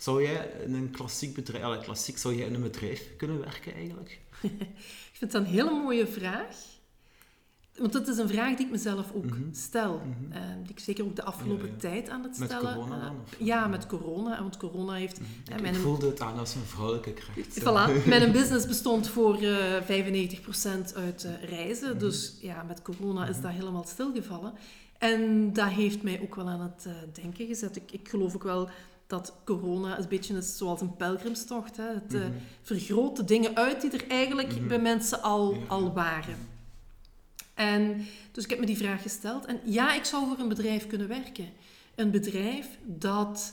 Zou 0.00 0.22
jij 0.22 0.50
in 0.66 0.74
een 0.74 0.90
klassiek 0.90 1.34
bedrijf, 1.34 1.82
klassiek, 1.84 2.18
zou 2.18 2.34
jij 2.34 2.46
in 2.46 2.54
een 2.54 2.62
bedrijf 2.62 3.16
kunnen 3.16 3.40
werken 3.40 3.74
eigenlijk? 3.74 4.20
Ik 5.12 5.16
vind 5.28 5.32
dat 5.32 5.42
een 5.42 5.48
hele 5.48 5.70
mooie 5.82 6.06
vraag. 6.06 6.56
Want 7.78 7.92
dat 7.92 8.08
is 8.08 8.18
een 8.18 8.28
vraag 8.28 8.56
die 8.56 8.66
ik 8.66 8.72
mezelf 8.72 9.12
ook 9.14 9.24
Mhm. 9.24 9.52
stel. 9.52 10.00
Eh, 10.30 10.40
die 10.62 10.70
ik 10.70 10.78
zeker 10.78 11.04
ook 11.04 11.16
de 11.16 11.22
afgelopen 11.24 11.66
Ja, 11.66 11.72
ja. 11.72 11.78
tijd 11.78 12.08
aan 12.08 12.22
het 12.22 12.38
Met 12.38 12.48
stellen. 12.50 12.74
corona 12.74 12.96
eh, 12.96 13.02
dan, 13.02 13.16
of? 13.24 13.36
ja, 13.38 13.66
met 13.66 13.86
corona. 13.86 14.40
Want 14.42 14.56
corona 14.56 14.92
heeft... 14.92 15.18
Hè, 15.18 15.54
Ik, 15.54 15.60
mijn- 15.60 15.74
ik 15.74 15.80
voelde 15.80 16.06
het 16.06 16.20
aan 16.20 16.38
als 16.38 16.54
een 16.54 16.62
vrouwelijke 16.64 17.12
kracht. 17.12 17.60
Voilà, 17.60 18.04
mijn 18.08 18.32
business 18.32 18.66
bestond 18.66 19.08
voor 19.08 19.40
eh 19.42 19.80
95% 19.82 20.94
uit 20.94 21.26
reizen. 21.44 21.88
Mhm. 21.90 21.98
Dus 21.98 22.36
ja, 22.40 22.62
met 22.62 22.82
corona 22.82 23.26
is 23.26 23.34
Mhm. 23.34 23.42
dat 23.42 23.52
helemaal 23.52 23.84
stilgevallen. 23.86 24.52
En 24.98 25.52
dat 25.52 25.68
heeft 25.68 26.02
mij 26.02 26.20
ook 26.22 26.34
wel 26.34 26.48
aan 26.48 26.60
het 26.60 26.88
denken 27.22 27.46
gezet. 27.46 27.76
Ik, 27.76 27.92
ik 27.92 28.08
geloof 28.08 28.34
ook 28.34 28.42
wel 28.42 28.68
dat 29.10 29.32
corona 29.44 29.98
een 29.98 30.08
beetje 30.08 30.36
is 30.36 30.56
zoals 30.56 30.80
een 30.80 30.96
pelgrimstocht. 30.96 31.76
Hè. 31.76 31.84
Het 31.94 32.12
Mhm. 32.12 32.30
vergroot 32.62 33.16
de 33.16 33.24
dingen 33.24 33.56
uit 33.56 33.80
die 33.80 33.90
er 33.90 34.08
eigenlijk 34.08 34.56
Mhm. 34.58 34.68
bij 34.68 34.78
mensen 34.80 35.22
al, 35.22 35.56
al 35.68 35.92
waren. 35.92 36.36
En 37.54 38.06
dus 38.32 38.44
ik 38.44 38.50
heb 38.50 38.58
me 38.58 38.66
die 38.66 38.76
vraag 38.76 39.02
gesteld. 39.02 39.44
En 39.46 39.60
ja, 39.64 39.94
ik 39.94 40.04
zou 40.04 40.26
voor 40.28 40.38
een 40.38 40.48
bedrijf 40.48 40.86
kunnen 40.86 41.08
werken. 41.08 41.48
Een 41.94 42.10
bedrijf 42.10 42.66
dat 42.84 43.52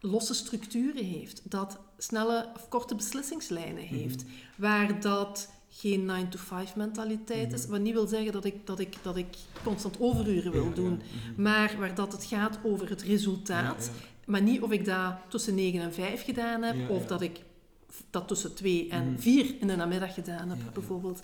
losse 0.00 0.34
structuren 0.34 1.04
heeft, 1.04 1.40
dat 1.44 1.78
snelle 1.98 2.48
of 2.56 2.68
korte 2.68 2.94
beslissingslijnen 2.94 3.84
Mhm. 3.84 3.94
heeft, 3.94 4.24
waar 4.56 5.00
dat 5.00 5.50
geen 5.72 6.04
9-to-5 6.04 6.76
mentaliteit 6.76 7.52
is, 7.52 7.62
Mhm. 7.62 7.70
wat 7.70 7.80
niet 7.80 7.92
wil 7.92 8.06
zeggen 8.06 8.32
dat 8.32 8.44
ik, 8.44 8.66
dat 8.66 8.78
ik, 8.78 8.96
dat 9.02 9.16
ik 9.16 9.26
constant 9.64 9.96
overuren 10.00 10.52
wil 10.52 10.62
Ja, 10.62 10.68
ja. 10.68 10.74
doen, 10.74 11.00
maar 11.36 11.74
waar 11.78 11.94
dat 11.94 12.12
het 12.12 12.24
gaat 12.24 12.58
over 12.62 12.88
het 12.88 13.02
resultaat. 13.02 13.90
Maar 14.30 14.42
niet 14.42 14.60
of 14.62 14.70
ik 14.70 14.84
dat 14.84 15.14
tussen 15.28 15.54
9 15.54 15.80
en 15.80 15.92
5 15.92 16.24
gedaan 16.24 16.62
heb, 16.62 16.76
Ja, 16.76 16.88
of 16.88 17.02
ja. 17.02 17.08
dat 17.08 17.20
ik 17.20 17.40
dat 18.10 18.28
tussen 18.28 18.54
2 18.54 18.88
en 18.90 19.10
Mhm. 19.10 19.18
4 19.20 19.54
in 19.60 19.66
de 19.66 19.76
namiddag 19.76 20.14
gedaan 20.14 20.48
heb, 20.48 20.58
Ja, 20.64 20.70
bijvoorbeeld. 20.72 21.22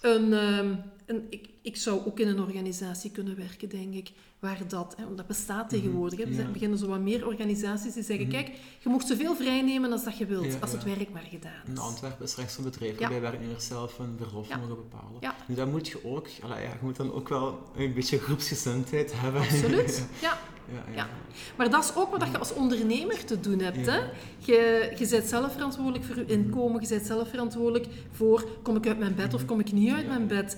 Een, 0.00 0.32
ehm, 0.32 0.74
een, 1.06 1.26
ik, 1.30 1.48
ik 1.62 1.76
zou 1.76 2.06
ook 2.06 2.20
in 2.20 2.28
een 2.28 2.40
organisatie 2.40 3.10
kunnen 3.10 3.36
werken, 3.36 3.68
denk 3.68 3.94
ik, 3.94 4.10
waar 4.38 4.58
dat, 4.68 4.94
hè, 4.96 5.04
want 5.04 5.16
dat 5.16 5.26
bestaat 5.26 5.68
tegenwoordig. 5.68 6.18
Hè. 6.18 6.24
Er 6.42 6.50
beginnen 6.50 6.78
zo 6.78 6.86
wat 6.86 7.00
meer 7.00 7.26
organisaties 7.26 7.92
die 7.94 8.02
zeggen, 8.02 8.26
Mhm. 8.26 8.34
kijk, 8.36 8.50
je 8.82 8.88
mocht 8.88 9.06
zoveel 9.06 9.36
vrij 9.36 9.62
nemen 9.62 9.92
als 9.92 10.04
dat 10.04 10.18
je 10.18 10.26
wilt, 10.26 10.60
als 10.60 10.72
het 10.72 10.84
werk 10.84 11.10
maar 11.12 11.26
gedaan 11.30 11.62
In 11.66 11.72
is. 11.72 11.78
Antwerpen 11.78 12.24
is 12.24 12.34
echt 12.34 12.52
zo'n 12.52 12.64
bedrijf 12.64 12.98
waarbij 12.98 13.20
werknemers 13.20 13.66
zelf 13.66 13.96
hun 13.96 14.16
verlof 14.20 14.48
mogen 14.48 14.76
bepalen. 14.76 15.16
Ja. 15.20 15.36
Nu, 15.46 15.54
dat 15.54 15.70
moet 15.70 15.88
je 15.88 16.04
ook, 16.04 16.28
allee, 16.42 16.62
ja, 16.62 16.68
je 16.68 16.76
moet 16.82 16.96
dan 16.96 17.12
ook 17.12 17.28
wel 17.28 17.58
een 17.76 17.94
beetje 17.94 18.18
groepsgezindheid 18.18 19.12
hebben. 19.20 19.40
Absoluut, 19.40 20.06
ja. 20.22 20.38
Ja, 20.72 20.82
ja. 20.90 20.96
Ja. 20.96 21.08
Maar 21.56 21.70
dat 21.70 21.84
is 21.84 21.94
ook 21.94 22.16
wat 22.16 22.28
je 22.30 22.38
als 22.38 22.52
ondernemer 22.54 23.24
te 23.24 23.40
doen 23.40 23.58
hebt. 23.60 23.86
Ja. 23.86 23.92
Hè? 23.92 23.98
Je, 24.38 24.92
je 24.98 25.08
bent 25.08 25.26
zelf 25.28 25.52
verantwoordelijk 25.52 26.04
voor 26.04 26.16
je 26.16 26.24
inkomen, 26.26 26.82
je 26.82 26.88
bent 26.88 27.06
zelf 27.06 27.28
verantwoordelijk 27.28 27.86
voor 28.12 28.48
kom 28.62 28.76
ik 28.76 28.86
uit 28.86 28.98
mijn 28.98 29.14
bed 29.14 29.34
of 29.34 29.44
kom 29.44 29.60
ik 29.60 29.72
niet 29.72 29.92
uit 29.92 30.02
Ja. 30.02 30.08
mijn 30.08 30.26
bed. 30.26 30.56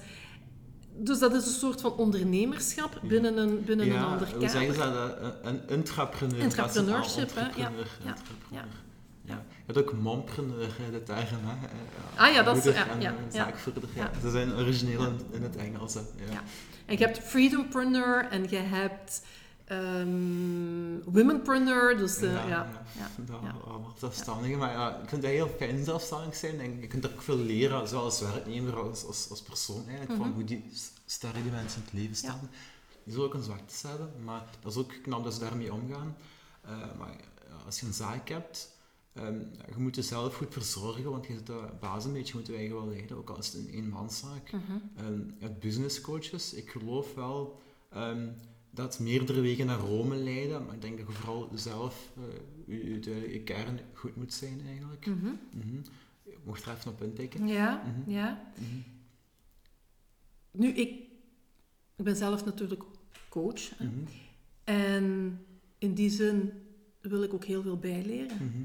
Dus 0.96 1.18
dat 1.18 1.34
is 1.34 1.46
een 1.46 1.52
soort 1.52 1.80
van 1.80 1.92
ondernemerschap 1.96 2.98
Ja. 3.02 3.08
binnen 3.08 3.36
een, 3.38 3.64
binnen 3.64 3.90
een 3.90 4.02
ander 4.04 4.28
hoe 4.32 4.48
zeggen 4.48 4.74
kader. 4.74 4.74
ze 4.74 5.20
dat? 5.22 5.34
Een- 5.42 5.48
Een 5.48 5.68
intrapreneur. 5.68 6.38
Is 7.04 7.14
hè? 7.14 7.40
Ja, 7.40 7.50
ja, 7.56 7.70
ja. 8.50 8.64
Ja. 9.24 9.34
Je 9.66 9.72
hebt 9.72 9.78
ook 9.78 9.92
mompreneur, 9.98 10.68
de 10.92 11.02
term. 11.02 11.18
Hè? 11.44 11.66
Eh, 11.66 12.20
Ah 12.26 12.32
ja, 12.34 12.42
dat 12.42 12.56
is- 12.56 12.64
ja, 12.74 12.88
en 12.88 13.00
ja, 13.00 13.10
ja. 13.30 13.36
zaakvoerder. 13.36 13.82
Ja. 13.94 14.02
Ja. 14.02 14.20
Ze 14.20 14.30
zijn 14.30 14.52
origineel 14.54 15.04
in, 15.06 15.20
in 15.30 15.42
het 15.42 15.56
Engels. 15.56 15.94
hè. 15.94 16.00
Ja. 16.00 16.32
Ja. 16.32 16.40
En 16.86 16.98
je 16.98 17.04
hebt 17.04 17.18
freedompreneur 17.18 18.26
en 18.30 18.46
je 18.48 18.56
hebt 18.56 19.22
ehm 19.64 21.12
womenpreneur. 21.12 21.96
Dus 21.96 22.16
eh, 22.16 22.32
ja, 22.32 22.46
ja. 22.48 22.84
ja. 23.42 23.54
allemaal 23.66 23.94
zelfstandigen. 23.98 24.58
Maar 24.58 24.72
ja, 24.72 24.96
ik 25.02 25.08
vind 25.08 25.22
dat 25.22 25.30
heel 25.30 25.48
fijn 25.48 25.84
zelfstandig 25.84 26.36
zijn. 26.36 26.60
En 26.60 26.80
je 26.80 26.86
kunt 26.86 27.04
er 27.04 27.12
ook 27.12 27.22
veel 27.22 27.36
leren, 27.38 27.88
zowel 27.88 28.04
als 28.04 28.20
werknemer 28.20 28.76
als, 28.76 29.04
als, 29.04 29.30
als 29.30 29.42
persoon 29.42 29.82
eigenlijk, 29.88 30.10
van 30.16 30.26
Mhm. 30.26 30.34
hoe 30.34 30.44
die 30.44 30.64
sterren 31.06 31.42
die 31.42 31.52
mensen 31.52 31.78
in 31.80 31.84
het 31.84 31.92
leven 31.94 32.16
staan. 32.16 32.40
Die 33.04 33.12
zullen 33.12 33.26
ook 33.28 33.34
een 33.34 33.42
zwaktes 33.42 33.82
hebben, 33.82 34.10
maar 34.24 34.44
dat 34.60 34.72
is 34.72 34.78
ook 34.78 34.92
knap 35.02 35.24
dat 35.24 35.34
ze 35.34 35.40
daarmee 35.40 35.72
omgaan. 35.72 36.16
Eh, 36.62 36.70
maar 36.98 37.10
ja, 37.48 37.56
als 37.66 37.80
je 37.80 37.86
een 37.86 37.92
zaak 37.92 38.28
hebt, 38.28 38.76
ehm, 39.12 39.38
je 39.68 39.74
moet 39.78 39.94
jezelf 39.94 40.36
goed 40.36 40.52
verzorgen, 40.52 41.10
want 41.10 41.26
je 41.26 41.34
zit 41.34 41.46
de 41.46 41.64
baas 41.80 42.04
een 42.04 42.12
beetje 42.12 42.34
moeten 42.34 42.54
eigen 42.56 42.74
wel 42.76 42.88
leiden, 42.88 43.16
ook 43.16 43.30
al 43.30 43.38
is 43.38 43.46
het 43.46 43.56
een 43.56 43.68
eenmanszaak. 43.70 44.50
Ehm, 44.96 45.20
het 45.38 45.60
business 45.60 46.00
coaches, 46.00 46.52
ik 46.54 46.70
geloof 46.70 47.14
wel 47.14 47.60
ehm, 47.90 48.28
dat 48.74 48.98
meerdere 48.98 49.40
wegen 49.40 49.66
naar 49.66 49.78
Rome 49.78 50.16
leiden, 50.16 50.64
maar 50.64 50.74
ik 50.74 50.80
denk 50.82 50.98
dat 50.98 51.06
je 51.06 51.12
vooral 51.12 51.50
zelf 51.54 52.10
eh, 52.16 52.22
je, 52.66 52.90
je, 52.90 52.98
duidelijke 52.98 53.38
kern 53.42 53.78
goed 53.92 54.16
moet 54.16 54.32
zijn 54.32 54.60
eigenlijk. 54.66 55.06
Mhm. 55.06 55.24
Mhm. 55.54 55.76
Je 56.22 56.36
mocht 56.44 56.64
er 56.66 56.72
even 56.76 56.90
op 56.92 57.02
intikken. 57.02 57.46
Ja, 57.48 57.82
Mhm. 57.86 58.10
ja. 58.10 58.52
Mhm. 58.58 58.78
Nu, 60.50 60.68
ik, 60.68 60.88
ik 61.96 62.04
ben 62.04 62.16
zelf 62.16 62.44
natuurlijk 62.44 62.82
coach. 63.28 63.78
Mhm. 63.78 63.88
En 64.64 65.38
in 65.78 65.94
die 65.94 66.10
zin 66.10 66.52
wil 67.00 67.22
ik 67.22 67.34
ook 67.34 67.44
heel 67.44 67.62
veel 67.62 67.78
bijleren. 67.78 68.36
Mhm. 68.36 68.62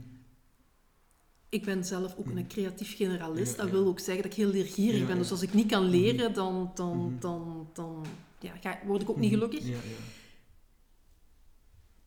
Ik 1.50 1.66
ben 1.66 1.84
zelf 1.86 2.16
ook 2.18 2.26
Mhm. 2.28 2.38
een 2.38 2.48
creatief 2.48 2.96
generalist. 2.96 3.56
Ja, 3.56 3.62
dat 3.62 3.72
wil 3.72 3.86
ook 3.88 4.00
zeggen 4.00 4.24
dat 4.24 4.32
ik 4.32 4.38
heel 4.38 4.52
leergierig 4.52 5.00
Ja, 5.00 5.06
ben. 5.06 5.18
Dus 5.18 5.32
als 5.32 5.42
ik 5.42 5.54
niet 5.54 5.68
kan 5.72 5.84
leren, 5.90 6.34
dan, 6.34 6.72
dan, 6.76 6.98
Mhm. 6.98 7.20
dan, 7.20 7.70
dan 7.74 8.06
ja, 8.40 8.56
ga, 8.62 8.80
word 8.86 9.02
ik 9.02 9.10
ook 9.10 9.18
niet 9.20 9.32
Mhm. 9.32 9.40
gelukkig. 9.40 9.68
Ja, 9.68 9.76
ja. 9.76 9.98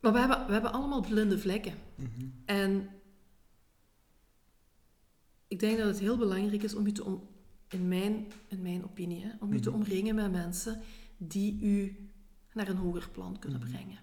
Maar 0.01 0.13
we 0.13 0.19
hebben, 0.19 0.47
we 0.47 0.53
hebben 0.53 0.73
allemaal 0.73 1.01
blinde 1.01 1.39
vlekken. 1.39 1.75
Mhm. 1.95 2.29
En 2.45 2.89
ik 5.49 5.61
denk 5.61 5.79
dat 5.79 5.87
het 5.87 5.99
heel 5.99 6.17
belangrijk 6.17 6.63
is 6.63 6.75
om 6.75 6.87
je 6.87 6.93
te 6.93 7.05
om, 7.05 7.29
in, 7.69 7.89
mijn, 7.89 8.27
in 8.49 8.63
mijn 8.63 8.85
opinie, 8.85 9.25
hè, 9.25 9.31
om 9.41 9.53
je 9.53 9.61
te 9.61 9.71
Mhm. 9.71 9.79
omringen 9.79 10.15
met 10.15 10.31
mensen 10.33 10.81
die 11.17 11.61
u 11.61 12.09
naar 12.53 12.69
een 12.69 12.77
hoger 12.77 13.09
plan 13.11 13.39
kunnen 13.39 13.61
brengen. 13.61 13.99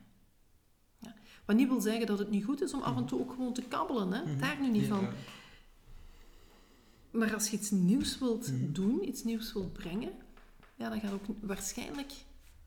Ja. 1.00 1.16
Wat 1.46 1.56
niet 1.56 1.68
wil 1.68 1.82
zeggen 1.82 2.06
dat 2.06 2.20
het 2.20 2.30
niet 2.30 2.44
goed 2.44 2.62
is 2.62 2.74
om 2.74 2.82
af 2.82 2.98
en 2.98 3.06
toe 3.06 3.20
ook 3.20 3.32
gewoon 3.32 3.54
te 3.54 3.62
kabbelen, 3.62 4.12
hè? 4.12 4.36
Daar 4.36 4.62
nu 4.62 4.70
niet 4.70 4.82
Ja, 4.82 4.88
van. 4.88 5.08
Maar 7.12 7.34
als 7.34 7.50
je 7.50 7.58
iets 7.58 7.72
nieuws 7.72 8.18
wilt 8.20 8.52
doen, 8.76 9.08
iets 9.08 9.24
nieuws 9.24 9.54
wilt 9.54 9.74
brengen, 9.74 10.12
ja, 10.78 10.90
dan 10.90 11.00
gaan 11.00 11.14
ook 11.14 11.26
waarschijnlijk 11.42 12.12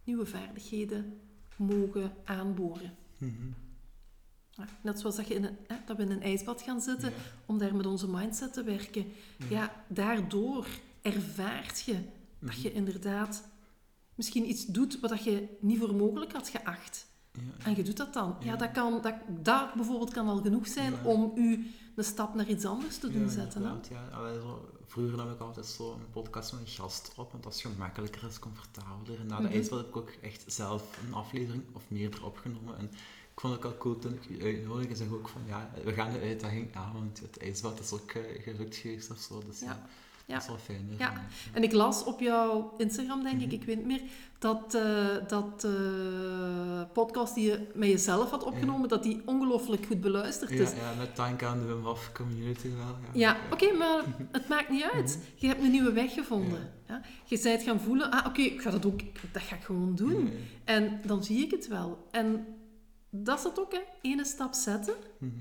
nieuwe 0.04 0.26
vaardigheden 0.26 1.21
mogen 1.56 2.12
aanboren. 2.25 2.94
Mhm. 3.19 3.32
Ja, 4.50 4.65
net 4.82 5.00
zoals 5.00 5.16
dat, 5.16 5.26
je 5.28 5.34
in 5.34 5.44
een, 5.44 5.56
hè, 5.66 5.76
dat 5.87 5.97
we 5.97 6.03
in 6.03 6.10
een 6.10 6.22
ijsbad 6.22 6.62
gaan 6.62 6.81
zitten 6.81 7.09
Ja. 7.10 7.16
om 7.47 7.59
daar 7.59 7.75
met 7.76 7.87
onze 7.87 8.09
mindset 8.09 8.53
te 8.53 8.62
werken. 8.62 9.04
Ja, 9.48 9.84
daardoor 9.88 10.66
ervaart 11.03 11.81
je 11.81 11.93
dat 12.38 12.50
Mhm. 12.54 12.60
je 12.62 12.72
inderdaad 12.72 13.48
misschien 14.15 14.48
iets 14.48 14.66
doet 14.66 15.00
wat 15.00 15.10
dat 15.10 15.25
je 15.25 15.48
niet 15.60 15.78
voor 15.78 15.94
mogelijk 15.94 16.32
had 16.32 16.48
geacht. 16.48 17.06
Ja. 17.32 17.65
En 17.65 17.77
je 17.77 17.82
doet 17.82 17.97
dat 17.97 18.12
dan. 18.12 18.37
Ja, 18.44 18.56
dat, 18.56 18.71
kan, 18.71 19.03
dat, 19.03 19.15
dat 19.42 19.75
bijvoorbeeld 19.75 20.12
kan 20.12 20.28
al 20.28 20.41
genoeg 20.42 20.66
zijn 20.69 20.94
om 21.04 21.32
u 21.34 21.66
een 21.97 22.04
stap 22.04 22.34
naar 22.34 22.48
iets 22.48 22.65
anders 22.65 22.98
te 22.98 23.10
doen 23.12 23.28
zetten. 23.31 23.62
Hè? 23.62 23.69
Ja. 23.69 24.09
Vroeger 24.90 25.16
nam 25.16 25.30
ik 25.30 25.40
altijd 25.40 25.66
zo 25.66 25.92
een 25.92 26.10
podcast 26.10 26.52
met 26.52 26.60
een 26.60 26.66
gast 26.66 27.12
op, 27.16 27.30
want 27.30 27.44
dat 27.44 27.54
is 27.54 27.60
gemakkelijker, 27.60 28.28
is 28.28 28.38
comfortabeler. 28.38 29.20
En 29.20 29.26
na 29.26 29.40
de 29.40 29.48
ijsbad 29.48 29.78
heb 29.78 29.88
ik 29.88 29.96
ook 29.96 30.10
echt 30.20 30.44
zelf 30.46 30.98
een 31.06 31.14
aflevering 31.14 31.62
of 31.72 31.82
meerdere 31.88 32.24
opgenomen. 32.24 32.78
En 32.78 32.84
ik 33.32 33.40
vond 33.40 33.54
het 33.54 33.64
ook 33.64 33.72
al 33.72 33.78
cool 33.78 33.98
toen 33.98 34.14
ik 34.14 34.24
je 34.28 34.44
uitnodigde 34.44 34.96
zeg 34.96 35.12
ook 35.12 35.28
van 35.28 35.42
ja, 35.46 35.70
we 35.84 35.92
gaan 35.92 36.12
de 36.12 36.20
uitdaging 36.20 36.76
aan, 36.76 36.92
want 36.92 37.20
het 37.20 37.38
ijsbad 37.38 37.80
is 37.80 37.92
ook 37.92 38.12
uh, 38.12 38.42
gelukt 38.42 38.76
geweest 38.76 39.10
of 39.10 39.18
zo. 39.18 39.42
Dus 39.46 39.60
ja, 39.60 39.66
Ja. 39.66 39.88
Ja. 40.30 40.36
dat 40.36 40.42
is 40.42 40.48
wel 40.48 40.58
fijn. 40.58 40.88
hè, 40.91 41.04
Ja. 41.04 41.12
van, 41.12 41.22
En 41.54 41.62
ik 41.62 41.72
las 41.72 42.04
op 42.04 42.20
jouw 42.20 42.74
Instagram, 42.76 43.22
denk 43.22 43.41
ik, 43.41 43.46
Mhm. 43.46 43.54
ik 43.54 43.64
weet 43.64 43.76
niet 43.76 43.86
meer, 43.86 44.02
dat, 44.38 44.74
eh, 44.74 45.06
dat 45.28 45.64
eh, 45.64 46.82
podcast 46.92 47.34
die 47.34 47.44
je 47.50 47.66
met 47.74 47.88
jezelf 47.88 48.30
had 48.30 48.42
opgenomen, 48.44 48.88
dat 48.88 49.02
die 49.02 49.22
ongelooflijk 49.24 49.86
goed 49.86 50.00
beluisterd 50.00 50.50
is. 50.50 50.70
ja, 50.70 50.76
ja, 50.76 50.94
met 50.98 51.16
dank 51.16 51.42
aan 51.42 51.59
de 51.59 51.65
Wim 51.65 51.84
Hof 51.84 52.10
community 52.12 52.68
wel. 52.77 52.97
Ja, 53.12 53.30
Ja, 53.30 53.36
oké, 53.53 53.72
maar 53.72 54.03
het 54.32 54.48
maakt 54.48 54.68
niet 54.68 54.88
uit. 54.92 55.18
Je 55.36 55.47
hebt 55.47 55.62
een 55.62 55.71
nieuwe 55.71 55.92
weg 55.92 56.12
gevonden. 56.12 56.71
Ja. 56.88 57.00
Je 57.24 57.41
bent 57.42 57.62
gaan 57.62 57.80
voelen, 57.80 58.10
ah, 58.10 58.27
oké, 58.27 58.41
ik 58.41 58.60
ga 58.60 58.71
dat 58.71 58.86
ook, 58.86 59.00
dat 59.32 59.42
ga 59.42 59.54
ik 59.56 59.62
gewoon 59.62 59.94
doen. 59.94 60.30
En 60.65 61.00
dan 61.06 61.24
zie 61.24 61.44
ik 61.44 61.50
het 61.50 61.68
wel. 61.68 62.06
En 62.10 62.47
dat 63.10 63.38
is 63.38 63.44
het 63.44 63.60
ook, 63.60 63.72
hè. 63.72 63.80
Ene 64.03 64.24
stap 64.24 64.54
zetten 64.54 64.94
Mhm. 65.18 65.32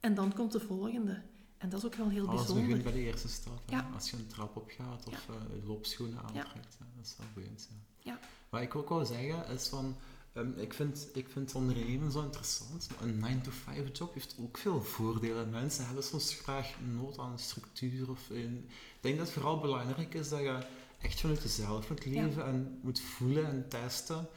en 0.00 0.14
dan 0.14 0.32
komt 0.34 0.52
de 0.52 0.60
volgende. 0.60 1.22
En 1.64 1.70
dat 1.70 1.78
is 1.78 1.86
ook 1.86 1.94
wel 1.94 2.08
heel 2.08 2.26
Alles 2.26 2.36
bijzonder. 2.36 2.64
begint 2.66 2.82
bij 2.82 2.92
de 2.92 2.98
eerste 2.98 3.28
stap. 3.28 3.60
Ja. 3.66 3.90
Als 3.94 4.10
je 4.10 4.16
een 4.16 4.26
trap 4.26 4.56
opgaat 4.56 5.06
of 5.06 5.28
eh, 5.28 5.66
loopschoenen 5.66 6.18
aantrekt. 6.18 6.76
Dat 6.78 7.04
is 7.04 7.14
wel 7.18 7.26
boeiend. 7.34 7.68
Ja. 7.70 8.12
Ja. 8.12 8.18
Wat 8.48 8.60
ik 8.60 8.74
ook 8.74 8.88
wou 8.88 9.04
zeggen 9.04 9.48
is 9.48 9.66
van... 9.68 9.96
ehm, 10.32 10.58
ik, 10.58 10.74
vind, 10.74 11.08
ik 11.12 11.28
vind 11.28 11.54
ondernemen 11.54 12.12
zo 12.12 12.22
interessant, 12.22 12.88
maar 12.90 13.08
een 13.08 13.42
9-to-5 13.42 13.92
job 13.92 14.14
heeft 14.14 14.36
ook 14.40 14.58
veel 14.58 14.82
voordelen. 14.82 15.50
Mensen 15.50 15.86
hebben 15.86 16.04
soms 16.04 16.34
graag 16.34 16.74
nood 16.94 17.18
aan 17.18 17.32
een 17.32 17.38
structuur. 17.38 18.10
Of 18.10 18.30
een, 18.30 18.56
ik 18.68 18.98
denk 19.00 19.16
dat 19.16 19.26
het 19.26 19.34
vooral 19.34 19.60
belangrijk 19.60 20.14
is 20.14 20.28
dat 20.28 20.40
je 20.40 20.66
echt 21.00 21.20
vanuit 21.20 21.42
jezelf 21.42 21.88
moet 21.88 22.04
leven 22.04 22.44
en 22.46 22.78
moet 22.82 23.00
voelen 23.00 23.46
en 23.46 23.68
testen. 23.68 24.28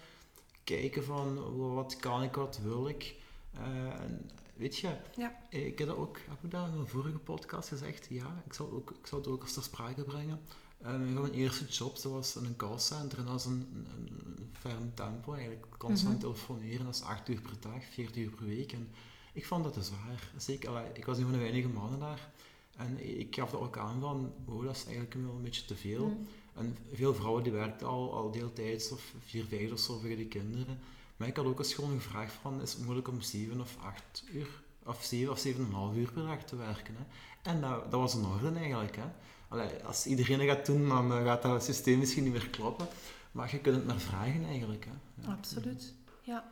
Kijken 0.64 1.04
van 1.04 1.56
wat 1.74 1.96
kan 1.96 2.24
ik, 2.24 2.36
wat 2.36 2.60
wil 2.64 2.88
ik. 2.88 3.16
Eh, 3.54 4.02
en 4.02 4.30
weet 4.58 4.78
je, 4.78 4.96
Ja. 5.16 5.36
ik 5.50 5.78
heb 5.78 5.88
dat 5.88 5.98
ook, 5.98 6.18
heb 6.30 6.44
ik 6.44 6.52
dat 6.52 6.68
in 6.68 6.74
een 6.80 6.88
vorige 6.88 7.18
podcast 7.18 7.68
gezegd, 7.68 8.08
ja, 8.10 8.44
ik 8.46 8.54
zal, 8.54 8.72
ook, 8.72 8.90
ik 8.92 9.08
zal 9.08 9.18
het 9.18 9.28
ook 9.28 9.42
eens 9.44 9.54
ter 9.54 9.64
sprake 9.64 10.04
brengen. 10.04 10.40
Um, 10.86 11.14
mijn 11.14 11.34
eerste 11.34 11.66
job, 11.66 11.94
dat 12.02 12.12
was 12.12 12.36
in 12.36 12.46
een 12.46 12.56
callcenter 12.56 13.18
en 13.18 13.24
dat 13.24 13.34
was 13.34 13.46
een, 13.46 13.86
een, 13.98 14.10
een 14.38 14.50
ferm 14.60 14.92
tempo 14.94 15.34
eigenlijk, 15.34 15.66
constant 15.78 16.14
Mhm. 16.14 16.22
telefoneren, 16.22 16.86
dat 16.86 16.96
is 16.96 17.02
8 17.02 17.30
uur 17.30 17.42
per 17.42 17.60
dag, 17.60 17.84
40 17.92 18.16
uur 18.24 18.30
per 18.32 18.46
week. 18.46 18.72
En 18.72 18.90
ik 19.34 19.46
vond 19.46 19.64
dat 19.64 19.74
te 19.74 19.84
zwaar. 19.84 20.32
Zeker, 20.38 20.70
allee, 20.70 20.90
ik 20.94 21.06
was 21.06 21.18
een 21.18 21.24
van 21.24 21.32
de 21.32 21.38
weinige 21.38 21.68
mannen 21.68 22.00
daar. 22.00 22.32
En 22.78 23.20
ik 23.20 23.36
gaf 23.36 23.50
dat 23.52 23.60
ook 23.62 23.78
aan 23.78 24.00
van, 24.00 24.34
oh, 24.46 24.64
dat 24.66 24.76
is 24.76 24.86
eigenlijk 24.86 25.14
wel 25.14 25.36
een 25.36 25.42
beetje 25.42 25.66
te 25.66 25.76
veel. 25.76 26.06
Mm. 26.08 26.28
En 26.56 26.78
veel 26.94 27.14
vrouwen 27.14 27.44
die 27.44 27.52
werkten 27.52 27.88
al, 27.88 28.14
al 28.14 28.32
deeltijds 28.32 28.92
of 28.92 29.14
vier, 29.20 29.46
vijf 29.46 29.90
of 29.90 30.02
de 30.02 30.26
kinderen. 30.26 30.80
Maar 31.18 31.28
ik 31.28 31.36
had 31.36 31.46
ook 31.46 31.60
eens 31.60 31.74
gewoon 31.74 32.02
gevraagd 32.02 32.34
van, 32.42 32.62
is 32.62 32.74
het 32.74 32.84
moeilijk 32.84 33.08
om 33.08 33.22
zeven 33.22 33.62
of 33.62 33.78
acht 33.84 34.24
uur, 34.34 34.48
of 34.86 35.04
zeven 35.04 35.32
of 35.32 35.40
zeven 35.40 35.60
en 35.60 35.66
een 35.68 35.74
half 35.76 35.96
uur 35.96 36.12
per 36.12 36.26
dag 36.26 36.44
te 36.44 36.56
werken? 36.56 36.96
Hè? 36.98 37.04
En 37.52 37.62
dat, 37.62 37.92
dat 37.92 38.00
was 38.00 38.16
in 38.16 38.26
orde 38.26 38.60
eigenlijk. 38.60 38.96
Hè? 38.96 39.04
Allee, 39.48 39.84
als 39.84 40.06
iedereen 40.06 40.38
dat 40.38 40.48
gaat 40.48 40.66
doen, 40.66 40.88
dan 40.88 41.12
eh, 41.14 41.24
gaat 41.24 41.42
dat 41.42 41.64
systeem 41.64 42.00
misschien 42.00 42.24
niet 42.24 42.34
meer 42.34 42.50
kloppen. 42.50 42.88
Maar 43.32 43.52
je 43.52 43.60
kunt 43.60 43.76
het 43.76 43.86
maar 43.88 44.00
vragen 44.00 44.46
eigenlijk. 44.46 44.86
Hè? 44.86 45.24
Ja. 45.28 45.32
Absoluut. 45.34 45.94
Ja. 46.22 46.44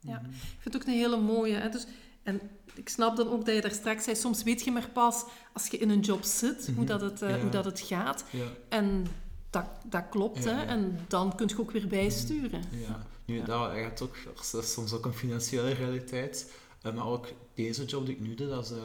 ja. 0.00 0.18
Mhm. 0.20 0.30
Ik 0.30 0.36
vind 0.58 0.74
het 0.74 0.76
ook 0.76 0.82
een 0.88 0.92
hele 0.98 1.20
mooie. 1.20 1.54
Hè? 1.54 1.68
Dus, 1.68 1.86
en 2.22 2.40
ik 2.74 2.88
snap 2.88 3.16
dan 3.16 3.28
ook 3.28 3.44
dat 3.46 3.54
je 3.54 3.60
daar 3.60 3.70
straks 3.70 4.04
zei, 4.04 4.16
soms 4.16 4.42
weet 4.42 4.64
je 4.64 4.70
maar 4.72 4.88
pas 4.92 5.24
als 5.52 5.66
je 5.66 5.78
in 5.78 5.90
een 5.90 6.00
job 6.00 6.22
zit, 6.24 6.64
hoe, 6.66 6.74
Mhm. 6.74 6.84
dat 6.86 7.00
het, 7.00 7.22
eh, 7.22 7.30
Ja. 7.30 7.40
hoe 7.40 7.50
dat 7.50 7.64
het 7.64 7.80
gaat. 7.80 8.24
Ja. 8.30 8.46
En 8.68 9.06
dat, 9.50 9.64
dat 9.84 10.04
klopt, 10.10 10.44
hè. 10.44 10.62
En 10.64 10.98
dan 11.08 11.34
kun 11.36 11.48
je 11.48 11.60
ook 11.60 11.70
weer 11.70 11.88
bijsturen. 11.88 12.62
Ja, 12.70 13.06
nu, 13.24 13.36
Ja. 13.36 13.44
dat 13.44 13.72
gaat 13.72 14.02
ook, 14.02 14.16
dat 14.52 14.62
is 14.64 14.72
soms 14.72 14.92
ook 14.92 15.04
een 15.04 15.14
financiële 15.14 15.72
realiteit. 15.72 16.52
Eh, 16.82 16.94
maar 16.94 17.06
ook 17.06 17.26
deze 17.54 17.84
job 17.84 18.06
die 18.06 18.14
ik 18.14 18.20
nu 18.20 18.34
doe, 18.34 18.48
dat 18.48 18.64
is 18.64 18.70
eh, 18.70 18.78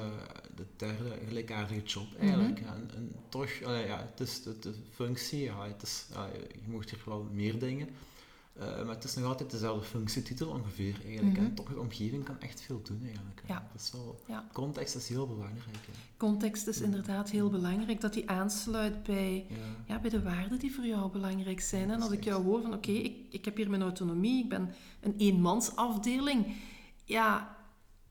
de 0.55 0.65
derde 0.75 1.17
gelijkaardige 1.27 1.83
job 1.83 2.07
eigenlijk. 2.19 2.61
Mhm. 2.61 2.69
en, 2.69 2.91
en 2.95 3.15
toch, 3.29 3.49
ja, 3.61 4.09
het 4.11 4.27
is 4.27 4.43
de, 4.43 4.59
de 4.59 4.73
functie, 4.93 5.43
ja, 5.43 5.67
het 5.67 5.81
is, 5.81 6.05
je 6.51 6.71
mocht 6.71 6.89
hier 6.89 6.99
wel 7.05 7.27
meer 7.31 7.59
dingen. 7.59 7.89
Eh, 8.59 8.85
maar 8.85 8.95
het 8.95 9.03
is 9.03 9.15
nog 9.15 9.25
altijd 9.25 9.51
dezelfde 9.51 9.85
functietitel 9.85 10.49
ongeveer 10.49 10.95
eigenlijk. 11.05 11.37
Mhm. 11.37 11.45
En 11.45 11.53
toch, 11.53 11.67
de 11.69 11.79
omgeving 11.79 12.23
kan 12.23 12.39
echt 12.39 12.61
veel 12.61 12.81
doen 12.83 13.01
eigenlijk. 13.03 13.41
Ja. 13.47 13.67
Dat 13.71 13.81
is 13.81 13.91
wel, 13.91 14.19
Ja. 14.27 14.47
Context 14.53 14.95
is 14.95 15.07
heel 15.09 15.27
belangrijk. 15.27 15.85
Hè. 15.85 15.91
Context 16.17 16.67
is 16.67 16.81
inderdaad 16.81 17.29
heel 17.29 17.49
belangrijk, 17.49 18.01
dat 18.01 18.13
die 18.13 18.29
aansluit 18.29 19.03
bij, 19.03 19.45
Ja. 19.87 19.99
bij 19.99 20.09
de 20.09 20.21
waarden 20.21 20.59
die 20.59 20.73
voor 20.73 20.85
jou 20.85 21.11
belangrijk 21.11 21.59
zijn. 21.61 21.91
En 21.91 22.01
als 22.01 22.11
ik 22.11 22.23
jou 22.23 22.43
hoor 22.43 22.61
van, 22.61 22.73
oké, 22.73 22.91
ik, 22.91 23.15
ik 23.29 23.45
heb 23.45 23.55
hier 23.57 23.69
mijn 23.69 23.81
autonomie, 23.81 24.43
ik 24.43 24.49
ben 24.49 24.69
een 25.01 25.15
eenmansafdeling. 25.17 26.45
Ja, 27.05 27.55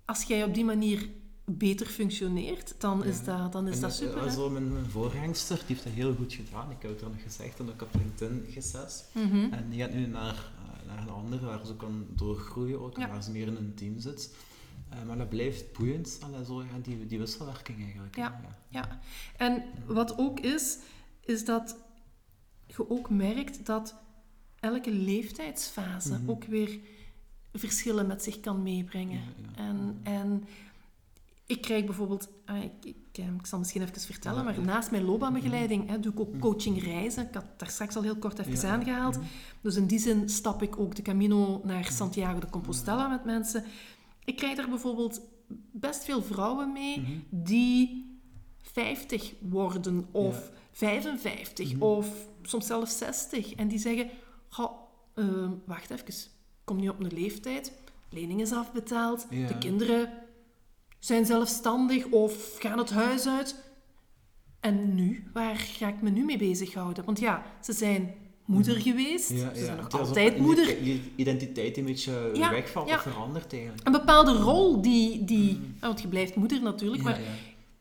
als 0.04 0.22
jij 0.22 0.44
op 0.44 0.54
die 0.54 0.64
manier 0.64 1.08
beter 1.50 1.86
functioneert, 1.86 2.74
dan 2.78 3.04
is 3.04 3.18
Ja. 3.24 3.24
dat, 3.42 3.52
dan 3.52 3.68
is 3.68 3.74
En 3.74 3.80
dat 3.80 3.90
dat- 3.90 3.98
super. 3.98 4.24
dat 4.24 4.34
wel 4.34 4.50
mijn, 4.50 4.72
mijn 4.72 4.90
voorgangster, 4.90 5.56
die 5.56 5.64
heeft 5.66 5.84
dat 5.84 5.92
heel 5.92 6.14
goed 6.14 6.32
gedaan. 6.32 6.70
Ik 6.70 6.76
heb 6.82 6.90
het 6.90 7.00
er 7.00 7.08
nog 7.10 7.22
gezegd 7.22 7.58
en 7.58 7.68
ook 7.68 7.82
op 7.82 7.94
LinkedIn 7.94 8.44
gezet. 8.52 9.10
Mhm. 9.14 9.52
En 9.52 9.66
die 9.70 9.80
gaat 9.80 9.92
nu 9.92 10.06
naar, 10.06 10.34
eh, 10.34 10.86
naar 10.86 10.98
een 10.98 11.08
andere 11.10 11.46
waar 11.46 11.66
ze 11.66 11.76
kan 11.76 12.06
doorgroeien 12.14 12.80
ook, 12.80 12.94
en 12.94 13.00
Ja. 13.00 13.08
waar 13.08 13.22
ze 13.22 13.30
meer 13.30 13.46
in 13.46 13.56
een 13.56 13.74
team 13.74 13.98
zit. 14.00 14.34
Eh, 14.88 15.02
maar 15.06 15.18
dat 15.18 15.28
blijft 15.28 15.72
boeiend, 15.78 16.18
allee, 16.22 16.44
zo, 16.44 16.62
ja, 16.62 16.68
die, 16.82 17.06
die 17.06 17.18
wisselwerking 17.18 17.82
eigenlijk. 17.82 18.16
Ja. 18.16 18.40
Ja, 18.68 19.00
en 19.36 19.62
wat 19.86 20.18
ook 20.18 20.40
is, 20.40 20.78
is 21.24 21.44
dat 21.44 21.76
je 22.66 22.90
ook 22.90 23.10
merkt 23.10 23.66
dat 23.66 23.94
elke 24.60 24.90
leeftijdsfase 24.92 26.12
Mhm. 26.18 26.30
ook 26.30 26.44
weer 26.44 26.78
verschillen 27.52 28.06
met 28.06 28.22
zich 28.22 28.40
kan 28.40 28.62
meebrengen. 28.62 29.20
En, 29.56 29.98
en 30.02 30.44
ik 31.48 31.60
krijg 31.60 31.84
bijvoorbeeld, 31.84 32.28
ah, 32.44 32.62
ik, 32.64 32.72
ik, 32.84 32.96
eh, 33.12 33.24
ik 33.24 33.46
zal 33.46 33.58
misschien 33.58 33.82
even 33.82 34.00
vertellen, 34.00 34.44
maar 34.44 34.60
naast 34.60 34.90
mijn 34.90 35.04
loopbaanbegeleiding 35.04 35.88
hè, 35.88 36.00
doe 36.00 36.12
ik 36.12 36.20
ook 36.20 36.30
Mhm. 36.30 36.38
coaching 36.40 36.82
reizen. 36.82 37.26
Ik 37.28 37.34
had 37.34 37.44
daar 37.56 37.70
straks 37.70 37.96
al 37.96 38.02
heel 38.02 38.16
kort 38.16 38.38
even 38.38 38.52
Ja, 38.68 38.72
aangehaald. 38.74 39.16
Mhm. 39.16 39.26
Dus 39.60 39.76
in 39.76 39.86
die 39.86 39.98
zin 39.98 40.28
stap 40.28 40.62
ik 40.62 40.78
ook 40.78 40.94
de 40.94 41.02
Camino 41.02 41.60
naar 41.64 41.84
Santiago 41.84 42.38
de 42.38 42.50
Compostela 42.50 43.08
met 43.08 43.24
mensen. 43.24 43.64
Ik 44.24 44.36
krijg 44.36 44.56
daar 44.56 44.68
bijvoorbeeld 44.68 45.20
best 45.72 46.04
veel 46.04 46.22
vrouwen 46.22 46.72
mee 46.72 47.24
die 47.30 48.06
50 48.62 49.34
worden 49.40 50.06
of 50.10 50.34
Ja. 50.36 50.56
55 50.72 51.72
Mhm. 51.72 51.82
of 51.82 52.08
soms 52.42 52.66
zelfs 52.66 52.98
60. 52.98 53.54
En 53.54 53.68
die 53.68 53.78
zeggen, 53.78 54.10
"Goh, 54.48 54.72
ehm, 55.14 55.50
wacht 55.66 55.90
even, 55.90 56.06
ik 56.08 56.14
kom 56.64 56.80
nu 56.80 56.88
op 56.88 57.00
een 57.00 57.12
leeftijd, 57.14 57.72
lening 58.10 58.40
is 58.40 58.52
afbetaald, 58.52 59.26
Ja. 59.30 59.46
de 59.46 59.58
kinderen 59.58 60.10
zijn 60.98 61.26
zelfstandig 61.26 62.06
of 62.06 62.56
gaan 62.58 62.78
het 62.78 62.90
huis 62.90 63.26
uit. 63.28 63.66
En 64.60 64.94
nu, 64.94 65.24
waar 65.32 65.56
ga 65.56 65.88
ik 65.88 66.02
me 66.02 66.10
nu 66.10 66.24
mee 66.24 66.38
bezighouden? 66.38 67.04
Want 67.04 67.20
ja, 67.20 67.42
ze 67.62 67.72
zijn 67.72 68.14
moeder 68.44 68.76
geweest, 68.80 69.30
Mhm. 69.30 69.38
Ja, 69.40 69.54
ze 69.54 69.64
zijn 69.64 69.76
nog 69.76 69.90
altijd 69.90 70.38
moeder. 70.38 70.64
identi- 70.78 71.12
Identiteit 71.16 71.76
een 71.76 71.84
beetje 71.84 72.30
Ja, 72.34 72.50
wegvalt 72.50 72.88
of 72.90 73.02
verandert 73.02 73.52
eigenlijk. 73.52 73.86
Een 73.86 73.92
bepaalde 73.92 74.32
rol 74.32 74.82
die... 74.82 75.24
die 75.24 75.52
Mhm. 75.52 75.64
want 75.80 76.00
je 76.00 76.08
blijft 76.08 76.34
moeder 76.34 76.62
natuurlijk, 76.62 77.02
maar 77.02 77.20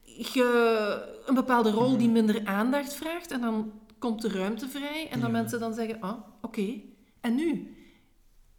je, 0.03 1.21
een 1.25 1.35
bepaalde 1.35 1.71
rol 1.71 1.89
Mhm. 1.89 1.97
die 1.97 2.09
minder 2.09 2.45
aandacht 2.45 2.93
vraagt 2.93 3.31
en 3.31 3.41
dan 3.41 3.71
komt 3.99 4.21
de 4.21 4.29
ruimte 4.29 4.67
vrij 4.69 5.07
en 5.11 5.19
dan 5.19 5.31
mensen 5.31 5.59
dan 5.59 5.73
zeggen, 5.73 6.01
ah, 6.01 6.17
oké, 6.41 6.73
en 7.21 7.35
nu? 7.35 7.75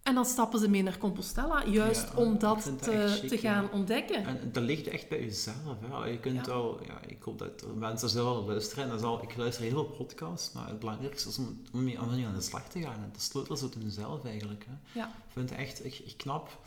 En 0.09 0.15
dan 0.15 0.25
stappen 0.25 0.61
ze 0.61 0.69
mee 0.69 0.83
naar 0.83 0.99
Compostela, 0.99 1.65
juist 1.67 2.09
Ja, 2.13 2.19
om 2.19 2.39
dat 2.39 2.71
te, 2.83 2.91
echt 2.91 3.19
chic, 3.19 3.29
te 3.29 3.39
gaan 3.39 3.63
ja. 3.63 3.69
ontdekken. 3.73 4.25
En 4.25 4.39
dat 4.53 4.63
ligt 4.63 4.87
echt 4.87 5.09
bij 5.09 5.21
jezelf. 5.21 5.57
Hè. 5.81 6.05
Je 6.07 6.19
kunt 6.19 6.37
Ja. 6.47 6.53
wel, 6.53 6.81
ja, 6.87 7.01
ik 7.07 7.23
hoop 7.23 7.39
dat 7.39 7.65
mensen 7.75 8.09
zullen 8.09 8.45
luisteren. 8.45 8.85
En 8.85 8.91
dat 8.91 8.99
is 8.99 9.05
al, 9.05 9.23
ik 9.23 9.37
luister 9.37 9.63
heel 9.63 9.71
veel 9.73 9.85
podcasts, 9.97 10.53
maar 10.53 10.69
het 10.69 10.79
belangrijkste 10.79 11.29
is 11.29 11.39
om, 11.39 11.61
om 11.73 11.97
aan 11.99 12.35
de 12.35 12.41
slag 12.41 12.69
te 12.69 12.81
gaan. 12.81 12.95
En 13.03 13.11
de 13.13 13.21
sleutel 13.21 13.57
zit 13.57 13.75
in 13.75 13.83
jezelf 13.83 14.25
eigenlijk. 14.25 14.67
Hè. 14.69 15.01
Ja. 15.01 15.07
Ik 15.07 15.33
vind 15.33 15.51
het 15.51 15.59
echt 15.59 15.85
ik, 15.85 15.99
ik 15.99 16.15
knap. 16.17 16.59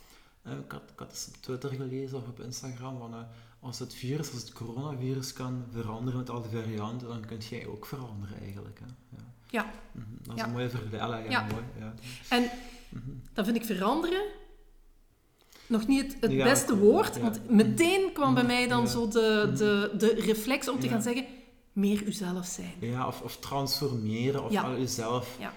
Ik 0.46 0.72
had, 0.72 0.82
ik 0.94 1.00
had 1.00 1.10
eens 1.10 1.28
op 1.28 1.42
Twitter 1.42 1.70
gelezen 1.70 2.18
of 2.18 2.28
op 2.28 2.40
Instagram 2.40 2.98
van 2.98 3.14
eh, 3.14 3.20
als 3.60 3.80
het 3.80 3.94
virus, 3.94 4.32
als 4.34 4.42
het 4.42 4.54
coronavirus 4.54 5.34
kan 5.34 5.64
veranderen 5.72 6.20
met 6.20 6.30
al 6.30 6.42
die 6.42 6.62
varianten, 6.62 7.08
dan 7.08 7.26
kun 7.26 7.38
jij 7.50 7.68
ook 7.68 7.86
veranderen 7.86 8.42
eigenlijk. 8.42 8.80
Hè. 8.80 8.86
Ja. 9.18 9.24
Ja. 9.50 9.72
Mhm, 9.92 10.06
Dat 10.22 10.36
is 10.36 10.42
Ja. 10.42 10.48
een 10.48 10.54
mooie 10.54 10.70
vergelijking. 10.70 11.32
Ja, 11.34 11.40
Ja. 11.48 11.54
mooi. 11.54 11.64
Ja. 11.80 11.94
En 12.30 12.50
Dan 13.34 13.46
vind 13.46 13.58
ik 13.58 13.66
veranderen 13.66 14.24
nog 15.68 15.88
niet 15.88 16.18
het, 16.20 16.32
Ja, 16.32 16.44
beste 16.44 16.78
woord, 16.78 17.16
Ja. 17.16 17.22
want 17.22 17.50
meteen 17.50 18.14
kwam 18.14 18.34
bij 18.34 18.44
mij 18.44 18.68
dan 18.68 18.82
Ja. 18.82 18.88
zo 18.88 19.08
de, 19.08 19.52
de, 19.58 19.92
de 19.98 20.14
reflex 20.14 20.68
om 20.70 20.80
te 20.80 20.88
gaan 20.88 21.02
zeggen, 21.02 21.26
meer 21.74 22.04
uzelf 22.04 22.46
zijn. 22.46 22.74
Ja, 22.80 23.08
of, 23.08 23.22
of 23.22 23.38
transformeren, 23.38 24.44
of 24.44 24.56
al 24.56 24.78
jezelf 24.78 25.38
Ja. 25.40 25.54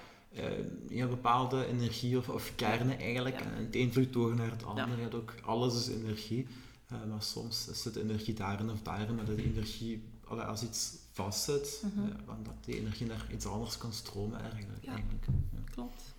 eh, 0.90 1.06
bepaalde 1.08 1.66
energie 1.66 2.18
of, 2.18 2.28
of 2.28 2.52
kernen 2.56 2.99
eigenlijk. 2.99 3.40
En 3.40 3.52
het 3.64 3.75
een 3.75 3.92
vloeit 3.92 4.12
door 4.12 4.35
naar 4.35 4.50
het 4.50 4.64
andere. 4.64 4.88
Ja. 4.90 4.94
Je 4.97 5.00
hebt 5.02 5.14
ook, 5.14 5.35
alles 5.44 5.75
is 5.75 5.88
energie. 5.94 6.47
Eh, 6.88 6.97
maar 7.11 7.23
soms 7.23 7.68
zit 7.73 7.94
de 7.94 8.00
energie 8.02 8.35
daarin 8.35 8.70
of 8.70 8.82
daarin, 8.82 9.14
maar 9.14 9.25
dat 9.25 9.37
energie, 9.38 10.02
als 10.47 10.62
iets 10.62 10.92
vastzit, 11.12 11.82
dan 12.26 12.37
dat 12.42 12.54
die 12.64 12.76
energie 12.78 13.06
naar 13.06 13.26
iets 13.32 13.47
anders 13.47 13.78
kan 13.78 13.92
stromen 13.92 14.40
eigenlijk. 14.40 14.87
Eigenlijk. 14.87 15.25
Ja. 15.26 15.58
Klopt. 15.70 16.13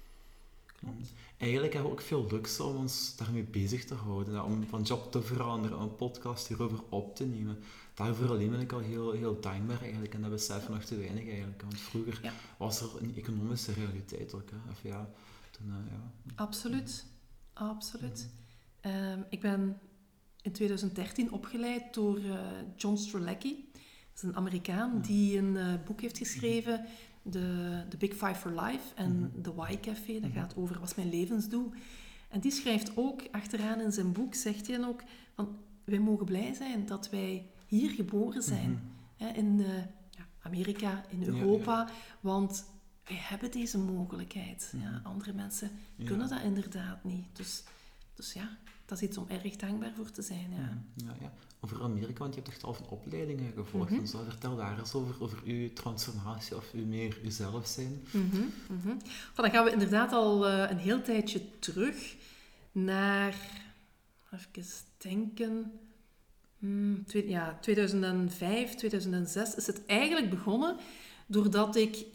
Klopt. 0.86 1.14
Eigenlijk 1.38 1.74
hebben 1.74 1.92
we 1.92 1.98
ook 1.98 2.04
veel 2.04 2.28
luxe 2.32 2.64
om 2.64 2.76
ons 2.76 3.16
daarmee 3.16 3.44
bezig 3.44 3.86
te 3.86 3.94
houden. 3.94 4.44
Om 4.44 4.64
van 4.68 4.82
job 4.82 5.12
te 5.12 5.22
veranderen, 5.22 5.78
om 5.78 5.84
een 5.84 5.96
podcast 5.96 6.48
hierover 6.48 6.80
op 6.90 7.16
te 7.16 7.26
nemen. 7.26 7.58
Daarvoor 7.94 8.30
alleen 8.30 8.50
ben 8.50 8.60
ik 8.60 8.72
al 8.72 8.80
heel, 8.80 9.12
heel 9.12 9.40
dankbaar 9.40 9.82
eigenlijk. 9.82 10.14
En 10.14 10.22
dat 10.22 10.30
beseffen 10.32 10.74
nog 10.74 10.84
te 10.84 10.98
weinig 10.98 11.28
eigenlijk. 11.30 11.62
Want 11.62 11.80
vroeger 11.80 12.20
Ja. 12.24 12.34
was 12.58 12.82
er 12.82 12.90
een 13.02 13.16
economische 13.16 13.74
realiteit 13.74 14.34
ook. 14.34 14.50
Hè. 14.50 14.72
Of 14.72 14.84
ja, 14.84 15.10
toen, 15.52 15.70
eh, 15.70 15.92
ja. 15.92 16.32
Absoluut. 16.36 17.06
Absoluut. 17.54 18.30
Ehm, 18.82 19.20
ik 19.30 19.42
ben 19.42 19.78
in 20.42 20.52
2013 20.52 21.32
opgeleid 21.32 21.94
door 21.94 22.18
eh, 22.18 22.40
John 22.76 22.96
Strzelecki. 22.98 23.70
Dat 23.74 24.24
is 24.24 24.30
een 24.30 24.36
Amerikaan 24.36 24.94
Ja. 24.94 25.00
die 25.02 25.38
een 25.38 25.58
eh, 25.58 25.74
boek 25.86 26.02
heeft 26.02 26.18
geschreven, 26.18 26.86
de, 27.32 27.84
The 27.90 27.98
Big 27.98 28.12
Five 28.12 28.36
for 28.36 28.52
Life 28.62 28.94
en 28.96 29.20
Mhm. 29.20 29.42
The 29.42 29.54
Why 29.56 29.78
Café. 29.80 30.14
Dat 30.20 30.30
Mhm. 30.30 30.40
gaat 30.40 30.56
over 30.56 30.80
wat 30.80 30.90
is 30.90 30.96
mijn 30.96 31.10
levensdoel. 31.10 31.72
En 32.30 32.40
die 32.40 32.52
schrijft 32.52 32.98
ook 32.98 33.22
achteraan 33.32 33.82
in 33.82 33.92
zijn 33.92 34.12
boek, 34.12 34.34
zegt 34.36 34.68
hij 34.68 34.78
dan 34.78 34.88
ook, 34.90 35.04
van 35.36 35.58
wij 35.84 36.00
mogen 36.00 36.26
blij 36.26 36.54
zijn 36.54 36.86
dat 36.86 37.10
wij 37.10 37.50
hier 37.68 37.90
geboren 37.90 38.44
zijn. 38.44 38.70
Mhm. 38.72 38.82
Hè, 39.18 39.28
in 39.38 39.60
eh, 39.60 39.78
ja, 40.10 40.26
Amerika, 40.42 41.04
in 41.10 41.20
Ja, 41.20 41.26
Europa. 41.28 41.90
Want 42.20 42.66
wij 43.04 43.18
hebben 43.20 43.52
deze 43.52 43.78
mogelijkheid. 43.78 44.74
Ja, 44.82 44.90
Mhm. 44.90 45.06
andere 45.08 45.34
mensen 45.34 45.72
Ja. 45.96 46.06
kunnen 46.06 46.30
dat 46.30 46.42
inderdaad 46.42 47.04
niet. 47.04 47.26
Dus, 47.34 47.64
dus 48.14 48.34
ja, 48.34 48.58
dat 48.86 49.02
is 49.02 49.08
iets 49.08 49.18
om 49.18 49.26
erg 49.28 49.56
dankbaar 49.56 49.94
voor 49.96 50.12
te 50.12 50.22
zijn. 50.22 50.52
Ja. 50.52 50.84
Ja, 50.96 51.16
ja. 51.22 51.34
Over 51.60 51.82
Amerika, 51.84 52.20
want 52.20 52.34
je 52.36 52.40
hebt 52.42 52.54
echt 52.54 52.64
al 52.64 52.74
van 52.74 52.88
opleidingen 52.90 53.54
gevolgd. 53.56 53.90
Mhm. 53.90 54.00
en 54.00 54.08
zo. 54.08 54.24
Vertel 54.30 54.56
daar 54.56 54.80
eens 54.80 54.94
over, 54.94 55.16
over 55.24 55.42
uw 55.46 55.74
transformatie 55.74 56.56
of 56.56 56.72
uw 56.74 56.86
meer 56.86 57.20
uzelf 57.24 57.68
zijn. 57.68 58.04
Mhm, 58.12 58.36
mhm. 58.70 58.98
Van, 59.34 59.44
dan 59.44 59.52
gaan 59.52 59.66
we 59.66 59.72
inderdaad 59.72 60.12
al 60.12 60.48
eh, 60.48 60.70
een 60.70 60.78
heel 60.78 61.02
tijdje 61.02 61.60
terug 61.60 62.16
naar 62.72 63.64
even 64.32 64.64
denken, 64.98 65.72
hmm, 66.60 67.06
twee- 67.06 67.30
ja, 67.30 67.58
2005, 67.62 68.76
2006 68.76 69.56
is 69.56 69.68
het 69.68 69.86
eigenlijk 69.86 70.30
begonnen 70.30 70.78
doordat 71.28 71.76
ik, 71.76 72.06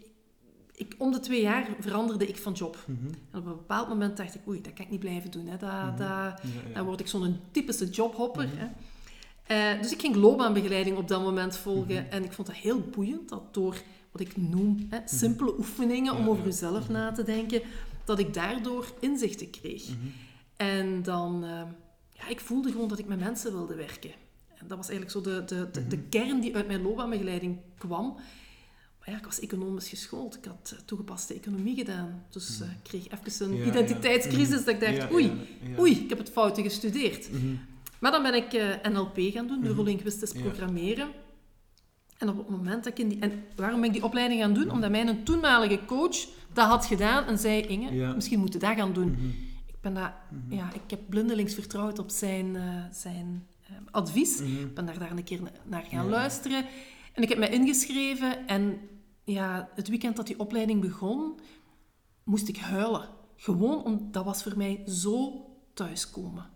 ik 0.81 0.95
om 0.99 1.13
de 1.13 1.21
twee 1.21 1.41
jaar 1.43 1.69
veranderde 1.81 2.27
ik 2.27 2.37
van 2.37 2.53
job. 2.53 2.77
Mhm. 2.87 3.07
En 3.07 3.39
op 3.39 3.47
een 3.47 3.57
bepaald 3.57 3.89
moment 3.89 4.17
dacht 4.17 4.35
ik, 4.35 4.41
oei, 4.49 4.61
dat 4.61 4.73
kan 4.73 4.85
ik 4.85 4.91
niet 4.91 5.01
blijven 5.01 5.31
doen. 5.31 5.47
Hè. 5.47 5.57
Dat, 5.57 5.71
Mhm. 5.71 5.91
dat, 5.97 5.99
Ja, 6.09 6.37
ja. 6.69 6.75
dan 6.75 6.85
word 6.85 7.01
ik 7.01 7.07
zo'n 7.07 7.37
typische 7.51 7.89
jobhopper. 7.89 8.47
Mhm. 8.49 8.57
Hè. 8.57 8.67
Eh, 9.75 9.83
dus 9.83 9.93
ik 9.93 10.01
ging 10.01 10.15
loopbaanbegeleiding 10.17 10.97
op 10.97 11.09
dat 11.09 11.23
moment 11.23 11.57
volgen. 11.57 12.11
En 12.11 12.25
ik 12.25 12.33
vond 12.33 12.47
dat 12.49 12.57
heel 12.57 12.81
boeiend, 12.81 13.29
dat 13.29 13.55
door 13.55 13.77
wat 14.13 14.21
ik 14.21 14.37
noem 14.37 14.87
hè, 14.91 14.99
simpele 15.05 15.59
oefeningen 15.59 16.15
om 16.17 16.23
Ja, 16.25 16.29
over 16.29 16.45
jezelf 16.45 16.89
na 16.89 17.13
te 17.13 17.23
denken, 17.23 17.63
dat 18.05 18.19
ik 18.19 18.35
daardoor 18.35 18.87
inzichten 19.01 19.51
kreeg. 19.51 19.85
En 20.57 21.03
dan, 21.03 21.45
eh, 21.45 21.63
ja, 22.13 22.29
ik 22.29 22.41
voelde 22.41 22.71
gewoon 22.71 22.89
dat 22.89 22.99
ik 22.99 23.07
met 23.07 23.19
mensen 23.21 23.53
wilde 23.53 23.75
werken. 23.75 24.11
En 24.57 24.67
dat 24.69 24.77
was 24.77 24.89
eigenlijk 24.89 25.27
zo 25.27 25.33
de, 25.33 25.45
de, 25.45 25.69
de, 25.73 25.87
de 25.87 25.99
kern 25.99 26.41
die 26.41 26.57
uit 26.57 26.67
mijn 26.67 26.83
loopbaanbegeleiding 26.83 27.59
kwam. 27.79 28.17
Maar 29.01 29.11
ja, 29.11 29.17
ik 29.19 29.25
was 29.25 29.41
economisch 29.41 29.89
geschoold. 29.89 30.37
Ik 30.37 30.45
had 30.45 30.73
eh, 30.75 30.79
toegepaste 30.85 31.35
economie 31.35 31.75
gedaan. 31.77 32.25
Dus 32.31 32.61
eh, 32.61 32.67
ik 32.71 32.77
kreeg 32.83 33.05
even 33.09 33.45
een 33.47 33.53
Mhm. 33.53 33.63
Ja, 33.63 33.67
identiteitscrisis. 33.69 34.49
ja. 34.59 34.65
Dat 34.65 34.69
ik 34.69 34.81
dacht, 34.81 34.97
Ja, 34.97 35.09
oei, 35.13 35.33
oei, 35.79 35.93
ik 35.99 36.09
heb 36.09 36.19
het 36.19 36.31
fouten 36.31 36.63
gestudeerd. 36.63 37.33
Mhm. 37.33 37.55
Maar 37.99 38.11
dan 38.11 38.23
ben 38.23 38.35
ik 38.35 38.53
eh, 38.53 38.91
NLP 38.93 39.19
gaan 39.19 39.47
doen, 39.47 39.59
Mhm. 39.59 39.67
neurolinguistisch 39.67 40.33
programmeren. 40.33 41.09
En 42.19 42.29
op 42.29 42.37
het 42.37 42.49
moment 42.49 42.85
dat 42.85 42.93
ik 42.93 42.99
in 42.99 43.09
die... 43.09 43.19
En 43.19 43.45
waarom 43.57 43.81
ben 43.81 43.89
ik 43.89 43.95
die 43.95 44.05
opleiding 44.05 44.41
gaan 44.41 44.55
doen? 44.55 44.71
Omdat 44.71 44.91
mijn 44.91 45.25
toenmalige 45.25 45.79
coach 45.87 46.17
dat 46.53 46.67
had 46.69 46.87
gedaan 46.87 47.25
en 47.25 47.39
zei, 47.39 47.61
Inge, 47.63 48.15
misschien 48.15 48.39
moet 48.39 48.53
je 48.53 48.59
dat 48.59 48.75
gaan 48.77 48.93
doen. 48.93 49.11
Mhm. 49.11 49.27
Ik, 49.67 49.75
ben 49.81 49.95
dat, 49.95 50.11
Mhm. 50.31 50.55
ja, 50.55 50.73
ik 50.73 50.91
heb 50.91 51.01
blindelings 51.09 51.55
vertrouwd 51.55 51.99
op 51.99 52.11
zijn, 52.11 52.57
zijn 52.93 53.47
advies. 53.91 54.39
Mhm. 54.39 54.51
Ik 54.61 54.75
ben 54.75 54.87
daar, 54.87 54.99
daar 54.99 55.11
een 55.11 55.25
keer 55.25 55.43
na- 55.43 55.51
naar 55.65 55.85
gaan 55.91 56.09
luisteren. 56.09 56.65
En 57.13 57.23
ik 57.23 57.29
heb 57.29 57.39
mij 57.39 57.51
ingeschreven. 57.51 58.47
En 58.47 58.81
ja, 59.25 59.69
het 59.75 59.89
weekend 59.89 60.17
dat 60.17 60.27
die 60.27 60.39
opleiding 60.39 60.81
begon, 60.81 61.41
moest 62.25 62.49
ik 62.49 62.57
huilen. 62.57 63.09
Gewoon, 63.37 63.85
om, 63.85 64.09
dat 64.11 64.25
was 64.25 64.43
voor 64.43 64.57
mij 64.57 64.83
zo 64.87 65.45
thuiskomen. 65.75 66.47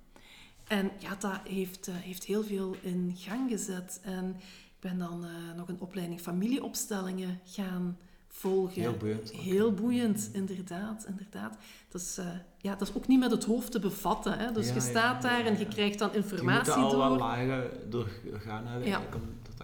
En 0.68 0.90
ja, 0.98 1.14
dat 1.18 1.40
heeft, 1.48 1.88
eh, 1.88 1.94
heeft 1.94 2.24
heel 2.24 2.42
veel 2.42 2.76
in 2.80 3.12
gang 3.16 3.50
gezet. 3.50 4.00
En 4.02 4.28
ik 4.74 4.80
ben 4.80 4.98
dan 4.98 5.24
eh, 5.24 5.30
nog 5.56 5.68
een 5.68 5.80
opleiding 5.80 6.20
familieopstellingen 6.20 7.40
gaan 7.44 7.98
volgen. 8.28 8.80
Heel 8.82 8.96
boeiend. 8.96 9.30
Heel 9.32 9.72
boeiend, 9.72 10.30
inderdaad. 10.32 11.04
inderdaad. 11.08 11.56
Dat, 11.88 12.00
is, 12.00 12.18
eh, 12.18 12.26
ja, 12.58 12.74
dat 12.76 12.88
is 12.88 12.94
ook 12.94 13.06
niet 13.06 13.18
met 13.18 13.30
het 13.30 13.44
hoofd 13.44 13.72
te 13.72 13.78
bevatten. 13.78 14.38
Hè? 14.38 14.52
Dus 14.52 14.68
Ja, 14.68 14.74
je 14.74 14.80
staat 14.80 15.22
ja, 15.22 15.28
daar 15.28 15.38
ja, 15.38 15.44
en 15.46 15.58
je 15.58 15.66
krijgt 15.68 15.98
dan 15.98 16.14
informatie 16.14 16.74
moeten 16.76 16.98
al 16.98 16.98
wel 16.98 17.08
door. 17.08 17.18
lagen 17.18 17.70
doorgaan 17.90 18.82
Ja. 18.84 18.98
om 18.98 19.20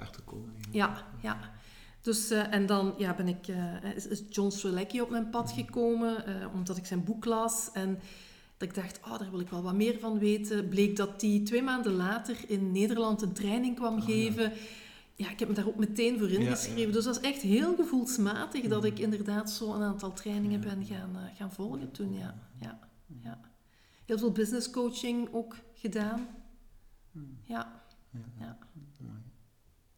te 0.09 0.21
komen. 0.23 0.49
eigenlijk. 0.54 0.75
Ja, 0.75 1.07
ja. 1.21 1.38
Dus, 2.00 2.30
eh, 2.30 2.52
en 2.54 2.66
dan 2.66 2.95
ja, 2.99 3.14
ben 3.14 3.28
ik, 3.28 3.49
eh, 3.49 3.95
is, 3.97 4.07
is 4.07 4.23
John 4.30 4.50
Strelecki 4.50 5.00
op 5.00 5.11
mijn 5.11 5.30
pad 5.30 5.52
gekomen, 5.52 6.26
eh, 6.26 6.54
omdat 6.54 6.76
ik 6.76 6.87
zijn 6.87 7.04
boek 7.04 7.25
las. 7.25 7.71
En 7.73 7.99
dat 8.57 8.69
ik 8.69 8.75
dacht, 8.75 9.00
oh, 9.04 9.19
daar 9.19 9.30
wil 9.30 9.40
ik 9.40 9.49
wel 9.49 9.62
wat 9.62 9.75
meer 9.75 9.99
van 9.99 10.19
weten. 10.19 10.69
Bleek 10.69 10.97
dat 10.97 11.21
hij 11.21 11.40
twee 11.45 11.62
maanden 11.62 11.92
later 11.92 12.37
in 12.47 12.73
Nederland 12.73 13.23
een 13.23 13.33
training 13.33 13.76
kwam 13.76 13.97
Ah, 13.99 14.04
geven. 14.04 14.52
Ja, 15.14 15.30
ik 15.30 15.38
heb 15.38 15.49
me 15.49 15.54
daar 15.54 15.66
ook 15.66 15.76
meteen 15.76 16.19
voor 16.19 16.30
ingeschreven. 16.30 16.80
ja. 16.87 16.92
Dus 16.92 17.04
dat 17.04 17.16
is 17.16 17.23
echt 17.30 17.42
heel 17.42 17.75
gevoelsmatig 17.76 18.69
dat 18.69 18.78
Mhm. 18.83 18.87
ik 18.92 18.99
inderdaad 18.99 19.50
zo 19.50 19.75
een 19.75 19.83
aantal 19.83 20.12
trainingen 20.12 20.61
ben 20.61 20.85
gaan, 20.85 21.16
gaan 21.37 21.52
volgen 21.52 21.90
toen. 21.90 22.12
Ja. 22.14 22.35
Ja, 22.61 22.78
ja. 23.23 23.40
Heel 24.07 24.19
veel 24.19 24.33
business 24.33 24.71
coaching 24.71 25.28
ook 25.33 25.57
gedaan. 25.75 26.26
Mhm. 27.12 27.25
Ja, 27.45 27.83
Ja. 28.38 28.59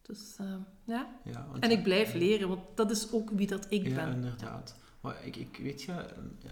Ja. 0.03 0.13
Dus 0.13 0.37
eh, 0.39 0.55
ja. 0.85 1.21
Ja, 1.25 1.49
En 1.61 1.71
ik 1.71 1.83
blijf 1.83 2.15
leren, 2.15 2.49
want 2.49 2.61
dat 2.75 2.91
is 2.91 3.13
ook 3.13 3.31
wie 3.31 3.47
dat 3.47 3.67
ik 3.69 3.87
ja, 3.87 3.95
ben. 3.95 4.13
inderdaad. 4.13 4.75
Maar 5.01 5.17
ik, 5.25 5.37
ik 5.37 5.59
weet 5.63 5.83
je, 5.83 5.93
ehm, 5.93 6.27
ja, 6.39 6.51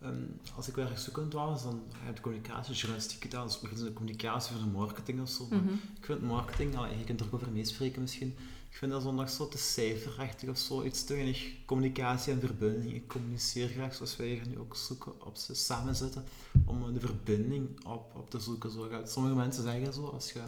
ehm, 0.00 0.22
als 0.56 0.68
ik 0.68 0.74
werk 0.74 0.98
zoekend 0.98 1.32
was, 1.32 1.62
dan 1.62 1.82
heb 1.92 2.16
ik 2.16 2.22
communicatiejournalistiek 2.22 3.22
gedaan, 3.22 3.46
dus 3.46 3.60
beginnen 3.60 3.86
de 3.86 3.92
communicatie 3.92 4.54
voor 4.54 4.64
de 4.64 4.70
marketing 4.70 5.20
of 5.20 5.28
zo. 5.28 5.46
Mhm. 5.50 5.72
Ik 5.98 6.04
vind 6.04 6.22
marketing, 6.22 6.76
allee, 6.76 6.98
je 6.98 7.04
kunt 7.04 7.20
er 7.20 7.26
ook 7.26 7.34
over 7.34 7.50
meespreken 7.50 8.00
misschien, 8.00 8.36
ik 8.74 8.80
vind 8.80 8.92
dat 8.92 9.02
zo 9.02 9.12
nog 9.12 9.30
zo 9.30 9.48
te 9.48 9.58
cijferachtig 9.58 10.48
of 10.48 10.58
zo, 10.58 10.82
iets 10.84 11.04
te 11.04 11.14
weinig 11.14 11.52
communicatie 11.64 12.32
en 12.32 12.40
verbinding. 12.40 12.94
Ik 12.94 13.08
communiceer 13.08 13.68
graag 13.68 13.94
zoals 13.94 14.16
wij 14.16 14.26
hier 14.26 14.48
nu 14.48 14.58
ook 14.58 14.76
zoeken, 14.76 15.26
op 15.26 15.36
ze 15.36 15.54
samen 15.54 15.96
zitten, 15.96 16.24
om 16.64 16.92
de 16.92 17.00
verbinding 17.00 17.84
op, 17.86 18.14
op 18.16 18.30
te 18.30 18.40
zoeken. 18.40 18.70
Zo. 18.70 18.88
Sommige 19.04 19.34
mensen 19.34 19.62
zeggen 19.62 19.92
zo, 19.92 20.06
als 20.06 20.32
je 20.32 20.40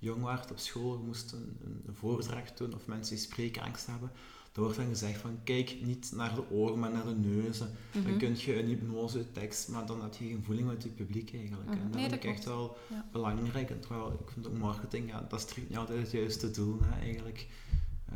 jong 0.00 0.24
werd 0.24 0.50
op 0.50 0.58
school, 0.58 0.92
je 0.98 1.04
moest 1.04 1.32
een, 1.32 1.56
een 1.86 1.94
voordracht 1.94 2.58
doen 2.58 2.74
of 2.74 2.86
mensen 2.86 3.14
die 3.16 3.24
spreekangst 3.24 3.86
hebben, 3.86 4.10
dan 4.52 4.62
wordt 4.64 4.78
dan 4.78 4.88
gezegd 4.88 5.20
van 5.20 5.38
kijk 5.44 5.76
niet 5.82 6.12
naar 6.14 6.34
de 6.34 6.50
ogen, 6.50 6.78
maar 6.78 6.90
naar 6.90 7.04
de 7.04 7.14
neuzen. 7.14 7.70
Dan 7.92 8.02
Mhm. 8.02 8.16
kun 8.18 8.34
je 8.38 8.58
een 8.58 8.66
hypnose 8.66 9.32
tekst, 9.32 9.68
maar 9.68 9.86
dan 9.86 10.02
heb 10.02 10.14
je 10.14 10.24
geen 10.24 10.42
voeling 10.44 10.68
met 10.68 10.82
je 10.82 10.88
publiek 10.88 11.32
eigenlijk. 11.34 11.68
Mhm. 11.70 11.78
En 11.78 11.84
dat 11.84 11.94
Nee, 12.00 12.08
vind 12.08 12.24
ik 12.24 12.30
echt 12.30 12.44
wel 12.44 12.76
Ja. 12.90 13.08
belangrijk. 13.12 13.70
En 13.70 13.80
terwijl 13.80 14.12
ik 14.12 14.30
vind 14.32 14.46
ook 14.46 14.58
marketing, 14.58 15.08
ja, 15.10 15.26
dat 15.28 15.46
is 15.48 15.56
niet 15.68 15.76
altijd 15.78 15.98
het 16.02 16.10
juiste 16.10 16.50
doel 16.50 16.78
hè, 16.82 17.00
eigenlijk. 17.00 17.46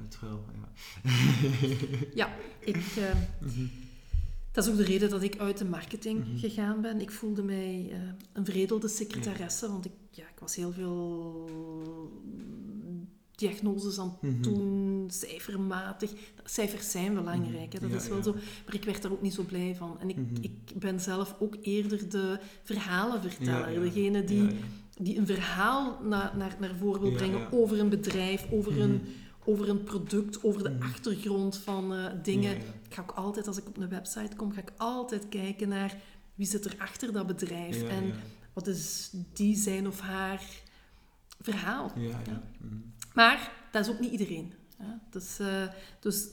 Terwijl, 0.08 0.44
ja. 0.54 0.68
Ja, 2.14 2.34
ik, 2.60 2.76
eh, 2.76 3.14
Mhm. 3.46 3.66
Dat 4.54 4.64
is 4.64 4.70
ook 4.70 4.76
de 4.76 4.84
reden 4.84 5.10
dat 5.10 5.22
ik 5.22 5.38
uit 5.38 5.58
de 5.58 5.64
marketing 5.64 6.18
Mhm. 6.26 6.36
gegaan 6.38 6.80
ben. 6.80 7.00
Ik 7.00 7.10
voelde 7.10 7.42
mij 7.42 7.88
eh, 7.92 7.98
een 8.32 8.44
vredelde 8.44 8.88
secretaresse, 8.88 9.68
want 9.68 9.84
ik, 9.84 9.92
ja, 10.10 10.22
ik 10.22 10.38
was 10.40 10.54
heel 10.56 10.72
veel 10.72 11.48
diagnoses 13.34 13.98
aan 13.98 14.16
het 14.20 14.30
Mhm. 14.32 14.42
doen, 14.42 15.04
cijfermatig. 15.10 16.10
Cijfers 16.44 16.90
zijn 16.90 17.14
belangrijk, 17.14 17.72
hè, 17.72 17.78
dat 17.80 17.90
Ja, 17.90 17.96
is 17.96 18.08
wel 18.08 18.16
ja. 18.16 18.22
zo. 18.22 18.32
Maar 18.64 18.74
ik 18.74 18.84
werd 18.84 19.02
daar 19.02 19.12
ook 19.12 19.22
niet 19.22 19.34
zo 19.34 19.42
blij 19.42 19.74
van. 19.78 19.96
En 20.00 20.08
ik, 20.08 20.16
Mhm. 20.16 20.26
ik 20.40 20.52
ben 20.78 21.00
zelf 21.00 21.36
ook 21.38 21.56
eerder 21.62 22.08
de 22.08 22.38
verhalenverteller. 22.62 23.72
Ja. 23.72 23.80
Degene 23.80 24.24
die, 24.24 24.46
die 25.00 25.18
een 25.18 25.26
verhaal 25.26 25.98
naar, 26.02 26.32
naar, 26.36 26.56
naar 26.60 26.74
voren 26.78 27.00
wil 27.00 27.12
brengen 27.12 27.52
over 27.52 27.80
een 27.80 27.88
bedrijf, 27.88 28.46
over, 28.50 28.80
een, 28.80 28.92
Mhm. 28.92 29.04
over 29.44 29.68
een 29.68 29.82
product, 29.84 30.42
over 30.44 30.62
de 30.62 30.76
achtergrond 30.80 31.56
van 31.56 31.94
eh, 31.94 32.04
dingen. 32.22 32.56
Ga 32.94 33.02
ook 33.02 33.10
altijd, 33.10 33.46
als 33.46 33.56
ik 33.56 33.66
op 33.66 33.76
een 33.76 33.88
website 33.88 34.36
kom, 34.36 34.52
ga 34.52 34.60
ik 34.60 34.72
altijd 34.76 35.28
kijken 35.28 35.68
naar 35.68 35.96
wie 36.34 36.46
zit 36.46 36.64
er 36.64 36.74
achter 36.78 37.12
dat 37.12 37.26
bedrijf 37.26 37.80
Ja, 37.80 37.88
en 37.88 38.06
ja. 38.06 38.14
wat 38.52 38.66
is 38.66 39.10
die 39.32 39.56
zijn 39.56 39.86
of 39.86 40.00
haar 40.00 40.42
verhaal. 41.40 41.92
Ja. 41.96 42.20
Mhm. 42.58 42.74
Maar 43.14 43.52
dat 43.70 43.86
is 43.86 43.92
ook 43.92 44.00
niet 44.00 44.12
iedereen. 44.12 44.52
Dus, 45.10 45.38
eh, 45.38 45.68
dus 46.00 46.26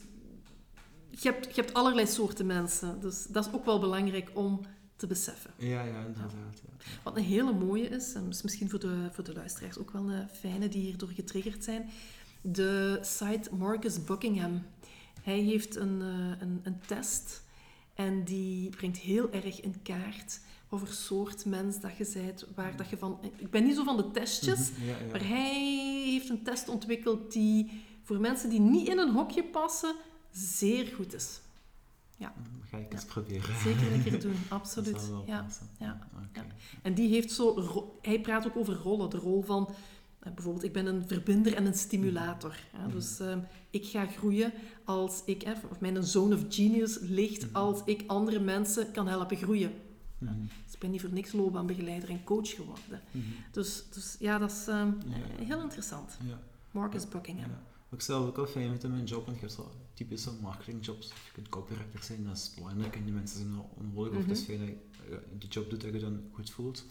je, 1.10 1.30
hebt, 1.30 1.44
je 1.54 1.60
hebt 1.60 1.74
allerlei 1.74 2.06
soorten 2.06 2.46
mensen. 2.46 3.00
Dus 3.00 3.26
dat 3.28 3.46
is 3.46 3.52
ook 3.52 3.64
wel 3.64 3.80
belangrijk 3.80 4.30
om 4.34 4.60
te 4.96 5.06
beseffen. 5.06 5.50
Ja, 5.56 5.82
ja, 5.82 5.98
inderdaad. 5.98 6.32
Ja. 6.32 6.84
Wat 7.02 7.16
een 7.16 7.22
hele 7.22 7.52
mooie 7.52 7.88
is, 7.88 8.14
en 8.14 8.28
is 8.28 8.42
misschien 8.42 8.70
voor 8.70 8.78
de, 8.78 9.08
voor 9.10 9.24
de 9.24 9.32
luisteraars 9.32 9.78
ook 9.78 9.90
wel 9.90 10.10
een 10.10 10.28
fijne 10.28 10.68
die 10.68 10.82
hierdoor 10.82 11.08
getriggerd 11.08 11.64
zijn, 11.64 11.90
de 12.40 12.98
site 13.02 13.54
Marcus 13.54 14.04
Buckingham. 14.04 14.62
Hij 15.22 15.38
heeft 15.38 15.76
een, 15.76 16.02
eh, 16.02 16.40
een, 16.40 16.60
een 16.62 16.80
test 16.86 17.42
en 17.94 18.24
die 18.24 18.68
brengt 18.70 18.98
heel 18.98 19.32
erg 19.32 19.60
in 19.60 19.82
kaart 19.82 20.40
voor 20.68 20.88
soort 20.88 21.44
mens 21.44 21.80
dat 21.80 21.96
je 21.96 22.10
bent, 22.14 22.46
waar 22.54 22.76
dat 22.76 22.88
je 22.90 22.98
van... 22.98 23.18
Ik 23.36 23.50
ben 23.50 23.64
niet 23.64 23.76
zo 23.76 23.84
van 23.84 23.96
de 23.96 24.10
testjes, 24.10 24.70
Mhm. 24.70 24.84
Ja, 24.84 24.96
ja. 24.98 25.10
maar 25.10 25.26
hij 25.26 26.04
heeft 26.04 26.28
een 26.28 26.42
test 26.42 26.68
ontwikkeld 26.68 27.32
die 27.32 27.82
voor 28.02 28.20
mensen 28.20 28.50
die 28.50 28.60
niet 28.60 28.88
in 28.88 28.98
een 28.98 29.10
hokje 29.12 29.44
passen, 29.44 29.94
zeer 30.30 30.86
goed 30.86 31.14
is. 31.14 31.40
Mhm. 32.18 32.30
Ga 32.70 32.76
ik 32.78 32.92
eens 32.92 33.04
proberen. 33.04 33.60
Zeker 33.60 33.92
een 33.92 34.02
keer 34.02 34.20
doen, 34.26 34.36
absoluut. 34.48 35.08
wel 35.08 35.24
Ja. 35.26 35.46
ja, 35.78 36.08
ja. 36.32 36.46
En 36.82 36.94
die 36.94 37.08
heeft 37.08 37.32
zo... 37.32 37.94
Hij 38.02 38.20
praat 38.20 38.46
ook 38.46 38.56
over 38.56 38.74
rollen. 38.74 39.10
De 39.10 39.16
rol 39.16 39.42
van... 39.42 39.74
eh, 40.22 40.32
bijvoorbeeld, 40.32 40.64
ik 40.64 40.72
ben 40.72 40.86
een 40.86 41.06
verbinder 41.06 41.54
en 41.54 41.66
een 41.66 41.74
stimulator. 41.74 42.56
Hè. 42.72 42.86
Mhm. 42.86 42.92
Dus 42.96 43.20
ehm, 43.20 43.38
ik 43.70 43.86
ga 43.86 44.06
groeien 44.06 44.52
als 44.84 45.22
ik... 45.24 45.42
Hè, 45.42 45.52
of 45.70 45.80
mijn 45.80 46.02
zone 46.04 46.34
of 46.34 46.44
genius 46.48 46.98
ligt 47.00 47.46
Mhm. 47.46 47.56
als 47.56 47.80
ik 47.84 48.04
andere 48.06 48.40
mensen 48.40 48.92
kan 48.92 49.06
helpen 49.08 49.36
groeien. 49.36 49.72
Mhm. 50.18 50.32
Dus 50.64 50.74
ik 50.74 50.78
ben 50.78 50.90
niet 50.90 51.00
voor 51.00 51.12
niks 51.12 51.32
loopbaanbegeleider 51.32 52.08
en 52.10 52.24
coach 52.24 52.48
geworden. 52.50 53.00
Dus, 53.50 53.84
dus 53.94 54.16
ja, 54.18 54.38
dat 54.38 54.50
is 54.50 54.66
ehm, 54.68 54.86
Ja. 55.06 55.44
heel 55.44 55.60
interessant. 55.62 56.16
Ja. 56.26 56.40
Marcus 56.70 57.02
Ja. 57.02 57.08
Buckingham. 57.08 57.50
Wat 57.88 58.00
ik 58.00 58.06
zelf 58.06 58.26
ook 58.26 58.36
wel 58.36 58.46
fijn 58.46 58.68
vind 58.70 58.84
in 58.84 58.90
mijn 58.90 59.04
job, 59.04 59.24
want 59.24 59.36
je 59.36 59.42
hebt 59.46 59.56
zo 59.58 59.70
typische 59.94 60.30
marketingjobs. 60.40 61.06
Je 61.08 61.32
kunt 61.32 61.48
copywriter 61.48 62.02
zijn, 62.02 62.24
dat 62.24 62.36
is 62.36 62.52
belangrijk 62.56 62.96
en 62.96 63.04
die 63.04 63.12
mensen 63.12 63.38
zijn 63.38 63.54
wel 63.54 63.70
onnodig. 63.78 64.12
Of 64.18 64.26
het 64.26 64.38
is 64.38 64.44
fijn 64.44 64.58
dat 64.58 64.68
je 64.68 65.18
die 65.38 65.48
job 65.48 65.70
doet 65.70 65.80
dat 65.80 65.92
je 65.92 65.98
dan 66.00 66.20
goed 66.32 66.50
voelt. 66.50 66.84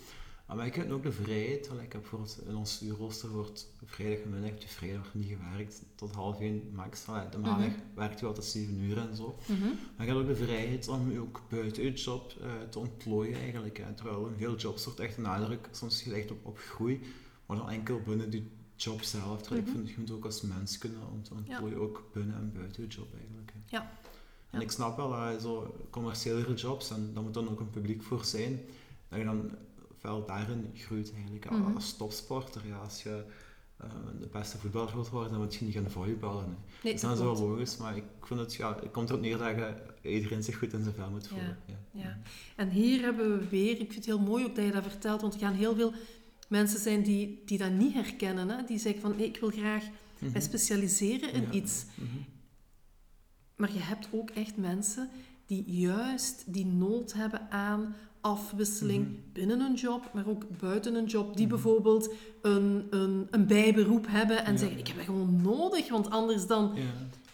Maar 0.55 0.65
ik 0.65 0.75
heb 0.75 0.91
ook 0.91 1.03
de 1.03 1.11
vrijheid. 1.11 1.65
Ik 1.65 1.91
heb 1.91 2.01
bijvoorbeeld 2.01 2.41
in 2.47 2.55
ons 2.55 2.81
uurrooster 2.81 3.29
wordt 3.29 3.69
vrijdagmiddag, 3.85 4.49
heb 4.49 4.61
je 4.61 4.67
vrijdag 4.67 5.13
niet 5.13 5.27
gewerkt 5.27 5.81
tot 5.95 6.11
half 6.11 6.39
één 6.39 6.71
max. 6.73 7.07
Allee, 7.07 7.29
de 7.29 7.37
maandag 7.37 7.67
Mhm. 7.67 7.79
werkt 7.95 8.19
je 8.19 8.25
altijd 8.25 8.45
7 8.45 8.79
uur 8.79 8.97
en 8.97 9.15
zo. 9.15 9.37
Mhm. 9.47 9.59
Maar 9.97 10.05
je 10.05 10.11
hebt 10.13 10.19
ook 10.19 10.27
de 10.27 10.35
vrijheid 10.43 10.87
om 10.87 11.11
je 11.11 11.19
ook 11.19 11.41
buiten 11.49 11.83
je 11.83 11.93
job 11.93 12.33
eh, 12.41 12.51
te 12.69 12.79
ontplooien 12.79 13.35
eigenlijk. 13.39 13.77
Hè. 13.77 13.93
Terwijl 13.93 14.27
in 14.27 14.35
veel 14.37 14.55
jobs 14.55 14.85
wordt 14.85 14.99
echt 14.99 15.17
een 15.17 15.23
nadruk 15.23 15.67
soms 15.71 16.01
gelegd 16.01 16.31
op, 16.31 16.45
op 16.45 16.57
groei, 16.59 17.01
maar 17.45 17.57
dan 17.57 17.69
enkel 17.69 18.01
binnen 18.05 18.29
die 18.29 18.51
job 18.75 19.01
zelf. 19.01 19.41
Terwijl 19.41 19.61
Mhm. 19.61 19.71
ik 19.71 19.75
vind 19.77 19.89
je 19.89 19.95
moet 19.99 20.11
ook 20.11 20.25
als 20.25 20.41
mens 20.41 20.77
kunnen 20.77 20.99
ont- 21.11 21.31
ontplooien, 21.31 21.77
ook 21.79 22.03
binnen 22.13 22.35
en 22.35 22.51
buiten 22.55 22.83
je 22.83 22.89
job 22.89 23.13
eigenlijk. 23.19 23.51
hè. 23.53 23.77
Ja. 23.77 23.91
En 24.49 24.59
Ja. 24.59 24.65
ik 24.65 24.71
snap 24.71 24.97
wel, 24.97 25.11
uh, 25.13 25.37
zo 25.37 25.75
commerciëlere 25.89 26.53
jobs, 26.53 26.91
en 26.91 27.11
daar 27.13 27.23
moet 27.23 27.33
dan 27.33 27.49
ook 27.49 27.59
een 27.59 27.69
publiek 27.69 28.03
voor 28.03 28.25
zijn, 28.25 28.59
dat 29.09 29.19
je 29.19 29.25
dan 29.25 29.51
wel 30.01 30.25
daarin 30.25 30.71
groeit 30.73 31.13
eigenlijk. 31.13 31.49
Mhm. 31.49 31.75
Als 31.75 31.97
topsporter, 31.97 32.67
ja, 32.67 32.77
als 32.77 33.03
je 33.03 33.23
eh, 33.77 33.89
de 34.19 34.27
beste 34.27 34.57
voetballer 34.57 34.93
wilt 34.93 35.09
worden, 35.09 35.31
dan 35.31 35.41
moet 35.41 35.55
je 35.55 35.65
niet 35.65 35.73
gaan 35.73 35.89
volleyballen. 35.91 36.57
Nee, 36.83 36.93
dat 36.99 37.11
is 37.13 37.19
wel 37.19 37.37
logisch, 37.39 37.77
maar 37.77 37.95
ik 37.95 38.03
vind 38.21 38.39
het, 38.39 38.53
ja, 38.55 38.75
het 38.81 38.91
komt 38.91 39.09
erop 39.09 39.21
neer 39.21 39.37
dat 39.37 39.55
je 40.01 40.09
iedereen 40.09 40.43
zich 40.43 40.57
goed 40.57 40.73
in 40.73 40.83
zijn 40.83 40.95
vel 40.95 41.09
moet 41.09 41.27
voelen. 41.27 41.57
Ja. 41.65 41.75
Ja. 41.91 42.17
En 42.55 42.69
hier 42.69 43.01
hebben 43.01 43.39
we 43.39 43.47
weer, 43.47 43.71
ik 43.71 43.77
vind 43.77 43.95
het 43.95 44.05
heel 44.05 44.19
mooi 44.19 44.45
ook 44.45 44.55
dat 44.55 44.65
je 44.65 44.71
dat 44.71 44.83
vertelt, 44.83 45.21
want 45.21 45.33
er 45.33 45.39
gaan 45.39 45.53
heel 45.53 45.75
veel 45.75 45.93
mensen 46.47 46.79
zijn 46.79 47.03
die, 47.03 47.41
die 47.45 47.57
dat 47.57 47.71
niet 47.71 47.93
herkennen. 47.93 48.49
Hè? 48.49 48.63
Die 48.63 48.77
zeggen 48.79 49.01
van, 49.01 49.19
ik 49.19 49.37
wil 49.37 49.49
graag 49.49 49.83
Mhm. 50.19 50.31
mij 50.31 50.41
specialiseren 50.41 51.33
in 51.33 51.41
Ja. 51.41 51.51
iets. 51.51 51.85
Mhm. 51.95 52.07
Maar 53.55 53.73
je 53.73 53.79
hebt 53.79 54.07
ook 54.11 54.29
echt 54.29 54.57
mensen 54.57 55.09
die 55.45 55.63
juist 55.71 56.43
die 56.53 56.65
nood 56.65 57.13
hebben 57.13 57.51
aan 57.51 57.95
afwisseling 58.21 59.05
Mhm. 59.07 59.15
binnen 59.33 59.59
een 59.59 59.73
job, 59.75 60.09
maar 60.13 60.27
ook 60.27 60.43
buiten 60.59 60.95
een 60.95 61.05
job. 61.05 61.35
Die 61.37 61.45
Mhm. 61.45 61.55
bijvoorbeeld 61.55 62.13
een, 62.41 62.87
een, 62.89 63.27
een 63.31 63.47
bijberoep 63.47 64.05
hebben 64.09 64.45
en 64.45 64.51
Ja. 64.53 64.57
zeggen, 64.59 64.77
ik 64.79 64.87
heb 64.87 64.95
dat 64.95 65.05
gewoon 65.05 65.41
nodig, 65.41 65.89
want 65.89 66.09
anders 66.09 66.47
dan, 66.47 66.71
Ja. 66.75 66.81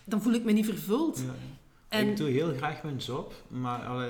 dan 0.03 0.21
voel 0.21 0.33
ik 0.33 0.43
me 0.43 0.51
niet 0.51 0.65
vervuld. 0.65 1.17
Ja. 1.17 1.33
En, 1.87 2.07
Ik 2.07 2.17
doe 2.17 2.29
heel 2.29 2.53
graag 2.53 2.83
mijn 2.83 2.97
job, 2.97 3.33
maar 3.47 4.09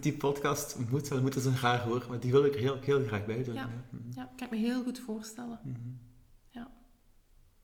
die 0.00 0.12
podcast 0.12 0.76
moet, 0.90 1.08
dat 1.08 1.22
moet 1.22 1.34
eens 1.36 1.44
een 1.44 1.58
raar 1.60 1.88
woord, 1.88 2.08
maar 2.08 2.20
die 2.20 2.30
wil 2.30 2.44
ik 2.44 2.54
heel, 2.54 2.76
heel 2.80 3.04
graag 3.06 3.26
bij 3.26 3.42
doen. 3.44 3.54
Ja. 3.54 3.70
Mhm. 3.90 4.02
ja, 4.14 4.30
kan 4.36 4.46
ik 4.46 4.52
me 4.52 4.58
heel 4.58 4.82
goed 4.82 4.98
voorstellen. 4.98 5.58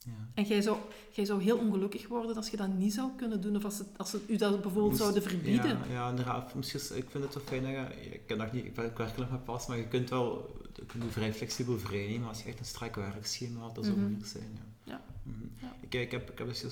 Ja. 0.06 0.12
En 0.34 0.44
jij 0.44 0.60
zou, 0.60 0.76
jij 1.10 1.24
zou 1.24 1.42
heel 1.42 1.58
ongelukkig 1.58 2.08
worden 2.08 2.36
als 2.36 2.48
je 2.48 2.56
dat 2.56 2.68
niet 2.68 2.92
zou 2.94 3.10
kunnen 3.16 3.40
doen, 3.40 3.56
of 3.56 3.64
als 3.64 3.76
ze, 3.76 3.84
als 3.96 4.10
ze 4.10 4.20
u 4.28 4.36
dat 4.36 4.50
bijvoorbeeld 4.50 4.86
Moest- 4.88 5.00
zouden 5.02 5.22
verbieden. 5.22 5.68
Ja, 5.68 5.84
ja 5.90 6.08
inderdaad. 6.10 6.54
Misschien, 6.54 6.96
ik 6.96 7.10
vind 7.10 7.24
het 7.24 7.34
wel 7.34 7.42
fijn 7.46 7.62
dat 7.62 7.70
je... 7.72 8.10
Ik, 8.10 8.20
ken 8.26 8.38
nog 8.38 8.52
niet, 8.52 8.64
ik 8.64 8.74
werk 8.96 9.16
nog 9.16 9.30
met 9.30 9.44
pas, 9.44 9.66
maar 9.66 9.76
je 9.76 9.88
kunt 9.88 10.10
wel 10.10 10.60
je 10.74 10.84
kunt 10.86 11.04
vrij 11.12 11.34
flexibel 11.34 11.78
vrijnemen 11.78 12.28
als 12.28 12.42
je 12.42 12.48
echt 12.48 12.58
een 12.58 12.64
strak 12.64 12.94
werkschema 12.94 13.60
had. 13.60 13.74
Dat 13.74 13.84
zou 13.84 13.96
Mhm. 13.96 14.06
moeilijk 14.06 14.28
zijn, 14.30 14.50
ja. 14.54 14.92
Ja. 14.92 15.04
Mhm. 15.22 15.44
Ja. 15.60 15.72
Ik, 15.80 15.94
ik, 15.94 16.10
heb, 16.10 16.30
ik 16.30 16.38
heb 16.38 16.46
dus 16.48 16.64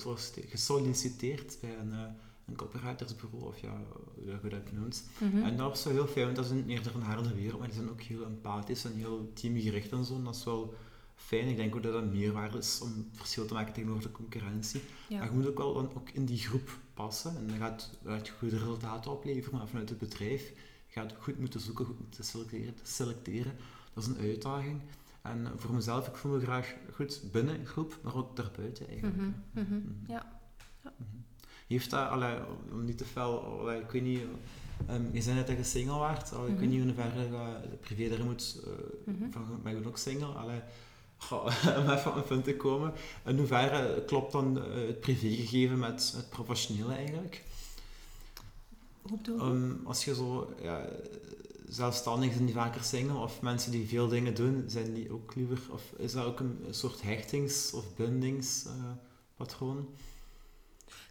gesolliciteerd- 0.49 1.57
bij 1.61 1.77
een, 1.81 1.91
eh, 1.93 1.99
een 2.47 2.55
copywritersbureau, 2.55 3.45
of 3.47 3.59
ja, 3.61 3.81
hoe 4.15 4.31
dat 4.31 4.41
je 4.43 4.49
dat 4.49 4.71
noemt. 4.71 5.03
Mhm. 5.19 5.43
En 5.43 5.57
dat 5.57 5.69
was 5.69 5.83
wel 5.83 5.93
heel 5.93 6.07
fijn, 6.07 6.25
want 6.25 6.35
dat 6.35 6.45
is 6.45 6.51
een 6.51 6.69
eerder 6.69 6.95
een 6.95 7.01
harde 7.01 7.33
wereld, 7.35 7.59
maar 7.59 7.67
die 7.67 7.77
zijn 7.77 7.89
ook 7.89 8.01
heel 8.01 8.23
empathisch 8.25 8.85
en 8.85 8.93
heel 8.95 9.31
teamgericht 9.33 9.91
en 9.91 10.05
zo. 10.05 10.15
En 10.15 10.23
dat 10.23 10.35
is 10.35 10.43
wel 10.43 10.73
fijn. 11.25 11.47
Ik 11.47 11.55
denk 11.55 11.75
ook 11.75 11.83
dat 11.83 11.93
dat 11.93 12.01
een 12.01 12.11
meerwaarde 12.11 12.57
is 12.57 12.79
om 12.83 13.09
verschil 13.11 13.45
te 13.45 13.53
maken 13.53 13.73
tegenover 13.73 14.03
de 14.03 14.11
concurrentie. 14.11 14.81
Ja. 15.09 15.17
Maar 15.17 15.27
je 15.27 15.33
moet 15.33 15.47
ook 15.47 15.57
wel 15.57 15.73
dan 15.73 15.89
ook 15.95 16.09
in 16.09 16.25
die 16.25 16.37
groep 16.37 16.69
passen. 16.93 17.37
En 17.37 17.47
dan 17.47 17.57
gaat 17.57 17.89
gaat 18.05 18.27
je 18.27 18.33
goede 18.33 18.57
resultaten 18.57 19.11
opleveren, 19.11 19.57
maar 19.57 19.67
vanuit 19.67 19.89
het 19.89 19.97
bedrijf 19.97 20.49
je 20.93 20.99
gaat 20.99 21.15
goed 21.19 21.39
moeten 21.39 21.59
zoeken, 21.59 21.85
goed 21.85 21.99
moeten 21.99 22.23
selecteren. 22.23 22.73
selecteren. 22.83 23.53
Dat 23.93 24.03
is 24.03 24.09
een 24.09 24.17
uitdaging. 24.17 24.79
En 25.21 25.51
voor 25.57 25.73
mezelf, 25.73 26.07
ik 26.07 26.15
voel 26.15 26.31
me 26.31 26.39
graag 26.39 26.75
goed 26.93 27.21
binnen 27.31 27.59
een 27.59 27.65
groep, 27.65 27.99
maar 28.03 28.15
ook 28.15 28.35
daarbuiten 28.35 28.87
eigenlijk. 28.87 29.15
Mhm, 29.17 29.29
Mhm. 29.53 29.77
ja. 30.07 30.39
Mhm. 30.83 30.91
Heeft 31.67 31.89
dat, 31.89 32.09
allee, 32.09 32.37
om 32.71 32.85
niet 32.85 32.97
te 32.97 33.05
fel, 33.05 33.41
allee, 33.59 33.81
ik 33.81 33.91
weet 33.91 34.01
niet, 34.01 34.21
ehm, 34.87 35.03
je 35.11 35.21
zei 35.21 35.35
net 35.35 35.47
dat 35.47 35.57
je 35.57 35.63
single 35.63 35.97
waart, 35.97 36.33
allee, 36.33 36.51
ik 36.51 36.59
weet 36.59 36.69
niet 36.69 36.79
in 36.81 36.85
hoeverre 36.87 37.21
je 37.21 37.75
privé 37.79 38.23
moet, 38.23 38.61
Mhm. 39.05 39.31
van, 39.31 39.59
ben 39.63 39.79
je 39.79 39.87
ook 39.87 39.97
single, 39.97 40.25
allee, 40.25 40.61
goh, 41.21 41.45
om 41.79 41.89
even 41.89 42.11
op 42.11 42.15
een 42.15 42.23
punt 42.23 42.43
te 42.43 42.55
komen. 42.55 42.93
In 43.25 43.37
hoeverre 43.37 44.03
klopt 44.05 44.31
dan 44.31 44.63
eh, 44.63 44.87
het 44.87 44.99
privégegeven 44.99 45.79
met 45.79 46.13
het 46.15 46.29
professionele 46.29 46.93
eigenlijk? 46.93 47.43
Hoe 49.01 49.17
bedoel 49.17 49.35
je? 49.37 49.41
Ehm, 49.43 49.85
als 49.85 50.05
je 50.05 50.15
zo, 50.15 50.53
ja, 50.61 50.85
zelfstandigen 51.67 52.33
zijn 52.33 52.45
die 52.45 52.55
vaker 52.55 52.83
single, 52.83 53.17
of 53.17 53.41
mensen 53.41 53.71
die 53.71 53.87
veel 53.87 54.07
dingen 54.07 54.33
doen, 54.35 54.63
zijn 54.67 54.93
die 54.93 55.11
ook 55.11 55.35
liever, 55.35 55.59
of 55.71 55.81
is 55.97 56.11
dat 56.11 56.25
ook 56.25 56.39
een, 56.39 56.65
soort 56.69 57.01
hechtings- 57.01 57.73
of 57.73 57.95
bindingspatroon? 57.95 59.89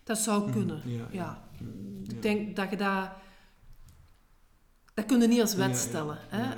dat 0.04 0.18
zou 0.18 0.50
kunnen, 0.50 0.78
Mhm, 0.84 0.90
ja, 0.98 1.08
ja. 1.10 1.48
Mm, 1.60 2.02
Ik 2.08 2.22
denk 2.22 2.56
dat 2.56 2.70
je 2.70 2.76
dat... 2.76 3.10
Dat 4.94 5.06
kun 5.06 5.20
je 5.20 5.26
niet 5.28 5.40
als 5.40 5.54
wet 5.54 5.76
stellen. 5.76 6.18
Hè? 6.20 6.56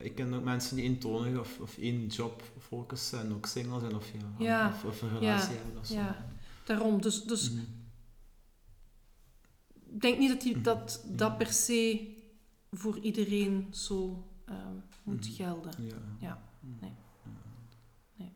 Ik 0.00 0.14
ken 0.14 0.34
ook 0.34 0.44
mensen 0.44 0.76
die 0.76 0.84
eentonig 0.84 1.38
of, 1.40 1.60
of 1.60 1.78
één 1.78 2.06
job 2.06 2.42
focussen 2.58 3.20
en 3.20 3.32
ook 3.34 3.46
single 3.46 3.80
zijn 3.80 3.94
of, 3.96 4.10
ja, 4.12 4.44
Ja, 4.44 4.68
of, 4.68 4.84
of 4.84 5.02
een 5.02 5.18
relatie 5.18 5.56
hebben 5.56 5.78
of 5.78 5.86
zo. 5.86 5.94
ja. 5.94 6.26
Daarom, 6.64 7.00
dus, 7.02 7.22
dus 7.24 7.50
Mhm. 7.50 7.60
ik 9.90 10.00
denk 10.00 10.18
niet 10.18 10.28
dat 10.28 10.40
die, 10.40 10.54
Mhm. 10.54 10.62
dat, 10.62 11.04
dat 11.08 11.38
per 11.38 11.52
se 11.52 12.14
voor 12.70 12.98
iedereen 12.98 13.66
zo 13.70 14.24
ehm, 14.44 14.74
moet 15.02 15.24
Mhm. 15.26 15.34
gelden. 15.34 15.72
Ja. 15.84 15.96
Ja, 16.20 16.42
nee. 16.60 16.92
Nee. 18.16 18.32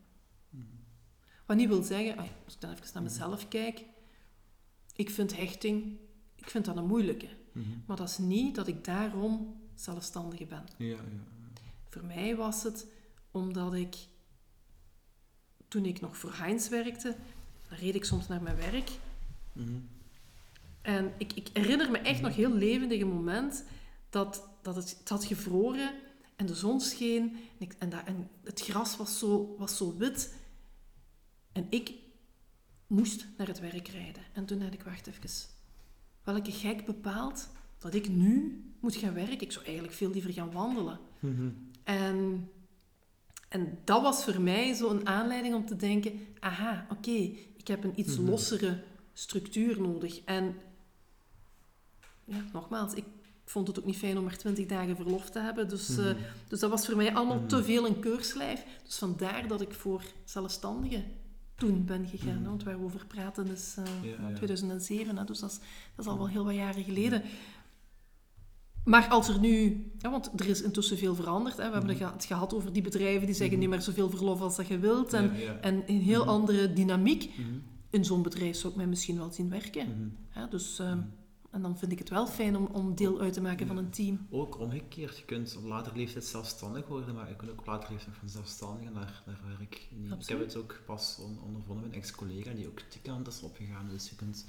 Wat 1.45 1.57
niet 1.57 1.67
wil 1.67 1.83
zeggen, 1.83 2.17
als 2.17 2.53
ik 2.55 2.61
dan 2.61 2.71
even 2.71 2.85
naar 2.93 3.03
mezelf 3.03 3.47
kijk, 3.47 3.83
ik 4.95 5.09
vind 5.09 5.37
hechting, 5.37 5.97
ik 6.35 6.49
vind 6.49 6.65
dat 6.65 6.77
een 6.77 6.85
moeilijke. 6.87 7.27
Maar 7.85 7.97
dat 7.97 8.09
is 8.09 8.17
niet 8.17 8.55
dat 8.55 8.67
ik 8.67 8.83
daarom 8.83 9.61
zelfstandige 9.75 10.45
ben. 10.45 10.63
Ja, 10.77 10.85
ja. 10.87 10.99
Voor 11.95 12.05
mij 12.05 12.35
was 12.35 12.63
het 12.63 12.87
omdat 13.31 13.73
ik, 13.73 13.95
toen 15.67 15.85
ik 15.85 16.01
nog 16.01 16.17
voor 16.17 16.33
Heinz 16.33 16.69
werkte, 16.69 17.15
dan 17.69 17.77
reed 17.77 17.95
ik 17.95 18.05
soms 18.05 18.27
naar 18.27 18.41
mijn 18.41 18.55
werk. 18.55 18.89
Mhm. 19.53 19.79
En 20.81 21.13
ik, 21.17 21.33
ik 21.33 21.49
herinner 21.53 21.91
me 21.91 21.97
echt 21.97 22.21
nog 22.21 22.35
heel 22.35 22.53
levendig 22.53 23.01
een 23.01 23.07
moment 23.07 23.63
dat, 24.09 24.47
dat 24.61 24.75
het, 24.75 24.97
het 24.99 25.09
had 25.09 25.25
gevroren 25.25 25.93
en 26.35 26.45
de 26.45 26.55
zon 26.55 26.81
scheen 26.81 27.23
en, 27.59 27.65
ik, 27.65 27.73
en, 27.79 27.89
dat, 27.89 28.03
en 28.05 28.29
het 28.43 28.61
gras 28.61 28.97
was 28.97 29.19
zo, 29.19 29.55
was 29.57 29.77
zo 29.77 29.97
wit. 29.97 30.35
En 31.51 31.67
ik 31.69 31.93
moest 32.87 33.27
naar 33.37 33.47
het 33.47 33.59
werk 33.59 33.87
rijden. 33.87 34.23
En 34.33 34.45
toen 34.45 34.59
dacht 34.59 34.73
ik, 34.73 34.83
wacht 34.83 35.07
even, 35.07 35.49
welke 36.23 36.51
gek 36.51 36.85
bepaalt 36.85 37.49
dat 37.77 37.93
ik 37.93 38.09
nu 38.09 38.63
moet 38.79 38.95
gaan 38.95 39.13
werken? 39.13 39.41
Ik 39.41 39.51
zou 39.51 39.65
eigenlijk 39.65 39.95
veel 39.95 40.09
liever 40.09 40.33
gaan 40.33 40.51
wandelen. 40.51 40.99
Mhm. 41.19 41.49
En, 41.85 42.49
en 43.49 43.77
dat 43.83 44.01
was 44.01 44.23
voor 44.23 44.41
mij 44.41 44.73
zo 44.73 44.89
een 44.89 45.07
aanleiding 45.07 45.55
om 45.55 45.65
te 45.65 45.75
denken: 45.75 46.19
aha, 46.39 46.87
oké, 46.91 47.11
ik 47.57 47.67
heb 47.67 47.83
een 47.83 47.99
iets 47.99 48.17
Mhm. 48.17 48.29
lossere 48.29 48.83
structuur 49.13 49.81
nodig. 49.81 50.21
En 50.25 50.55
ja, 52.25 52.37
nogmaals, 52.53 52.93
ik 52.93 53.05
vond 53.45 53.67
het 53.67 53.79
ook 53.79 53.85
niet 53.85 53.97
fijn 53.97 54.17
om 54.17 54.23
maar 54.23 54.37
20 54.37 54.65
dagen 54.65 54.95
verlof 54.95 55.29
te 55.29 55.39
hebben. 55.39 55.69
Dus, 55.69 55.97
eh, 55.97 56.05
Mhm. 56.05 56.15
dus 56.47 56.59
dat 56.59 56.69
was 56.69 56.85
voor 56.85 56.95
mij 56.95 57.13
allemaal 57.15 57.37
Mhm. 57.37 57.47
te 57.47 57.63
veel 57.63 57.85
een 57.85 57.99
keurslijf. 57.99 58.63
Dus 58.83 58.97
vandaar 58.97 59.47
dat 59.47 59.61
ik 59.61 59.73
voor 59.73 60.03
zelfstandigen 60.23 61.03
toen 61.55 61.85
ben 61.85 62.07
gegaan. 62.07 62.39
Mhm. 62.39 62.49
Want 62.49 62.63
waar 62.63 62.77
we 62.79 62.85
over 62.85 63.05
praten 63.05 63.47
is 63.47 63.75
eh, 63.77 63.83
Ja, 64.11 64.29
ja. 64.29 64.35
2007, 64.35 65.17
hè, 65.17 65.23
dus 65.25 65.39
dat 65.39 65.51
is, 65.51 65.57
dat 65.95 66.05
is 66.05 66.11
al 66.11 66.17
wel 66.17 66.29
heel 66.29 66.45
wat 66.45 66.53
jaren 66.55 66.83
geleden. 66.83 67.21
Maar 68.85 69.07
als 69.09 69.27
er 69.29 69.39
nu, 69.39 69.85
ja, 69.97 70.11
want 70.11 70.31
er 70.35 70.47
is 70.47 70.61
intussen 70.61 70.97
veel 70.97 71.15
veranderd. 71.15 71.57
Hè. 71.57 71.67
We 71.67 71.73
hebben 71.77 71.95
Mhm. 71.95 72.13
het 72.13 72.25
gehad 72.25 72.53
over 72.53 72.73
die 72.73 72.81
bedrijven 72.81 73.25
die 73.25 73.35
zeggen 73.35 73.57
Mhm. 73.57 73.59
niet 73.59 73.69
meer 73.75 73.81
zoveel 73.85 74.09
verlof 74.09 74.41
als 74.41 74.55
dat 74.55 74.67
je 74.67 74.79
wilt. 74.79 75.13
En, 75.13 75.23
Ja, 75.33 75.39
ja. 75.39 75.57
en 75.61 75.83
een 75.85 76.01
heel 76.01 76.21
Mhm. 76.21 76.29
andere 76.29 76.73
dynamiek. 76.73 77.31
In 77.89 78.05
zo'n 78.05 78.21
bedrijf 78.21 78.55
zou 78.57 78.71
ik 78.73 78.77
mij 78.77 78.87
misschien 78.87 79.17
wel 79.17 79.31
zien 79.31 79.49
werken. 79.49 80.17
Hè. 80.29 80.47
Dus, 80.49 80.79
eh, 80.79 80.89
Mhm. 80.91 80.99
En 81.55 81.61
dan 81.61 81.77
vind 81.77 81.91
ik 81.91 81.99
het 81.99 82.09
wel 82.09 82.27
fijn 82.27 82.55
om, 82.57 82.65
om 82.65 82.95
deel 82.95 83.19
uit 83.19 83.33
te 83.33 83.41
maken 83.41 83.67
van 83.67 83.77
een 83.77 83.89
team. 83.89 84.27
Ook 84.29 84.59
omgekeerd, 84.59 85.17
je 85.17 85.25
kunt 85.25 85.55
op 85.57 85.63
latere 85.65 85.95
leeftijd 85.97 86.25
zelfstandig 86.25 86.87
worden, 86.87 87.15
maar 87.15 87.29
je 87.29 87.35
kunt 87.35 87.51
ook 87.51 87.59
op 87.59 87.65
latere 87.65 87.91
leeftijd 87.93 88.15
van 88.19 88.29
zelfstandig 88.29 88.93
naar, 88.93 89.23
naar 89.25 89.39
werk. 89.59 89.87
nemen. 89.91 90.19
Ik 90.19 90.27
heb 90.27 90.39
het 90.39 90.55
ook 90.55 90.79
pas 90.85 91.17
on- 91.21 91.39
ondervonden 91.45 91.85
met 91.85 91.93
een 91.95 91.99
ex-collega 92.01 92.51
die 92.53 92.67
ook 92.67 92.79
die 92.91 93.01
kant 93.01 93.27
is 93.27 93.41
opgegaan, 93.41 93.87
dus 93.89 94.09
je 94.09 94.15
kunt 94.15 94.45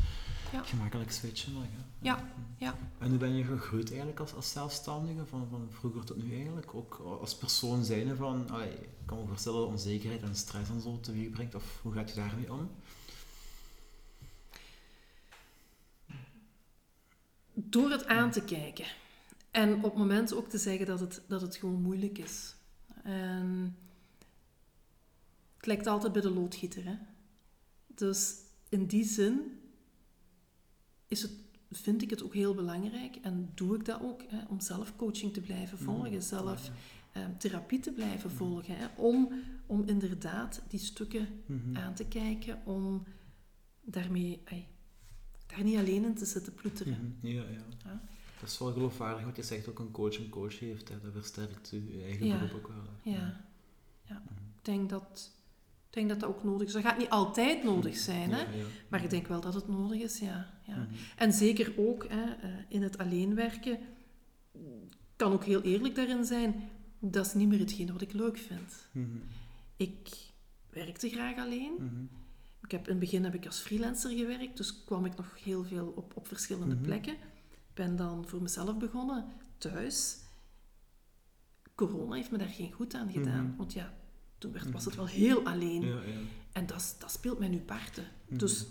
Ja. 0.53 0.63
gemakkelijk 0.63 1.11
switchen. 1.11 1.53
nog. 1.53 1.63
Ja, 2.01 2.25
ja. 2.59 2.75
En 2.99 3.09
hoe 3.09 3.19
ben 3.19 3.35
je 3.37 3.45
gegroeid 3.45 3.89
eigenlijk 3.89 4.21
als, 4.21 4.35
als 4.35 4.51
zelfstandige, 4.53 5.27
van, 5.27 5.47
van 5.51 5.67
vroeger 5.71 6.05
tot 6.05 6.23
nu 6.23 6.35
eigenlijk? 6.35 6.75
Ook 6.75 6.95
als 7.21 7.37
persoon 7.37 7.85
zijnde 7.85 8.17
van, 8.17 8.51
allee, 8.51 8.73
ik 8.73 8.89
kan 9.07 9.19
me 9.19 9.27
voorstellen 9.27 9.59
dat 9.61 9.69
onzekerheid 9.69 10.23
en 10.23 10.35
stress 10.35 10.71
en 10.71 10.81
zo 10.81 11.01
teweeg 11.01 11.31
brengt, 11.31 11.55
of 11.55 11.79
hoe 11.83 11.93
gaat 11.93 12.09
je 12.09 12.15
daarmee 12.17 12.53
om? 12.53 12.71
Door 17.59 17.91
het 17.91 18.07
aan 18.07 18.31
te 18.31 18.45
kijken. 18.45 18.85
En 19.51 19.75
op 19.75 19.83
het 19.83 19.95
moment 19.95 20.35
ook 20.35 20.49
te 20.49 20.59
zeggen 20.59 20.87
dat 20.87 21.01
het, 21.01 21.23
dat 21.29 21.41
het 21.41 21.57
gewoon 21.57 21.83
moeilijk 21.83 22.19
is. 22.19 22.55
En 23.03 23.77
het 25.57 25.67
lijkt 25.67 25.87
altijd 25.87 26.13
bij 26.13 26.23
de 26.23 26.31
loodgieter. 26.31 26.85
Hè? 26.85 26.97
Dus 27.87 28.35
in 28.69 28.87
die 28.87 29.05
zin 29.05 29.61
is 31.09 31.23
het, 31.23 31.33
vind 31.71 32.03
ik 32.03 32.11
het 32.11 32.23
ook 32.23 32.35
heel 32.35 32.55
belangrijk 32.55 33.17
en 33.17 33.51
doe 33.55 33.75
ik 33.77 33.85
dat 33.85 34.01
ook 34.03 34.23
hè, 34.29 34.45
om 34.49 34.61
zelf 34.61 34.97
coaching 34.97 35.33
te 35.33 35.41
blijven 35.41 35.79
volgen, 35.79 36.13
Mm, 36.13 36.21
zelf 36.21 36.67
ja, 36.67 36.73
eh, 37.13 37.27
therapie 37.39 37.81
te 37.81 37.93
blijven 37.93 38.29
Mhm. 38.29 38.39
volgen. 38.39 38.77
Hè, 38.77 38.87
om, 38.97 39.33
om 39.67 39.83
inderdaad 39.87 40.63
die 40.69 40.81
stukken 40.81 41.43
Mhm. 41.47 41.77
aan 41.77 41.95
te 41.95 42.07
kijken, 42.07 42.63
om 42.65 43.05
daarmee 43.81 44.41
daar 45.47 45.63
niet 45.63 45.77
alleen 45.79 46.05
in 46.05 46.15
te 46.15 46.25
zitten 46.25 46.55
ploeteren. 46.55 47.17
Mhm. 47.21 47.33
Ja, 47.33 47.43
ja. 47.43 47.65
Ja. 47.85 48.01
Dat 48.41 48.49
is 48.49 48.59
wel 48.59 48.73
geloofwaardig 48.73 49.25
wat 49.25 49.37
je 49.37 49.43
zegt, 49.43 49.69
ook 49.69 49.79
een 49.79 49.91
coach 49.91 50.19
een 50.19 50.29
coach 50.29 50.59
heeft. 50.59 50.89
Hè. 50.89 51.01
Dat 51.01 51.13
versterkt 51.13 51.71
je 51.71 51.97
je 51.97 52.03
eigen 52.05 52.27
Ja. 52.27 52.39
beroep 52.39 52.55
ook 52.57 52.69
wel. 52.69 52.83
hè. 53.03 53.11
Ja, 53.11 53.45
ja. 54.03 54.23
Mhm. 54.25 54.35
Ik, 54.59 54.65
denk 54.65 54.91
dat, 54.91 55.33
ik 55.89 55.95
denk 55.95 56.09
dat 56.09 56.21
dat 56.21 56.29
ook 56.29 56.45
nodig 56.45 56.67
is. 56.67 56.73
Dat 56.73 56.83
gaat 56.83 56.99
niet 56.99 57.09
altijd 57.11 57.65
nodig 57.65 57.97
zijn, 57.97 58.31
hè? 58.33 58.45
Maar 58.89 59.05
ik 59.05 59.11
denk 59.11 59.27
wel 59.27 59.41
dat 59.41 59.55
het 59.55 59.69
nodig 59.69 60.01
is, 60.01 60.19
ja. 60.19 60.51
ja. 60.67 60.77
Mhm. 60.77 60.95
En 61.17 61.33
zeker 61.33 61.73
ook 61.77 62.07
hè, 62.09 62.23
eh, 62.33 62.49
in 62.69 62.83
het 62.83 62.99
alleen 62.99 63.35
werken, 63.35 63.79
kan 65.17 65.33
ook 65.33 65.45
heel 65.45 65.63
eerlijk 65.63 65.95
daarin 65.95 66.25
zijn, 66.25 66.55
dat 66.99 67.27
is 67.27 67.35
niet 67.35 67.49
meer 67.49 67.59
hetgeen 67.59 67.93
wat 67.93 68.01
ik 68.01 68.13
leuk 68.13 68.39
vind. 68.39 68.89
Mhm. 68.93 69.07
Ik 69.77 70.09
werkte 70.71 71.09
graag 71.09 71.37
alleen. 71.37 72.09
Mhm. 72.57 72.65
Ik 72.65 72.71
heb, 72.71 72.85
in 72.85 72.91
het 72.91 72.99
begin 73.01 73.25
heb 73.25 73.35
ik 73.35 73.47
als 73.47 73.59
freelancer 73.59 74.11
gewerkt, 74.11 74.57
dus 74.57 74.85
kwam 74.85 75.05
ik 75.05 75.17
nog 75.17 75.43
heel 75.45 75.65
veel 75.65 75.93
op, 75.97 76.17
op 76.17 76.27
verschillende 76.27 76.75
Mhm. 76.75 76.85
plekken. 76.85 77.17
Ben 77.75 77.97
dan 77.97 78.27
voor 78.29 78.43
mezelf 78.43 78.77
begonnen, 78.77 79.25
thuis. 79.59 80.17
Corona 81.75 82.15
heeft 82.15 82.31
me 82.31 82.39
daar 82.39 82.49
geen 82.49 82.73
goed 82.73 82.95
aan 82.95 83.11
gedaan, 83.13 83.47
Mhm. 83.47 83.57
want 83.57 83.73
ja, 83.73 83.95
toen 84.39 84.53
werd, 84.53 84.65
Mhm. 84.65 84.73
was 84.73 84.85
het 84.85 84.95
wel 84.95 85.07
heel 85.07 85.45
alleen. 85.47 85.83
Ja, 85.83 86.03
ja. 86.03 86.19
En 86.53 86.67
dat, 86.67 86.97
dat 86.99 87.11
speelt 87.11 87.39
mij 87.39 87.49
nu 87.49 87.61
parten. 87.61 88.05
Mhm. 88.29 88.39
Dus 88.39 88.67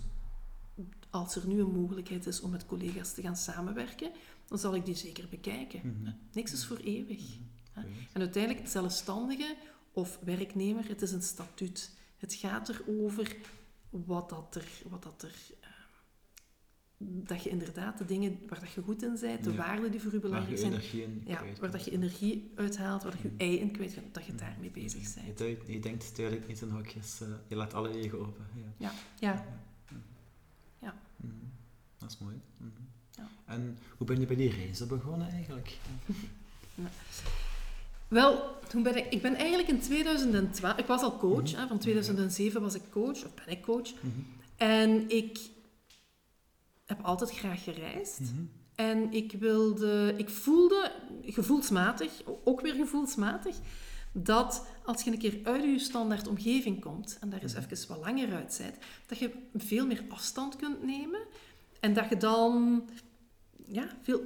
als 1.10 1.36
er 1.36 1.48
nu 1.48 1.60
een 1.60 1.72
mogelijkheid 1.72 2.26
is 2.28 2.42
om 2.42 2.50
met 2.52 2.66
collega's 2.66 3.14
te 3.14 3.22
gaan 3.22 3.36
samenwerken, 3.38 4.12
dan 4.48 4.58
zal 4.60 4.76
ik 4.76 4.86
die 4.86 4.96
zeker 4.96 5.28
bekijken. 5.30 5.82
Mhm. 5.84 6.12
Niks 6.34 6.54
is 6.54 6.66
voor 6.66 6.78
eeuwig. 6.78 7.38
En 8.14 8.22
uiteindelijk, 8.22 8.68
zelfstandige 8.68 9.56
of 9.92 10.20
werknemer, 10.24 10.88
het 10.88 11.02
is 11.02 11.12
een 11.12 11.22
statuut. 11.22 11.96
Het 12.18 12.34
gaat 12.34 12.70
erover 12.70 13.36
wat 14.06 14.30
dat 14.30 14.56
er... 14.56 14.68
Wat 14.90 15.04
dat, 15.04 15.24
er 15.24 15.36
eh, 15.62 15.70
dat 16.98 17.44
je 17.44 17.50
inderdaad 17.50 17.98
de 17.98 18.06
dingen 18.06 18.40
waar 18.48 18.60
dat 18.60 18.72
je 18.72 18.82
goed 18.82 19.04
in 19.04 19.18
bent, 19.22 19.44
de 19.44 19.52
Ja. 19.52 19.56
waarden 19.58 19.92
die 19.92 20.02
voor 20.02 20.14
u 20.14 20.20
belangrijk 20.20 20.58
zijn, 20.58 21.24
ja, 21.26 21.44
waar 21.60 21.72
dat 21.72 21.86
je 21.86 21.92
energie 21.92 22.52
uithaalt, 22.56 23.04
waar 23.04 23.12
dat 23.12 23.22
je 23.22 23.28
je 23.28 23.36
ei 23.38 23.60
in 23.60 23.72
kwijt 23.72 23.94
gaat, 23.94 24.04
dat 24.12 24.26
je 24.26 24.36
daarmee 24.36 24.72
bezig 24.72 25.14
bent. 25.36 25.40
je 25.68 25.80
denkt 25.80 26.16
duidelijk 26.16 26.48
niet 26.48 26.62
in 26.62 26.70
hokjes. 26.70 27.22
eh, 27.22 27.28
je 27.48 27.56
laat 27.56 27.74
alle 27.74 27.90
wegen 27.90 28.20
open. 28.20 28.46
Ja. 28.78 28.92
Ja. 29.20 29.46
Ja. 30.80 30.96
Mhm. 31.18 31.34
Dat 31.98 32.10
is 32.12 32.18
mooi. 32.18 32.42
Ja. 33.12 33.28
En 33.46 33.78
hoe 33.98 34.08
ben 34.08 34.20
je 34.20 34.26
bij 34.26 34.36
die 34.36 34.50
reizen 34.50 34.88
begonnen 34.88 35.30
eigenlijk? 35.30 35.78
Wel, 38.16 38.58
toen 38.68 38.84
ben 38.84 38.96
ik, 38.96 39.06
ik 39.10 39.22
ben 39.22 39.36
eigenlijk 39.36 39.70
in 39.70 39.80
2012, 39.80 40.78
ik 40.78 40.86
was 40.86 41.02
al 41.02 41.18
coach, 41.18 41.52
Mhm. 41.52 41.62
hè, 41.62 41.68
van 41.68 41.80
2007 41.80 42.62
was 42.62 42.76
ik 42.76 42.82
coach, 42.90 43.26
of 43.26 43.34
ben 43.34 43.48
ik 43.48 43.62
coach. 43.62 43.94
Mhm. 43.94 44.10
En 44.58 45.10
ik 45.10 45.40
heb 46.86 47.02
altijd 47.02 47.32
graag 47.32 47.64
gereisd. 47.64 48.20
Mhm. 48.20 48.44
En 48.76 49.12
ik 49.14 49.32
wilde, 49.32 50.14
ik 50.18 50.30
voelde 50.30 50.92
gevoelsmatig, 51.22 52.12
ook 52.44 52.62
weer 52.62 52.74
gevoelsmatig, 52.74 53.56
dat 54.12 54.66
als 54.86 55.02
je 55.04 55.12
een 55.12 55.18
keer 55.18 55.40
uit 55.44 55.64
je 55.64 55.80
standaard 55.80 56.28
omgeving 56.28 56.82
komt 56.82 57.18
en 57.22 57.30
daar 57.30 57.42
eens 57.42 57.56
even 57.56 57.88
wat 57.88 58.06
langer 58.06 58.34
uit 58.34 58.56
bent, 58.62 58.76
dat 59.06 59.18
je 59.18 59.32
veel 59.56 59.86
meer 59.86 60.04
afstand 60.10 60.56
kunt 60.56 60.84
nemen 60.84 61.22
en 61.80 61.94
dat 61.94 62.10
je 62.10 62.18
dan 62.18 62.84
ja, 63.66 63.88
veel, 64.02 64.22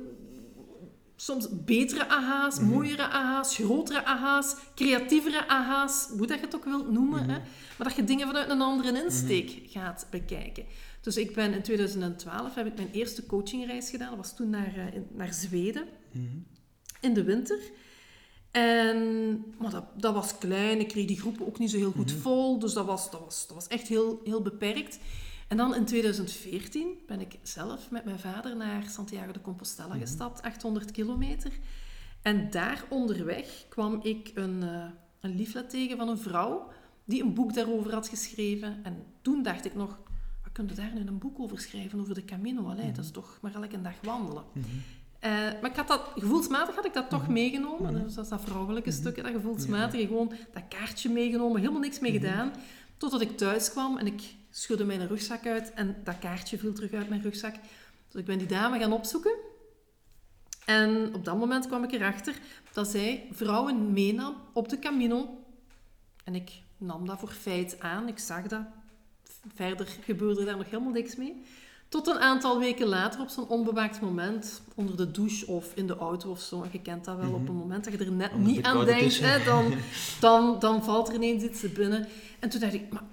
soms 1.22 1.48
betere 1.52 2.08
aha's, 2.10 2.60
Mhm. 2.60 2.70
mooiere 2.70 3.08
aha's, 3.10 3.56
grotere 3.56 4.06
aha's, 4.06 4.56
creatievere 4.76 5.48
aha's, 5.48 6.08
hoe 6.18 6.28
dat 6.28 6.40
je 6.40 6.46
het 6.46 6.56
ook 6.56 6.66
wilt 6.66 6.92
noemen, 6.92 7.20
Mhm. 7.22 7.30
hè, 7.30 7.38
maar 7.78 7.88
dat 7.88 7.96
je 7.96 8.04
dingen 8.04 8.28
vanuit 8.28 8.50
een 8.50 8.62
andere 8.62 9.04
insteek 9.04 9.60
gaat 9.68 10.08
bekijken. 10.12 10.66
Dus 11.02 11.18
ik 11.18 11.34
ben 11.36 11.54
in 11.54 11.62
2012 11.62 12.56
heb 12.56 12.66
ik 12.66 12.76
mijn 12.76 12.90
eerste 12.92 13.26
coachingreis 13.26 13.90
gedaan. 13.90 14.08
Dat 14.10 14.18
was 14.18 14.36
toen 14.36 14.50
naar, 14.50 14.74
eh, 14.76 14.94
in- 14.94 15.08
naar 15.14 15.34
Zweden 15.34 15.88
Mhm. 16.12 16.26
in 17.02 17.14
de 17.14 17.24
winter. 17.24 17.60
En 18.52 18.98
maar 19.60 19.72
dat, 19.72 19.84
dat 20.02 20.14
was 20.14 20.38
klein. 20.38 20.80
Ik 20.80 20.88
kreeg 20.88 21.06
die 21.06 21.20
groepen 21.20 21.46
ook 21.48 21.60
niet 21.60 21.70
zo 21.72 21.78
heel 21.78 21.92
goed 21.92 22.12
Mhm. 22.12 22.22
vol. 22.22 22.60
Dus 22.60 22.74
dat 22.74 22.86
was, 22.86 23.12
dat 23.12 23.20
was, 23.20 23.48
dat 23.48 23.56
was 23.56 23.68
echt 23.68 23.88
heel, 23.88 24.22
heel 24.24 24.42
beperkt. 24.42 25.00
En 25.50 25.58
dan 25.58 25.76
in 25.76 25.86
2014 25.86 26.98
ben 27.08 27.20
ik 27.22 27.38
zelf 27.42 27.92
met 27.92 28.06
mijn 28.06 28.20
vader 28.20 28.56
naar 28.56 28.84
Santiago 28.90 29.32
de 29.32 29.42
Compostela 29.42 29.88
Mhm. 29.94 30.00
gestapt, 30.00 30.42
800 30.42 30.92
kilometer. 30.92 31.52
En 32.22 32.50
daar 32.50 32.84
onderweg 32.90 33.66
kwam 33.70 34.00
ik 34.04 34.32
een, 34.34 34.64
eh, 34.64 34.84
een 35.20 35.36
leaflet 35.36 35.70
tegen 35.70 35.98
van 35.98 36.10
een 36.10 36.18
vrouw 36.18 36.68
die 37.06 37.24
een 37.24 37.34
boek 37.34 37.54
daarover 37.54 37.94
had 37.94 38.08
geschreven. 38.08 38.80
En 38.84 39.04
toen 39.22 39.44
dacht 39.44 39.66
ik 39.66 39.76
nog, 39.76 40.00
wat 40.44 40.52
kun 40.52 40.68
je 40.68 40.74
daar 40.74 40.92
nu 40.94 41.02
een 41.08 41.18
boek 41.18 41.40
over 41.40 41.60
schrijven, 41.60 42.00
over 42.00 42.14
de 42.14 42.26
Camino? 42.26 42.64
Allee, 42.70 42.86
Mhm. 42.86 42.96
dat 42.96 43.06
is 43.06 43.12
toch 43.12 43.38
maar 43.42 43.56
elke 43.56 43.82
dag 43.82 43.96
wandelen. 44.04 44.44
Mhm. 44.54 44.66
Eh, 45.20 45.32
maar 45.32 45.70
ik 45.70 45.76
had 45.76 45.88
dat, 45.88 46.02
gevoelsmatig 46.16 46.76
had 46.76 46.86
ik 46.86 46.94
dat 46.94 47.10
toch 47.10 47.22
Mhm. 47.24 47.32
meegenomen. 47.34 47.94
Mhm. 47.94 48.04
Dus 48.04 48.14
dat 48.14 48.24
is 48.24 48.30
dat 48.30 48.42
vrouwelijke 48.42 48.90
Mhm. 48.90 48.98
stukje, 49.00 49.22
dat 49.24 49.32
gevoelsmatige. 49.32 50.08
Gewoon 50.08 50.32
dat 50.54 50.64
kaartje 50.70 51.10
meegenomen, 51.10 51.60
helemaal 51.60 51.82
niks 51.82 52.00
mee 52.00 52.14
Mhm. 52.14 52.22
gedaan. 52.26 52.52
Totdat 52.98 53.22
ik 53.22 53.38
thuis 53.38 53.72
kwam 53.72 53.98
en 53.98 54.06
ik 54.08 54.22
schudde 54.52 54.84
mijn 54.86 55.08
rugzak 55.08 55.46
uit 55.48 55.74
en 55.74 55.96
dat 56.04 56.20
kaartje 56.20 56.58
viel 56.58 56.74
terug 56.74 56.94
uit 56.94 57.10
mijn 57.10 57.22
rugzak. 57.22 57.56
Dus 58.12 58.22
ik 58.22 58.26
ben 58.26 58.38
die 58.38 58.48
dame 58.48 58.80
gaan 58.80 58.92
opzoeken. 58.94 59.32
En 60.66 61.14
op 61.14 61.26
dat 61.26 61.38
moment 61.38 61.68
kwam 61.68 61.84
ik 61.84 61.92
erachter 61.92 62.36
dat 62.74 62.88
zij 62.88 63.28
vrouwen 63.32 63.94
meenam 63.94 64.36
op 64.54 64.70
de 64.70 64.80
Camino. 64.80 65.44
En 66.24 66.36
ik 66.36 66.52
nam 66.78 67.06
dat 67.06 67.20
voor 67.20 67.30
feit 67.32 67.80
aan. 67.80 68.08
Ik 68.08 68.20
zag 68.20 68.48
dat. 68.48 68.62
Verder 69.56 69.88
gebeurde 70.04 70.46
daar 70.46 70.58
nog 70.58 70.70
helemaal 70.70 70.92
niks 70.92 71.16
mee. 71.16 71.42
Tot 71.90 72.08
een 72.08 72.20
aantal 72.20 72.60
weken 72.60 72.88
later, 72.88 73.22
op 73.22 73.30
zo'n 73.30 73.48
onbewaakt 73.48 74.02
moment, 74.02 74.62
onder 74.76 74.98
de 74.98 75.12
douche 75.12 75.48
of 75.48 75.72
in 75.76 75.88
de 75.88 75.98
auto 75.98 76.30
of 76.30 76.40
zo. 76.42 76.64
En 76.64 76.70
je 76.72 76.82
kent 76.82 77.06
dat 77.06 77.18
wel, 77.18 77.34
op 77.34 77.40
Mhm. 77.42 77.50
een 77.50 77.56
moment 77.58 77.84
dat 77.84 77.94
je 77.94 78.00
er 78.06 78.12
net 78.12 78.38
niet 78.38 78.64
aan 78.64 78.86
denkt, 78.86 79.20
hè, 79.20 79.44
dan, 79.44 79.74
dan, 80.20 80.60
dan 80.60 80.84
valt 80.84 81.08
er 81.08 81.14
ineens 81.14 81.44
iets 81.44 81.60
te 81.60 81.70
binnen. 81.70 82.08
En 82.40 82.50
toen 82.50 82.60
dacht 82.60 82.74
ik, 82.74 82.94
maar 82.94 83.04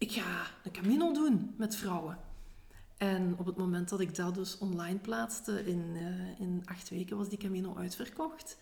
ik 0.00 0.12
ga 0.12 0.46
een 0.64 0.72
Camino 0.72 1.12
doen 1.12 1.54
met 1.56 1.76
vrouwen. 1.76 2.18
En 2.96 3.34
op 3.38 3.46
het 3.46 3.56
moment 3.56 3.88
dat 3.88 4.00
ik 4.00 4.14
dat 4.14 4.34
dus 4.34 4.58
online 4.58 4.98
plaatste, 4.98 5.66
in, 5.66 5.92
eh, 5.94 6.40
in 6.40 6.62
acht 6.64 6.88
weken 6.88 7.16
was 7.16 7.28
die 7.28 7.38
Camino 7.38 7.76
uitverkocht. 7.76 8.56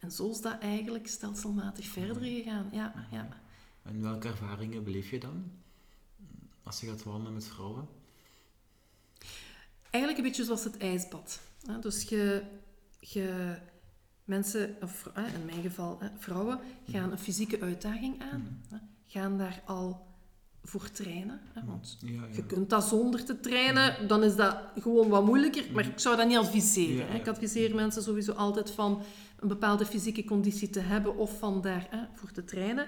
En 0.00 0.10
zo 0.10 0.30
is 0.30 0.40
dat 0.40 0.58
eigenlijk 0.58 1.06
stelselmatig 1.08 1.86
verder 1.86 2.22
gegaan. 2.22 2.68
Ja, 2.72 3.06
ja. 3.10 3.28
En 3.82 4.02
welke 4.02 4.28
ervaringen 4.28 4.84
beleef 4.84 5.10
je 5.10 5.18
dan? 5.18 5.50
Als 6.62 6.80
je 6.80 6.86
gaat 6.86 7.02
wandelen 7.02 7.34
met 7.34 7.46
vrouwen? 7.46 7.88
Eigenlijk 9.90 10.24
een 10.24 10.28
beetje 10.30 10.44
zoals 10.44 10.64
het 10.64 10.76
ijsbad. 10.76 11.40
Dus 11.80 12.02
je, 12.02 12.42
je 13.00 13.56
mensen, 14.24 14.76
of 14.82 15.10
in 15.14 15.44
mijn 15.44 15.62
geval 15.62 16.00
vrouwen, 16.18 16.60
gaan 16.88 17.12
een 17.12 17.18
fysieke 17.18 17.60
uitdaging 17.60 18.22
aan. 18.22 18.62
Gaan 19.06 19.38
daar 19.38 19.62
al 19.64 20.13
voor 20.64 20.90
trainen. 20.90 21.40
Hè, 21.52 21.60
want 21.64 21.96
Ja, 22.00 22.10
ja. 22.10 22.26
je 22.32 22.46
kunt 22.46 22.70
dat 22.70 22.84
zonder 22.84 23.24
te 23.24 23.40
trainen, 23.40 24.08
dan 24.08 24.22
is 24.22 24.36
dat 24.36 24.56
gewoon 24.80 25.08
wat 25.08 25.24
moeilijker. 25.26 25.64
Maar 25.72 25.86
ik 25.86 25.98
zou 25.98 26.16
dat 26.16 26.26
niet 26.28 26.36
adviseren. 26.36 27.08
Hè. 27.08 27.14
Ik 27.18 27.28
adviseer 27.28 27.74
mensen 27.74 28.02
sowieso 28.02 28.32
altijd 28.32 28.70
van 28.70 29.02
een 29.38 29.48
bepaalde 29.48 29.86
fysieke 29.86 30.24
conditie 30.24 30.70
te 30.70 30.80
hebben 30.80 31.16
of 31.16 31.38
van 31.38 31.60
daar 31.60 31.86
hè, 31.90 31.98
voor 32.12 32.30
te 32.30 32.44
trainen. 32.44 32.86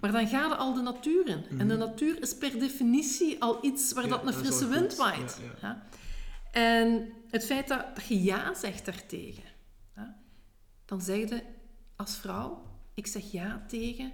Maar 0.00 0.12
dan 0.12 0.28
ga 0.28 0.46
je 0.46 0.54
al 0.56 0.74
de 0.74 0.80
natuur 0.80 1.28
in. 1.28 1.58
En 1.58 1.68
de 1.68 1.76
natuur 1.76 2.22
is 2.22 2.34
per 2.34 2.58
definitie 2.58 3.42
al 3.42 3.58
iets 3.64 3.92
waar 3.92 4.04
Ja, 4.04 4.10
dat 4.10 4.26
een 4.26 4.32
frisse 4.32 4.68
wind 4.68 4.96
waait. 4.96 5.38
Ja, 5.40 5.44
ja. 5.60 5.68
Ja. 5.68 5.82
En 6.50 7.12
het 7.30 7.44
feit 7.44 7.68
dat, 7.68 7.84
je 8.08 8.22
ja 8.22 8.54
zegt 8.54 8.84
daartegen, 8.84 9.42
dan 10.84 11.00
zeg 11.00 11.28
je 11.28 11.42
als 11.96 12.16
vrouw, 12.16 12.62
ik 12.94 13.06
zeg 13.06 13.32
ja 13.32 13.64
tegen 13.68 14.12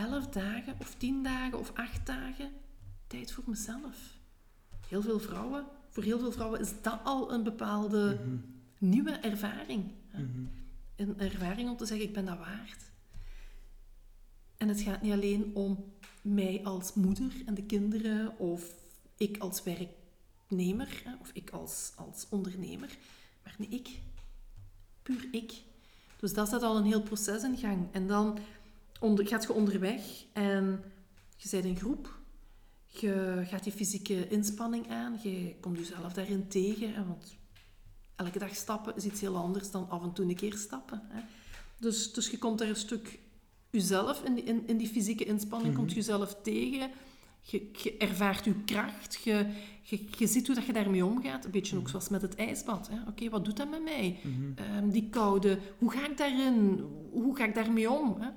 elf 0.00 0.26
dagen 0.26 0.74
of 0.80 0.94
tien 0.94 1.22
dagen 1.22 1.58
of 1.58 1.72
acht 1.74 2.06
dagen 2.06 2.50
tijd 3.06 3.32
voor 3.32 3.44
mezelf. 3.46 3.96
Heel 4.88 5.02
veel 5.02 5.18
vrouwen, 5.20 5.64
voor 5.88 6.02
heel 6.02 6.18
veel 6.18 6.32
vrouwen 6.32 6.60
is 6.60 6.72
dat 6.82 7.00
al 7.04 7.32
een 7.32 7.42
bepaalde 7.42 8.18
Mhm. 8.24 8.36
nieuwe 8.78 9.10
ervaring. 9.10 9.84
Mhm. 10.12 10.24
Een 10.96 11.18
ervaring 11.18 11.70
om 11.70 11.76
te 11.76 11.86
zeggen, 11.86 12.06
ik 12.06 12.12
ben 12.14 12.24
dat 12.24 12.38
waard. 12.38 12.90
En 14.56 14.68
het 14.68 14.80
gaat 14.80 15.02
niet 15.02 15.12
alleen 15.12 15.50
om 15.54 15.84
mij 16.22 16.60
als 16.64 16.94
moeder 16.94 17.32
en 17.46 17.54
de 17.54 17.62
kinderen, 17.62 18.38
of 18.38 18.74
ik 19.16 19.38
als 19.38 19.62
werknemer, 19.62 21.02
of 21.20 21.30
ik 21.32 21.50
als, 21.50 21.92
als 21.96 22.26
ondernemer, 22.30 22.96
maar 23.42 23.54
nee, 23.58 23.68
ik. 23.68 23.88
Puur 25.02 25.28
ik. 25.32 25.52
Dus 26.16 26.32
dat 26.34 26.48
zet 26.48 26.62
al 26.62 26.76
een 26.76 26.84
heel 26.84 27.02
proces 27.02 27.42
in 27.42 27.56
gang. 27.56 27.88
En 27.92 28.06
dan 28.06 28.38
onder, 29.00 29.26
gaat 29.26 29.42
je 29.42 29.52
onderweg 29.52 30.02
en 30.32 30.82
je 31.36 31.48
bent 31.50 31.64
in 31.64 31.76
groep. 31.76 32.18
Je 32.86 33.42
gaat 33.46 33.64
die 33.64 33.72
fysieke 33.72 34.28
inspanning 34.28 34.90
aan. 34.90 35.18
Je 35.22 35.54
komt 35.60 35.78
jezelf 35.78 36.12
daarin 36.12 36.48
tegen. 36.48 37.06
Want 37.06 37.36
elke 38.16 38.38
dag 38.38 38.54
stappen 38.54 38.96
is 38.96 39.04
iets 39.04 39.20
heel 39.20 39.36
anders 39.36 39.70
dan 39.70 39.90
af 39.90 40.02
en 40.02 40.12
toe 40.12 40.28
een 40.28 40.34
keer 40.34 40.56
stappen. 40.56 41.02
Hè. 41.08 41.20
Dus, 41.78 42.12
dus 42.12 42.30
je 42.30 42.38
komt 42.38 42.58
daar 42.58 42.68
een 42.68 42.76
stuk 42.76 43.18
jezelf 43.70 44.22
in 44.24 44.34
die, 44.34 44.44
in, 44.44 44.66
in 44.66 44.76
die 44.76 44.88
fysieke 44.88 45.24
inspanning, 45.24 45.74
komt 45.74 45.92
jezelf 45.92 46.36
tegen. 46.42 46.90
Je, 47.40 47.70
je 47.72 47.96
ervaart 47.96 48.44
je 48.44 48.54
kracht, 48.64 49.20
je, 49.24 49.46
je, 49.82 50.04
je 50.18 50.26
ziet 50.26 50.46
hoe 50.46 50.56
dat 50.56 50.66
je 50.66 50.72
daarmee 50.72 51.04
omgaat. 51.04 51.44
Een 51.44 51.50
beetje 51.50 51.76
ook 51.76 51.88
zoals 51.88 52.08
met 52.08 52.22
het 52.22 52.34
ijsbad. 52.34 52.90
Oké, 53.08 53.28
wat 53.28 53.44
doet 53.44 53.56
dat 53.56 53.70
met 53.70 53.82
mij? 53.82 54.20
Ehm, 54.54 54.88
die 54.88 55.08
koude, 55.08 55.58
hoe 55.78 55.90
ga 55.90 56.08
ik 56.08 56.16
daarin? 56.16 56.84
Hoe 57.10 57.36
ga 57.36 57.44
ik 57.44 57.54
daarmee 57.54 57.90
om? 57.90 58.16
Hè? 58.20 58.28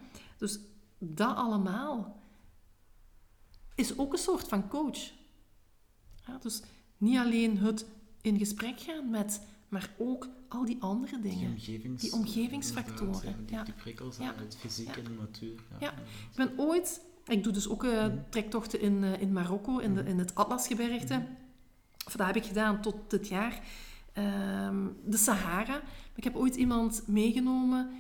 Dus 0.44 0.60
dat 0.98 1.36
allemaal 1.36 2.22
is 3.76 3.98
ook 3.98 4.14
een 4.14 4.20
soort 4.20 4.48
van 4.48 4.68
coach. 4.68 5.12
Ja, 6.28 6.38
dus 6.42 6.62
niet 6.98 7.18
alleen 7.18 7.58
het 7.58 7.86
in 8.22 8.38
gesprek 8.38 8.80
gaan 8.80 9.10
met, 9.10 9.42
maar 9.70 9.90
ook 9.98 10.28
al 10.48 10.66
die 10.66 10.78
andere 10.82 11.20
Die, 11.20 11.32
dingen. 11.32 11.52
omgevings, 11.52 12.02
Die 12.02 12.14
omgevingsfactoren, 12.14 13.30
ja, 13.30 13.36
die, 13.46 13.56
ja. 13.56 13.64
die 13.64 13.74
prikkels 13.74 14.18
Ja. 14.18 14.28
uit 14.28 14.40
het 14.40 14.56
fysiek 14.56 14.96
en 14.98 15.04
de 15.04 15.10
natuur. 15.10 15.60
Ja. 15.80 15.92
Ik 15.98 16.36
ben 16.36 16.52
ooit, 16.58 17.02
ik 17.26 17.44
doe 17.44 17.54
dus 17.54 17.68
ook 17.68 17.84
eh, 17.84 18.06
trektochten 18.30 18.80
in, 18.82 19.04
eh, 19.04 19.22
in 19.22 19.34
Marokko, 19.34 19.78
in, 19.78 19.96
de, 19.96 20.04
in 20.04 20.20
het 20.20 20.36
Atlasgebergte. 20.36 21.26
Of 22.06 22.16
dat 22.16 22.28
heb 22.28 22.36
ik 22.36 22.46
gedaan 22.46 22.82
tot 22.82 22.96
dit 23.08 23.28
jaar. 23.28 23.62
Ehm, 24.14 24.88
de 25.06 25.18
Sahara. 25.18 25.82
Ik 26.16 26.24
heb 26.24 26.36
ooit 26.36 26.56
iemand 26.56 27.04
meegenomen 27.08 27.90
eh, 27.90 27.96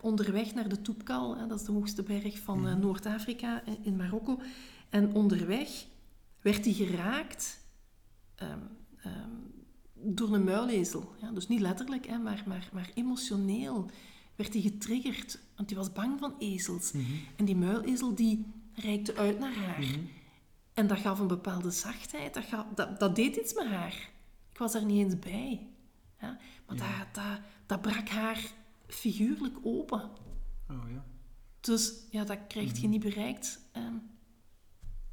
onderweg 0.00 0.54
naar 0.54 0.68
de 0.68 0.82
Toubkal. 0.82 1.36
Hè, 1.36 1.46
dat 1.46 1.60
is 1.60 1.66
de 1.66 1.72
hoogste 1.72 2.02
berg 2.02 2.38
van 2.38 2.68
eh, 2.68 2.74
Noord-Afrika 2.74 3.62
in, 3.64 3.78
in 3.82 3.96
Marokko. 3.96 4.40
En 4.88 5.14
onderweg 5.14 5.68
werd 6.40 6.64
hij 6.64 6.74
geraakt 6.74 7.64
ehm, 8.34 8.58
ehm, 9.02 9.30
door 9.94 10.34
een 10.34 10.44
muilezel. 10.44 11.14
Ja, 11.20 11.30
dus 11.30 11.48
niet 11.48 11.60
letterlijk, 11.60 12.06
hè, 12.06 12.18
maar, 12.18 12.42
maar, 12.46 12.68
maar 12.72 12.90
emotioneel 12.94 13.90
werd 14.36 14.52
hij 14.52 14.62
getriggerd. 14.62 15.38
Want 15.56 15.68
hij 15.70 15.78
was 15.78 15.92
bang 15.92 16.18
van 16.18 16.34
ezels. 16.38 16.92
Mhm. 16.92 17.04
En 17.36 17.44
die 17.44 17.56
muilezel 17.56 18.14
die 18.14 18.46
reikte 18.74 19.16
uit 19.16 19.38
naar 19.38 19.54
haar. 19.54 19.80
Mhm. 19.80 20.00
En 20.74 20.86
dat 20.86 20.98
gaf 20.98 21.18
een 21.18 21.26
bepaalde 21.26 21.70
zachtheid. 21.70 22.34
Dat, 22.34 22.44
gaf, 22.44 22.66
dat, 22.74 23.00
dat 23.00 23.16
deed 23.16 23.36
iets 23.36 23.54
met 23.54 23.66
haar. 23.66 24.10
Ik 24.52 24.58
was 24.58 24.74
er 24.74 24.84
niet 24.84 25.04
eens 25.04 25.18
bij. 25.18 25.66
Ja? 26.20 26.38
Maar 26.66 26.76
Ja. 26.76 26.98
dat, 26.98 27.24
dat, 27.24 27.40
dat 27.66 27.80
brak 27.80 28.08
haar 28.08 28.52
figuurlijk 28.90 29.56
open. 29.62 30.10
Oh 30.70 30.90
ja. 30.92 31.04
Dus 31.60 31.92
ja, 32.10 32.24
dat 32.24 32.38
krijg 32.48 32.80
je 32.80 32.88
niet 32.88 33.00
bereikt 33.02 33.60
ehm, 33.72 33.94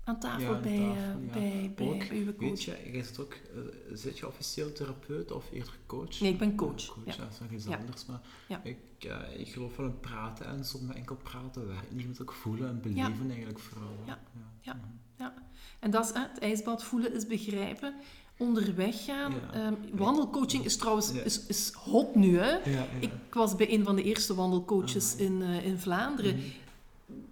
aan 0.03 0.19
tafel, 0.19 0.45
Mhm. 0.45 0.55
Aan 0.55 0.61
bij, 0.61 0.77
tafel, 0.77 0.95
eh, 0.95 1.25
ja. 1.25 1.31
bij, 1.33 1.73
bij, 1.75 1.87
Ook, 1.87 2.07
bij 2.09 2.17
uw 2.17 2.35
coach. 2.35 2.49
Weet 2.49 2.63
je, 2.63 3.03
zit 3.03 3.19
ook, 3.19 3.33
eh, 3.33 3.59
zit 3.93 4.17
je 4.17 4.27
officieel 4.27 4.71
therapeut 4.71 5.31
of 5.31 5.51
eerder 5.51 5.77
coach? 5.85 6.19
Nee, 6.19 6.31
ik 6.31 6.37
ben 6.37 6.55
coach, 6.55 6.85
coach, 6.85 7.05
ja. 7.05 7.15
dat 7.23 7.31
is 7.33 7.39
nog 7.39 7.51
iets 7.51 7.67
anders. 7.67 8.05
Maar 8.05 8.21
ik, 8.63 8.79
eh, 9.03 9.39
ik 9.39 9.47
geloof 9.47 9.75
wel 9.75 9.85
in 9.85 9.99
praten 9.99 10.45
en 10.45 10.65
zonder 10.65 10.95
enkel 10.95 11.15
praten 11.15 11.67
werkt 11.67 11.91
niet. 11.91 12.01
Je 12.01 12.07
moet 12.07 12.21
ook 12.21 12.33
voelen 12.33 12.69
en 12.69 12.81
beleven 12.81 13.29
eigenlijk 13.29 13.59
vooral. 13.59 14.03
Ja. 14.05 14.19
Ja. 14.61 14.73
Mhm. 14.73 14.85
Ja. 15.17 15.33
En 15.79 15.91
dat 15.91 16.05
is 16.05 16.11
het 16.13 16.39
ijsbad 16.39 16.83
voelen 16.83 17.13
is 17.13 17.27
begrijpen. 17.27 17.93
Onderweg 18.37 19.05
gaan. 19.05 19.31
Ja. 19.31 19.53
Ehm, 19.53 19.73
wandelcoaching 19.93 20.65
is 20.65 20.77
trouwens 20.77 21.11
Ja. 21.11 21.21
is, 21.21 21.45
is 21.47 21.71
hot 21.71 22.15
nu. 22.15 22.37
Hè? 22.37 22.51
Ja. 22.71 22.85
Ik 22.99 23.11
was 23.31 23.55
bij 23.55 23.73
een 23.73 23.83
van 23.83 23.95
de 23.95 24.03
eerste 24.03 24.35
wandelcoaches 24.35 25.13
Ah, 25.13 25.19
in, 25.19 25.41
eh, 25.41 25.65
in 25.65 25.77
Vlaanderen. 25.77 26.35
Mhm. 26.35 26.45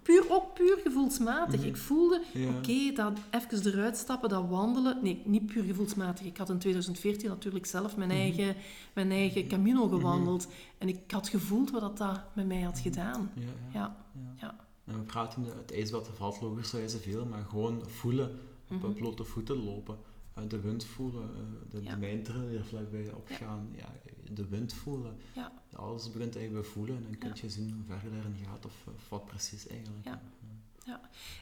Puur, 0.01 0.25
ook 0.29 0.53
puur 0.53 0.79
gevoelsmatig. 0.83 1.59
Mhm. 1.59 1.67
Ik 1.69 1.77
voelde, 1.77 2.21
oké, 2.57 2.91
dat 2.93 3.11
even 3.31 3.65
eruit 3.73 3.97
stappen, 3.97 4.29
dat 4.29 4.45
wandelen. 4.49 4.97
Nee, 5.01 5.21
niet 5.25 5.45
puur 5.45 5.63
gevoelsmatig. 5.63 6.25
Ik 6.25 6.37
had 6.37 6.49
in 6.49 6.57
2014 6.57 7.29
natuurlijk 7.29 7.65
zelf 7.65 7.97
mijn, 7.97 8.09
Mhm. 8.09 8.17
eigen, 8.19 8.55
mijn 8.93 9.11
eigen 9.11 9.47
Camino 9.47 9.87
gewandeld. 9.87 10.47
En 10.77 10.87
ik 10.87 10.99
had 11.11 11.27
gevoeld 11.27 11.71
wat 11.71 11.81
dat, 11.81 11.97
dat 11.97 12.19
met 12.33 12.47
mij 12.47 12.61
had 12.61 12.79
gedaan. 12.79 13.31
Ja, 13.73 13.95
ja. 14.37 14.55
En 14.85 14.93
we 14.99 15.03
praten 15.05 15.43
het 15.43 15.71
ijsbad, 15.71 16.09
valt 16.13 16.41
logischerwijze 16.41 16.99
veel, 16.99 17.25
maar 17.25 17.45
gewoon 17.45 17.89
voelen, 17.89 18.39
op 18.71 18.81
Mhm. 18.81 18.93
blote 18.93 19.23
voeten 19.23 19.63
lopen. 19.63 19.97
Eh, 20.33 20.43
de 20.47 20.59
wind 20.59 20.85
voelen, 20.85 21.29
eh, 21.35 21.71
de, 21.71 21.83
Ja. 21.83 21.91
de 21.91 21.97
mijntrillen 21.97 22.49
die 22.49 22.57
er 22.57 22.65
vlakbij 22.65 23.11
opgaan, 23.13 23.69
ja. 23.75 23.91
de 24.33 24.47
wind 24.47 24.73
voelen. 24.73 25.17
Ja. 25.35 25.51
Alles 25.73 26.11
begint 26.11 26.35
eigenlijk 26.35 26.65
bij 26.65 26.73
voelen 26.73 26.95
en 26.95 27.03
dan 27.03 27.17
kun 27.17 27.31
je 27.41 27.49
zien 27.49 27.71
hoe 27.73 27.83
ver 27.85 27.99
je 28.03 28.15
daarin 28.15 28.35
gaat 28.45 28.65
of, 28.65 28.73
of 28.95 29.09
wat 29.09 29.25
precies 29.25 29.67
eigenlijk. 29.67 30.05
Ja. 30.05 30.21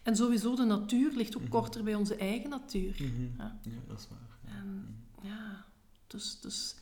En 0.03 0.15
sowieso, 0.15 0.55
de 0.55 0.63
natuur 0.63 1.11
ligt 1.15 1.35
ook 1.35 1.41
Mhm. 1.41 1.51
korter 1.51 1.83
bij 1.83 1.95
onze 1.95 2.15
eigen 2.15 2.49
natuur. 2.49 2.95
Mhm. 2.99 3.23
Ja. 3.37 3.59
Ja, 3.63 3.71
dat 3.87 3.99
is 3.99 4.07
waar. 4.09 4.37
Ja. 4.45 4.49
En 4.59 4.95
ja, 5.21 5.65
dus, 6.07 6.39
dus 6.41 6.75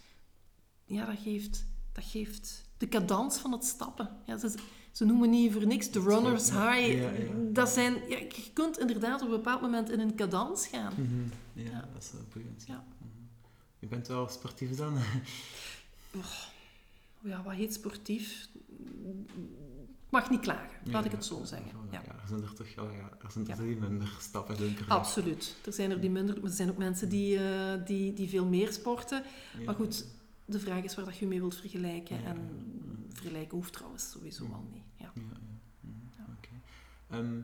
ja, 0.86 1.06
dat 1.06 1.20
geeft, 1.20 1.66
dat 1.92 2.04
geeft 2.04 2.70
de 2.78 2.88
cadans 2.88 3.38
van 3.38 3.52
het 3.52 3.64
stappen. 3.64 4.10
Ja, 4.26 4.38
ze, 4.38 4.56
ze 4.92 5.06
noemen 5.06 5.30
niet 5.30 5.54
voor 5.54 5.66
niks 5.68 5.92
de 5.92 6.00
runner's 6.00 6.50
high. 6.50 6.88
ja, 7.02 7.10
ja. 7.10 7.32
Dat 7.52 7.70
zijn, 7.70 7.94
ja, 7.94 8.18
je 8.18 8.50
kunt 8.54 8.80
inderdaad 8.80 9.22
op 9.22 9.28
een 9.28 9.36
bepaald 9.36 9.62
moment 9.62 9.90
in 9.90 10.00
een 10.00 10.16
cadans 10.16 10.68
gaan. 10.68 10.94
Mhm. 10.98 11.22
ja, 11.66 11.72
Ja. 11.72 11.88
dat 11.94 12.04
is 12.04 12.12
wel 12.12 12.22
boeiend. 12.34 12.64
Ja. 12.68 12.84
Mhm. 12.98 13.10
Je 13.80 13.88
bent 13.88 14.08
wel 14.08 14.28
sportief 14.28 14.76
dan? 14.76 14.98
Ja, 17.24 17.44
wat 17.44 17.54
heet 17.54 17.74
sportief? 17.74 18.48
Ik 20.06 20.18
mag 20.18 20.30
niet 20.30 20.40
klagen, 20.40 20.78
laat 20.84 21.06
ik 21.06 21.12
het 21.12 21.26
zo 21.26 21.42
zeggen. 21.44 21.72
Ja. 21.92 22.02
Er 22.06 22.28
zijn 22.28 22.42
er 22.42 22.54
toch 22.54 22.68
ja, 22.68 22.84
ja, 22.84 23.10
er 23.26 23.32
zijn 23.32 23.44
er 23.44 23.50
Ja. 23.50 23.56
drie 23.56 23.76
minder 23.76 24.16
stappen 24.20 24.58
dunker. 24.58 24.86
Absoluut. 24.88 25.56
Er 25.66 25.74
zijn 25.74 25.92
er 25.92 26.02
die 26.02 26.10
minder, 26.10 26.36
maar 26.36 26.50
er 26.50 26.56
zijn 26.56 26.70
ook 26.70 26.78
mensen 26.78 27.10
die, 27.10 27.38
eh, 27.38 27.86
die, 27.86 28.14
die 28.14 28.30
veel 28.30 28.46
meer 28.46 28.72
sporten. 28.74 29.24
Maar 29.66 29.76
goed, 29.76 30.06
de 30.52 30.60
vraag 30.60 30.84
is 30.84 30.96
waar 30.96 31.06
dat 31.06 31.18
je 31.18 31.28
mee 31.28 31.40
wilt 31.40 31.56
vergelijken. 31.56 32.22
Ja. 32.22 32.24
En 32.28 32.40
vergelijken 33.14 33.58
hoeft 33.58 33.74
trouwens 33.74 34.12
sowieso 34.12 34.44
al 34.54 34.66
niet. 34.74 34.84
Ja. 34.98 35.14
Ehm, 37.10 37.40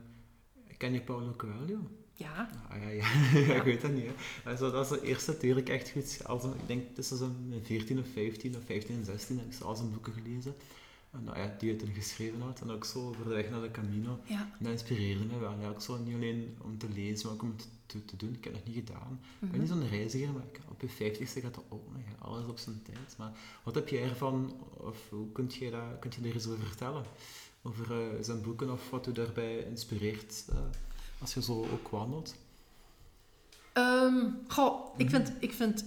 ken 0.76 0.92
je 0.92 1.00
Paulo 1.00 1.32
Coelho? 1.36 1.90
ja. 2.12 2.50
Ah, 2.68 2.82
ja, 2.82 2.88
ja. 2.88 3.06
ik 3.58 3.62
weet 3.62 3.80
dat 3.80 3.92
niet. 3.92 4.04
Hè. 4.44 4.56
Dat 4.56 4.84
is 4.92 5.00
de 5.00 5.06
eerste 5.06 5.36
die 5.40 5.54
ik 5.56 5.68
echt 5.68 5.90
goed... 5.90 6.20
Als, 6.26 6.44
een- 6.44 6.54
ik 6.54 6.66
denk 6.66 6.94
tussen 6.94 7.16
zo'n 7.16 7.54
14 7.62 7.98
of 7.98 8.06
15 8.12 8.56
of 8.56 8.64
15 8.64 8.96
en 8.96 9.04
16 9.04 9.38
heb 9.38 9.52
ik 9.52 9.60
al 9.60 9.76
zijn 9.76 9.92
boeken 9.92 10.12
gelezen. 10.12 10.54
Nou 11.10 11.38
ja, 11.38 11.54
die 11.58 11.76
toen 11.76 11.92
geschreven 11.94 12.40
had. 12.40 12.60
En 12.60 12.70
ook 12.70 12.84
zo 12.84 13.08
over 13.08 13.24
de 13.24 13.34
weg 13.34 13.50
naar 13.50 13.60
de 13.60 13.70
Camino. 13.70 14.18
Ja. 14.24 14.40
En 14.40 14.64
dat 14.64 14.72
inspireerde 14.72 15.24
me 15.24 15.38
wel. 15.38 15.54
Ja, 15.60 15.68
ook 15.68 15.80
zo 15.82 15.96
niet 15.98 16.14
alleen 16.14 16.56
om 16.62 16.78
te 16.78 16.88
lezen, 16.88 17.26
maar 17.26 17.34
ook 17.34 17.42
om 17.42 17.54
het 17.56 17.68
te, 17.86 18.04
te 18.04 18.16
doen. 18.16 18.34
Ik 18.34 18.44
heb 18.44 18.54
het 18.54 18.64
nog 18.66 18.74
niet 18.74 18.84
gedaan. 18.86 19.20
Ik 19.22 19.38
ben 19.40 19.48
Mhm. 19.50 19.58
niet 19.60 19.68
zo'n 19.68 19.88
reiziger, 19.88 20.32
maar 20.32 20.42
op 20.68 20.80
je 20.80 20.88
50ste 20.88 21.40
gaat 21.40 21.54
dat 21.54 21.64
ook 21.68 21.92
nog. 21.92 22.02
Alles 22.18 22.46
op 22.46 22.58
zijn 22.58 22.82
tijd. 22.82 23.14
Maar 23.18 23.32
wat 23.62 23.74
heb 23.74 23.88
jij 23.88 24.02
ervan, 24.02 24.56
of 24.76 24.96
hoe 25.10 25.32
kunt 25.32 25.54
je, 25.54 25.70
dat, 25.70 25.98
kunt 26.00 26.14
je 26.14 26.20
er 26.28 26.34
eens 26.34 26.46
over 26.46 26.66
vertellen? 26.66 27.04
Over 27.62 27.92
eh, 28.00 28.22
zijn 28.22 28.42
boeken 28.42 28.72
of 28.72 28.90
wat 28.90 29.06
u 29.06 29.12
daarbij 29.12 29.58
inspireert 29.58 30.44
eh, 30.50 30.56
als 31.20 31.34
je 31.34 31.42
zo 31.42 31.66
ook 31.72 31.88
wandelt? 31.88 32.34
Ehm, 33.72 34.26
goh, 34.48 34.94
ik 34.96 35.10
vind, 35.10 35.32
ik, 35.40 35.52
vind, 35.52 35.84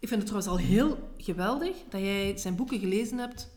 ik 0.00 0.08
vind 0.08 0.22
het 0.22 0.26
trouwens 0.26 0.46
al 0.48 0.56
heel 0.58 1.10
geweldig 1.16 1.76
dat 1.88 2.00
jij 2.00 2.36
zijn 2.36 2.56
boeken 2.56 2.78
gelezen 2.78 3.18
hebt 3.18 3.48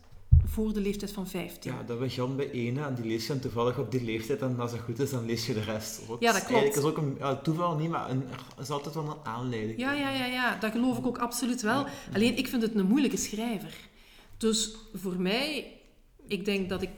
voor 0.52 0.72
de 0.72 0.80
leeftijd 0.80 1.12
van 1.12 1.26
15. 1.26 1.72
Ja, 1.72 1.82
dat 1.82 1.98
begon 1.98 2.36
bij 2.36 2.50
ene 2.50 2.84
en 2.84 2.94
die 2.94 3.04
lees 3.04 3.22
je 3.22 3.28
dan 3.28 3.40
toevallig 3.40 3.78
op 3.78 3.90
die 3.90 4.04
leeftijd 4.04 4.40
en 4.40 4.60
als 4.60 4.72
het 4.72 4.80
goed 4.80 4.98
is, 4.98 5.10
dan 5.10 5.26
lees 5.26 5.46
je 5.46 5.54
de 5.54 5.60
rest 5.60 6.00
ook. 6.08 6.22
Ja, 6.22 6.32
dat 6.32 6.44
klopt. 6.44 6.76
is 6.76 6.82
ook 6.82 6.96
een 6.96 7.16
ja, 7.18 7.36
toeval 7.36 7.76
niet, 7.76 7.90
maar 7.90 8.10
een, 8.10 8.24
er 8.56 8.62
is 8.62 8.70
altijd 8.70 8.94
wel 8.94 9.04
een 9.04 9.26
aanleiding. 9.32 9.78
Ja, 9.78 9.92
ja, 9.92 10.10
ja, 10.10 10.26
ja, 10.26 10.56
dat 10.56 10.72
geloof 10.72 10.98
ik 10.98 11.06
ook 11.06 11.18
absoluut 11.18 11.62
wel. 11.62 11.86
Alleen 12.14 12.36
ik 12.36 12.48
vind 12.48 12.62
het 12.62 12.74
een 12.74 12.86
moeilijke 12.86 13.16
schrijver. 13.16 13.74
Dus 14.36 14.74
voor 14.94 15.16
mij, 15.20 15.72
ik 16.26 16.44
denk 16.44 16.68
dat 16.68 16.82
ik. 16.82 16.90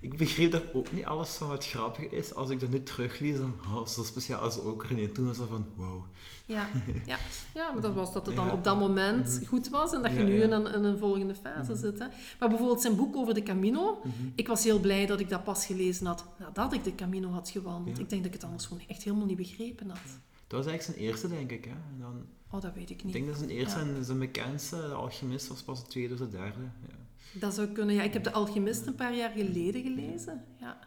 Ik 0.00 0.16
begreep 0.16 0.50
daar 0.52 0.62
ook 0.72 0.92
niet 0.92 1.04
alles 1.04 1.28
van 1.30 1.48
wat 1.48 1.66
grappig 1.66 2.04
is. 2.10 2.34
Als 2.34 2.50
ik 2.50 2.60
dat 2.60 2.68
nu 2.70 2.82
teruglees, 2.82 3.36
dan 3.36 3.54
oh, 3.74 3.86
zo 3.86 4.02
speciaal 4.04 4.40
als 4.40 4.60
ook 4.60 4.84
René. 4.84 5.08
Toen 5.08 5.26
was 5.26 5.38
dat 5.38 5.48
van, 5.48 5.66
wow. 5.76 6.02
Ja, 6.46 6.68
ja, 7.06 7.18
ja 7.54 7.72
maar 7.72 7.82
dat 7.82 7.94
was 7.94 8.12
dat 8.12 8.26
het 8.26 8.36
dan 8.36 8.46
Ja. 8.46 8.52
op 8.52 8.64
dat 8.64 8.78
moment 8.78 9.26
Mhm. 9.40 9.44
goed 9.46 9.68
was 9.68 9.92
en 9.92 10.02
dat 10.02 10.12
je 10.12 10.18
Ja, 10.18 10.24
nu 10.24 10.42
in 10.42 10.52
een, 10.52 10.66
in 10.74 10.84
een 10.84 10.98
volgende 10.98 11.34
fase 11.34 11.70
Mhm. 11.72 11.80
zit. 11.80 11.98
Hè. 11.98 12.06
Maar 12.38 12.48
bijvoorbeeld 12.48 12.80
zijn 12.80 12.96
boek 12.96 13.16
over 13.16 13.34
de 13.34 13.42
Camino. 13.42 13.98
Mhm. 14.04 14.12
Ik 14.34 14.46
was 14.48 14.64
heel 14.64 14.80
blij 14.80 15.06
dat 15.06 15.20
ik 15.20 15.28
dat 15.28 15.44
pas 15.44 15.66
gelezen 15.66 16.06
had 16.06 16.24
nadat 16.38 16.72
ik 16.72 16.84
de 16.84 16.94
Camino 16.94 17.28
had 17.30 17.48
gewandeld. 17.48 17.98
Ik 17.98 18.08
denk 18.08 18.22
dat 18.22 18.34
ik 18.34 18.40
het 18.40 18.44
anders 18.50 18.66
gewoon 18.66 18.82
echt 18.88 19.02
helemaal 19.02 19.26
niet 19.26 19.36
begrepen 19.36 19.88
had. 19.88 19.98
Dat 20.46 20.64
was 20.64 20.66
eigenlijk 20.66 20.98
zijn 20.98 21.08
eerste, 21.10 21.28
denk 21.28 21.50
ik. 21.50 21.64
Hè. 21.64 21.70
En 21.70 21.96
dan, 22.00 22.24
Oh, 22.50 22.60
dat 22.62 22.74
weet 22.74 22.90
ik 22.90 22.98
ik 22.98 23.04
niet. 23.04 23.12
denk 23.12 23.26
dat 23.26 23.36
zijn 23.36 23.50
eerste 23.50 23.78
en 23.78 24.04
zijn 24.04 24.18
bekendste, 24.18 24.76
de 24.76 24.94
alchemist, 24.94 25.48
was 25.48 25.62
pas 25.62 25.82
de 25.84 25.88
tweede 25.90 26.12
of 26.14 26.18
de 26.20 26.28
derde. 26.28 26.60
Ja. 26.88 26.94
Dat 27.32 27.54
zou 27.54 27.66
kunnen. 27.66 27.94
Ja, 27.94 28.02
ik 28.02 28.12
heb 28.12 28.24
De 28.24 28.32
Alchemist 28.32 28.86
een 28.86 28.94
paar 28.94 29.14
jaar 29.14 29.30
geleden 29.30 29.82
gelezen. 29.82 30.44
Ja. 30.60 30.78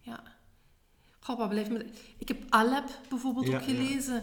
ja. 0.00 0.22
Goh, 1.20 1.38
wat 1.38 1.48
blijft 1.48 1.70
me... 1.70 1.86
Ik 2.18 2.28
heb 2.28 2.44
Alep 2.48 2.88
bijvoorbeeld 3.08 3.46
Ja, 3.46 3.56
ook 3.56 3.64
gelezen. 3.64 4.22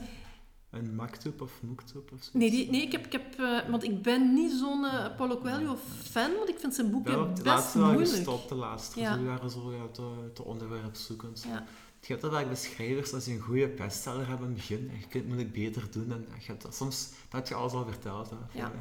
Een 0.70 0.96
Maktub 0.96 1.42
of 1.42 1.62
Moektub 1.62 2.02
of 2.04 2.08
zoiets? 2.10 2.30
Nee, 2.34 2.50
die, 2.52 2.70
nee 2.70 2.82
ik 2.82 2.92
heb, 2.92 3.06
ik 3.06 3.12
heb, 3.12 3.40
eh, 3.40 3.70
want 3.70 3.84
ik 3.84 4.02
ben 4.02 4.34
niet 4.34 4.52
zo'n 4.52 4.86
eh, 4.86 5.16
Paulo 5.16 5.38
Coelho 5.38 5.76
fan, 6.04 6.34
want 6.36 6.50
ik 6.50 6.60
vind 6.60 6.76
zijn 6.76 6.92
boeken 6.92 7.12
Ja, 7.18 7.26
best 7.26 7.46
laatste 7.46 7.78
wel 7.78 7.88
moeilijk. 7.88 8.16
gestopt, 8.16 8.50
de 8.50 8.56
laatste. 8.56 9.00
Ja. 9.00 9.14
Ze 9.18 9.24
waren 9.24 9.50
zo 9.50 9.74
ja, 9.74 9.88
te, 9.88 10.32
te 10.34 10.44
onderwerpzoekend. 10.44 11.44
Ja. 11.48 11.66
Je 12.02 12.08
hebt 12.08 12.22
dat 12.22 12.32
vaak 12.32 12.46
bij 12.46 12.56
schrijvers, 12.56 13.14
als 13.14 13.26
je 13.26 13.32
een 13.32 13.40
goede 13.40 13.68
bestseller 13.68 14.28
hebt 14.28 14.40
in 14.40 14.46
het 14.46 14.56
begin, 14.56 14.90
en 14.90 14.96
je 14.96 15.02
kunt 15.02 15.14
het 15.14 15.26
moeilijk 15.28 15.52
beter 15.54 15.92
doen, 15.92 16.12
en 16.12 16.26
je 16.40 16.46
hebt 16.46 16.68
soms 16.76 17.10
dat 17.30 17.48
je 17.48 17.54
alles 17.56 17.72
al 17.74 17.86
verteld. 17.86 18.30
Hè, 18.30 18.36
Ja, 18.60 18.72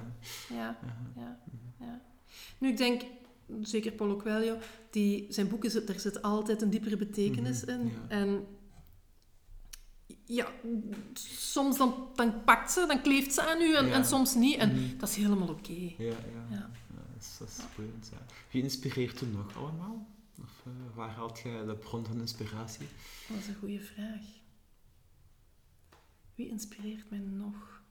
ja. 0.49 0.79
ja, 1.17 1.39
ja. 1.79 2.01
Nu, 2.59 2.69
ik 2.69 2.77
denk, 2.77 3.03
zeker 3.63 3.93
Paulo 3.93 4.17
Coelho, 4.17 4.59
die, 4.91 5.27
zijn 5.29 5.49
boeken, 5.49 5.87
daar 5.87 5.99
zit 6.01 6.23
altijd 6.23 6.63
een 6.63 6.71
diepere 6.71 6.97
betekenis 6.97 7.65
Mhm, 7.65 7.71
in. 7.71 7.87
ja. 7.89 8.09
En 8.09 8.47
ja, 10.25 10.53
soms 11.39 11.77
dan, 11.79 12.09
dan 12.15 12.45
pakt 12.45 12.73
ze, 12.73 12.85
dan 12.89 13.03
kleeft 13.03 13.35
ze 13.35 13.43
aan 13.43 13.61
u 13.61 13.75
en, 13.75 13.87
Ja. 13.87 13.93
en 13.93 14.05
soms 14.05 14.35
niet. 14.35 14.57
En 14.57 14.69
Mhm. 14.75 14.97
dat 14.99 15.09
is 15.09 15.17
helemaal 15.17 15.49
oké. 15.49 15.73
Ja, 15.73 15.93
ja. 15.99 16.15
Ja. 16.33 16.47
ja. 16.51 16.71
dat 16.95 17.21
is, 17.21 17.37
dat 17.39 17.49
is 17.49 17.65
boeiend, 17.77 18.09
ja. 18.13 18.19
Wie 18.51 18.63
inspireert 18.63 19.21
u 19.21 19.27
nog 19.27 19.57
allemaal? 19.57 20.09
Of 20.43 20.63
eh, 20.67 20.73
waar 20.97 21.11
haalt 21.11 21.39
je 21.39 21.63
de 21.67 21.75
bron 21.77 22.07
van 22.07 22.21
inspiratie? 22.21 22.87
Dat 23.29 23.39
is 23.39 23.47
een 23.49 23.55
goede 23.55 23.81
vraag. 23.81 24.21
Wie 26.35 26.49
inspireert 26.49 27.11
mij 27.11 27.19
nog? 27.19 27.83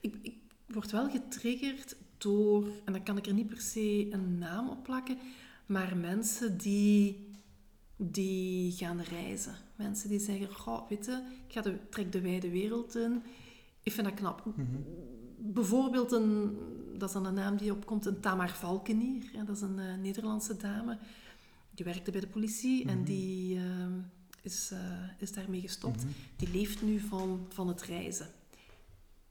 Ik, 0.00 0.16
ik 0.22 0.34
word 0.66 0.90
wel 0.90 1.10
getriggerd 1.10 1.96
door, 2.18 2.66
en 2.84 2.92
dan 2.92 3.02
kan 3.02 3.16
ik 3.16 3.26
er 3.26 3.32
niet 3.34 3.46
per 3.46 3.60
se 3.60 4.06
een 4.10 4.38
naam 4.38 4.68
op 4.68 4.82
plakken, 4.82 5.18
maar 5.66 5.96
mensen 5.96 6.56
die, 6.58 7.30
die 7.96 8.72
gaan 8.72 9.00
reizen. 9.00 9.54
Mensen 9.76 10.08
die 10.08 10.18
zeggen, 10.18 10.54
goh, 10.54 10.88
weet 10.88 11.04
je, 11.04 11.22
ik 11.46 11.52
ga 11.52 11.60
de, 11.60 11.78
trek 11.90 12.12
de 12.12 12.20
wijde 12.20 12.50
wereld 12.50 12.94
in. 12.96 13.22
Ik 13.82 13.92
vind 13.92 14.06
dat 14.06 14.16
knap. 14.16 14.44
Mhm. 14.44 14.66
Bijvoorbeeld, 15.38 16.12
een, 16.12 16.56
dat 16.98 17.08
is 17.08 17.14
dan 17.14 17.26
een 17.26 17.34
naam 17.34 17.56
die 17.56 17.72
opkomt, 17.72 18.06
een 18.06 18.20
Tamar 18.20 18.50
Valkenier. 18.50 19.30
hè, 19.32 19.44
Dat 19.44 19.56
is 19.56 19.62
een 19.62 19.78
eh, 19.78 19.94
Nederlandse 19.96 20.56
dame. 20.56 20.98
Die 21.70 21.84
werkte 21.84 22.10
bij 22.10 22.20
de 22.20 22.26
politie 22.26 22.84
en 22.86 22.96
Mhm. 22.96 23.04
die 23.06 23.56
ehm, 23.58 23.92
is, 24.42 24.70
eh, 24.72 25.02
is 25.18 25.32
daarmee 25.32 25.60
gestopt. 25.60 26.04
Mhm. 26.04 26.12
Die 26.36 26.50
leeft 26.50 26.82
nu 26.82 26.98
van, 27.00 27.46
van 27.48 27.68
het 27.68 27.82
reizen. 27.82 28.26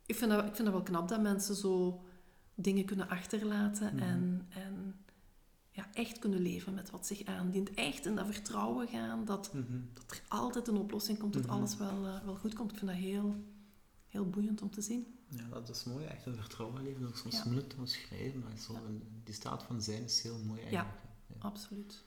Ik 0.06 0.16
vind, 0.16 0.32
dat, 0.32 0.40
ik 0.46 0.56
vind 0.56 0.64
dat 0.68 0.74
wel 0.74 0.84
knap 0.84 1.08
dat 1.08 1.22
mensen 1.22 1.56
zo 1.56 2.04
dingen 2.56 2.86
kunnen 2.86 3.10
achterlaten 3.10 3.96
Mhm. 3.96 4.04
en, 4.04 4.46
en 4.50 4.96
ja, 5.72 5.88
echt 5.94 6.20
kunnen 6.20 6.40
leven 6.40 6.74
met 6.74 6.90
wat 6.90 7.06
zich 7.08 7.24
aandient. 7.26 7.74
Echt 7.74 8.06
in 8.06 8.16
dat 8.16 8.26
vertrouwen 8.26 8.88
gaan 8.88 9.26
dat, 9.26 9.54
Mhm. 9.54 9.80
dat 9.94 10.04
er 10.12 10.22
altijd 10.28 10.68
een 10.68 10.78
oplossing 10.78 11.20
komt, 11.20 11.34
dat 11.34 11.44
Mhm. 11.44 11.52
alles 11.52 11.78
wel, 11.78 12.06
eh, 12.08 12.24
wel 12.24 12.36
goed 12.36 12.54
komt. 12.54 12.72
Ik 12.72 12.78
vind 12.78 12.92
dat 12.92 13.00
heel, 13.00 13.36
heel 14.08 14.30
boeiend 14.30 14.62
om 14.62 14.70
te 14.70 14.82
zien. 14.82 15.06
Ja, 15.30 15.48
dat 15.50 15.70
is 15.70 15.84
mooi. 15.84 16.06
Echt 16.06 16.26
een 16.26 16.36
vertrouwen 16.36 16.84
leven. 16.84 17.08
Ook 17.08 17.16
soms 17.18 17.36
Ja. 17.36 17.44
moeilijk 17.46 17.70
te 17.70 17.76
omschrijven, 17.78 18.40
maar 18.40 18.58
zo, 18.58 18.74
die 19.24 19.34
staat 19.34 19.64
van 19.64 19.82
zijn 19.82 20.04
is 20.04 20.22
heel 20.22 20.38
mooi 20.38 20.62
eigenlijk. 20.62 20.94
Ja. 21.28 21.36
Absoluut. 21.40 22.04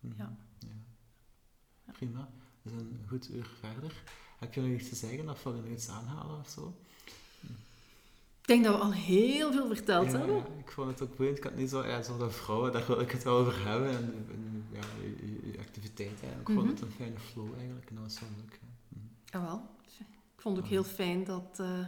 Ja. 0.00 0.36
Ja. 0.58 1.92
Prima. 1.92 2.28
We 2.62 2.70
zijn 2.70 2.80
een 2.80 3.08
goed 3.08 3.30
uur 3.30 3.46
verder. 3.60 4.02
Heb 4.38 4.54
je 4.54 4.60
nog 4.60 4.80
iets 4.80 4.88
te 4.88 4.94
zeggen 4.94 5.28
of 5.28 5.42
wil 5.42 5.54
je 5.54 5.60
nog 5.62 5.70
iets 5.70 5.88
aanhalen 5.88 6.38
of 6.38 6.48
zo? 6.48 6.76
Ik 8.44 8.50
denk 8.50 8.64
dat 8.64 8.74
we 8.76 8.80
al 8.82 8.92
heel 8.92 9.52
veel 9.52 9.66
verteld 9.66 10.10
ja, 10.12 10.18
hebben. 10.18 10.36
ik 10.58 10.70
vond 10.70 10.88
het 10.90 11.02
ook 11.02 11.16
boeiend. 11.16 11.36
Ik 11.38 11.44
had 11.44 11.54
niet 11.56 11.70
zo, 11.70 11.86
ja, 11.86 12.02
zo 12.02 12.28
vrouwen, 12.28 12.72
daar 12.72 12.86
wil 12.86 13.00
ik 13.00 13.10
het 13.10 13.22
wel 13.22 13.36
over 13.36 13.66
hebben. 13.68 13.88
En, 13.90 14.26
en 14.30 14.64
ja, 14.72 14.80
je, 15.02 15.50
je- 15.52 15.58
activiteiten. 15.58 16.28
Ik 16.28 16.34
vond 16.44 16.58
Mhm. 16.58 16.68
het 16.68 16.80
een 16.80 16.90
fijne 16.90 17.18
flow 17.18 17.54
eigenlijk. 17.58 17.88
En 17.88 17.94
dat 17.94 18.04
was 18.04 18.20
wel 18.20 18.28
leuk. 18.36 18.60
Mhm. 18.88 19.36
Ah, 19.36 19.48
wel. 19.50 19.62
Ik 20.36 20.40
vond 20.50 20.56
het 20.56 20.64
ook 20.64 20.70
heel 20.70 20.84
fijn 20.84 21.24
dat, 21.24 21.56
eh, 21.60 21.86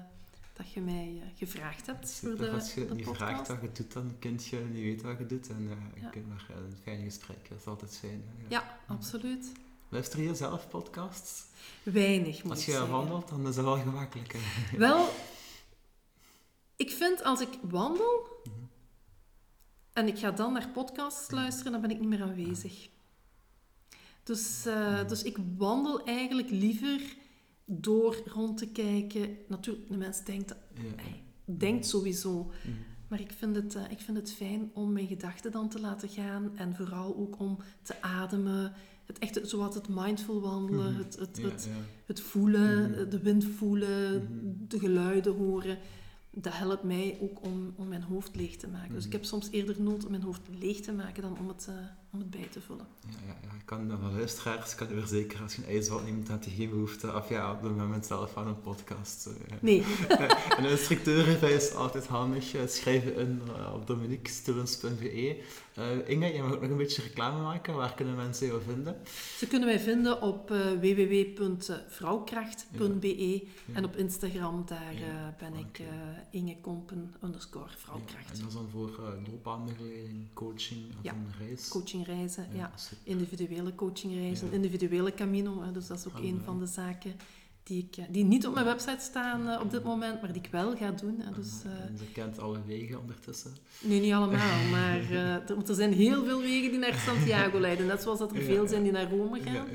dat 0.53 0.73
je 0.73 0.81
mij 0.81 1.21
eh, 1.23 1.29
gevraagd 1.38 1.87
hebt 1.87 2.12
voor 2.12 2.37
de, 2.37 2.51
als 2.51 2.75
je 2.75 2.87
de 2.87 2.95
niet 2.95 3.05
podcast. 3.05 3.31
vraagt 3.31 3.49
wat 3.49 3.61
je 3.61 3.71
doet, 3.73 3.92
dan 3.92 4.12
kun 4.19 4.38
je 4.51 4.57
niet 4.73 4.83
weten 4.83 5.07
wat 5.07 5.19
je 5.19 5.27
doet. 5.27 5.49
En 5.49 5.57
eh, 5.71 6.01
Ja. 6.01 6.05
je 6.07 6.11
kunt 6.11 6.29
maar 6.29 6.47
een 6.57 6.77
fijn 6.83 7.03
gesprek. 7.05 7.49
Dat 7.49 7.59
is 7.59 7.66
altijd 7.66 7.97
fijn. 7.97 8.25
Ja, 8.49 8.79
absoluut. 8.87 9.53
Luister 9.88 10.21
je 10.23 10.35
zelf 10.35 10.69
podcasts? 10.69 11.45
Weinig, 11.83 12.42
moet 12.42 12.53
Als 12.53 12.64
je 12.66 12.87
wandelt, 12.87 13.29
dan 13.29 13.47
is 13.49 13.55
dat 13.55 13.64
wel 13.64 13.79
gemakkelijk. 13.79 14.33
hè. 14.33 14.79
Wel, 14.79 15.09
ik 16.77 16.91
vind 16.91 17.23
als 17.25 17.41
ik 17.41 17.59
wandel 17.62 18.29
Mhm. 18.45 18.55
en 19.93 20.07
ik 20.07 20.19
ga 20.19 20.31
dan 20.31 20.53
naar 20.53 20.69
podcasts 20.69 21.31
luisteren, 21.31 21.73
dan 21.73 21.81
ben 21.81 21.91
ik 21.91 22.01
niet 22.01 22.09
meer 22.09 22.23
aanwezig. 22.23 22.89
Dus, 24.23 24.67
eh, 24.67 25.09
dus 25.09 25.23
ik 25.23 25.37
wandel 25.57 26.05
eigenlijk 26.05 26.51
liever 26.51 27.01
door 27.65 28.17
rond 28.25 28.59
te 28.59 28.67
kijken. 28.69 29.37
Natuurlijk, 29.49 29.89
de 29.91 29.97
mens 29.97 30.25
denkt, 30.25 30.51
Ja. 30.75 30.81
hij 31.03 31.23
denkt 31.45 31.87
sowieso. 31.87 32.43
Mhm. 32.43 32.77
Maar 33.09 33.21
ik 33.21 33.33
vind, 33.33 33.57
het, 33.57 33.75
eh, 33.75 33.91
ik 33.91 34.01
vind 34.01 34.17
het 34.17 34.33
fijn 34.33 34.71
om 34.75 34.93
mijn 34.93 35.07
gedachten 35.07 35.53
dan 35.53 35.69
te 35.69 35.81
laten 35.81 36.09
gaan. 36.09 36.57
En 36.57 36.75
vooral 36.77 37.17
ook 37.17 37.39
om 37.41 37.59
te 37.83 38.03
ademen. 38.03 38.73
Het 39.05 39.19
echt, 39.19 39.41
zowat 39.43 39.75
het 39.75 39.89
mindful 39.89 40.41
wandelen, 40.41 40.93
Mhm. 40.93 40.99
het, 41.03 41.17
het, 41.19 41.37
Ja, 41.43 41.49
het, 41.49 41.65
ja. 41.65 41.81
het 42.07 42.21
voelen, 42.21 42.91
Mhm. 42.91 43.09
de 43.09 43.19
wind 43.19 43.45
voelen, 43.45 44.23
Mhm. 44.23 44.53
de 44.69 44.79
geluiden 44.79 45.35
horen. 45.37 45.79
Dat 46.38 46.53
helpt 46.57 46.83
mij 46.83 47.18
ook 47.20 47.42
om, 47.44 47.75
om 47.77 47.88
mijn 47.88 48.03
hoofd 48.03 48.37
leeg 48.37 48.57
te 48.57 48.68
maken. 48.68 48.92
Dus 48.94 49.05
ik 49.05 49.09
Mhm. 49.11 49.16
heb 49.16 49.25
soms 49.25 49.49
eerder 49.51 49.83
nood 49.83 50.05
om 50.05 50.11
mijn 50.11 50.22
hoofd 50.22 50.40
leeg 50.59 50.81
te 50.81 50.92
maken 50.92 51.22
dan 51.22 51.38
om 51.38 51.49
het, 51.49 51.66
eh, 51.68 51.75
om 52.12 52.19
het 52.19 52.31
bij 52.31 52.49
te 52.51 52.61
vullen. 52.61 52.87
Ja, 53.09 53.16
ja, 53.27 53.37
ja. 53.42 53.49
Ik 53.59 53.66
kan 53.73 53.99
van 54.01 54.16
luisteraars 54.16 54.75
kan 54.75 54.92
u 54.92 54.99
verzekeren, 54.99 55.42
als 55.42 55.55
je 55.57 55.62
een 55.62 55.69
ijsbad 55.69 56.05
neemt, 56.05 56.29
had 56.29 56.45
je 56.45 56.51
geen 56.51 56.71
behoefte 56.71 57.14
of 57.14 57.29
ja, 57.29 57.53
op 57.53 57.62
het 57.62 57.77
moment 57.77 58.07
zelf 58.07 58.37
aan 58.37 58.47
een 58.47 58.61
podcast. 58.61 59.29
ja. 59.49 59.57
Nee, 59.61 59.85
en 60.09 60.59
een 60.64 60.71
instructeur 60.71 61.42
is 61.42 61.75
altijd 61.75 62.07
handig. 62.07 62.55
eh, 62.55 62.66
Schrijven 62.66 63.14
in 63.16 63.40
eh, 63.57 63.75
op 63.75 63.87
dominiquestillens.be. 63.87 65.42
Eh 65.75 66.09
Inge, 66.09 66.33
jij 66.33 66.42
mag 66.42 66.53
ook 66.53 66.61
nog 66.61 66.71
een 66.71 66.77
beetje 66.77 67.03
reclame 67.03 67.42
maken. 67.42 67.75
Waar 67.75 67.95
kunnen 67.95 68.16
mensen 68.16 68.47
jou 68.47 68.62
vinden? 68.62 68.97
ze 69.38 69.47
kunnen 69.47 69.69
wij 69.69 69.81
vinden 69.81 70.23
op 70.23 70.51
eh, 70.51 70.71
www.vrouwkracht.be 70.71 73.45
Ja. 73.66 73.75
en 73.75 73.85
op 73.85 73.97
Instagram, 73.97 74.62
daar 74.66 74.95
eh, 74.95 75.29
ben 75.38 75.55
ik 75.55 75.79
eh 75.79 75.87
Inge 76.31 76.57
Kompen 76.61 77.14
underscore 77.25 77.71
vrouwkracht. 77.77 78.31
en 78.33 78.38
dat 78.38 78.49
is 78.49 78.55
dan 78.55 78.69
voor 78.73 78.90
uh, 79.01 79.07
loopbaanbegeleiding, 79.31 80.27
coaching 80.35 80.81
of 80.88 80.95
Ja, 81.03 81.12
een 81.12 81.33
reis. 81.47 81.69
Coachingreizen, 82.05 82.47
ja. 82.53 82.71
Individuele 83.03 83.75
coachingreizen, 83.75 84.53
individuele 84.53 85.15
camino. 85.15 85.63
Hè, 85.63 85.73
dus 85.73 85.87
dat 85.87 85.99
is 85.99 86.07
ook 86.07 86.17
Ah, 86.17 86.25
een 86.25 86.41
van 86.45 86.59
de 86.59 86.67
zaken 86.67 87.15
die, 87.63 87.89
ik, 87.91 88.05
die 88.13 88.25
niet 88.25 88.47
op 88.47 88.55
mijn 88.55 88.67
website 88.67 89.01
staan 89.01 89.49
eh, 89.49 89.61
op 89.61 89.71
dit 89.71 89.83
moment, 89.85 90.21
maar 90.21 90.33
die 90.33 90.43
ik 90.43 90.51
wel 90.51 90.77
ga 90.77 90.91
doen. 90.91 91.21
Hè, 91.21 91.33
dus, 91.35 91.53
Ah, 91.67 91.73
eh, 91.73 91.81
en 91.85 91.99
kent 92.13 92.39
alle 92.39 92.59
wegen 92.67 93.01
ondertussen. 93.01 93.51
nu 93.81 93.99
niet 93.99 94.13
allemaal, 94.13 94.65
maar 94.77 95.01
eh, 95.01 95.35
er, 95.35 95.55
want 95.55 95.69
er 95.69 95.75
zijn 95.75 95.93
heel 95.93 96.25
veel 96.25 96.41
wegen 96.41 96.71
die 96.71 96.79
naar 96.81 96.95
Santiago 96.95 97.61
leiden. 97.61 97.87
Net 97.87 98.03
zoals 98.03 98.19
dat 98.19 98.33
er 98.35 98.43
veel 98.43 98.67
zijn 98.69 98.83
die 98.83 98.93
naar 98.93 99.11
Rome 99.11 99.39
Ja, 99.39 99.45
gaan. 99.53 99.67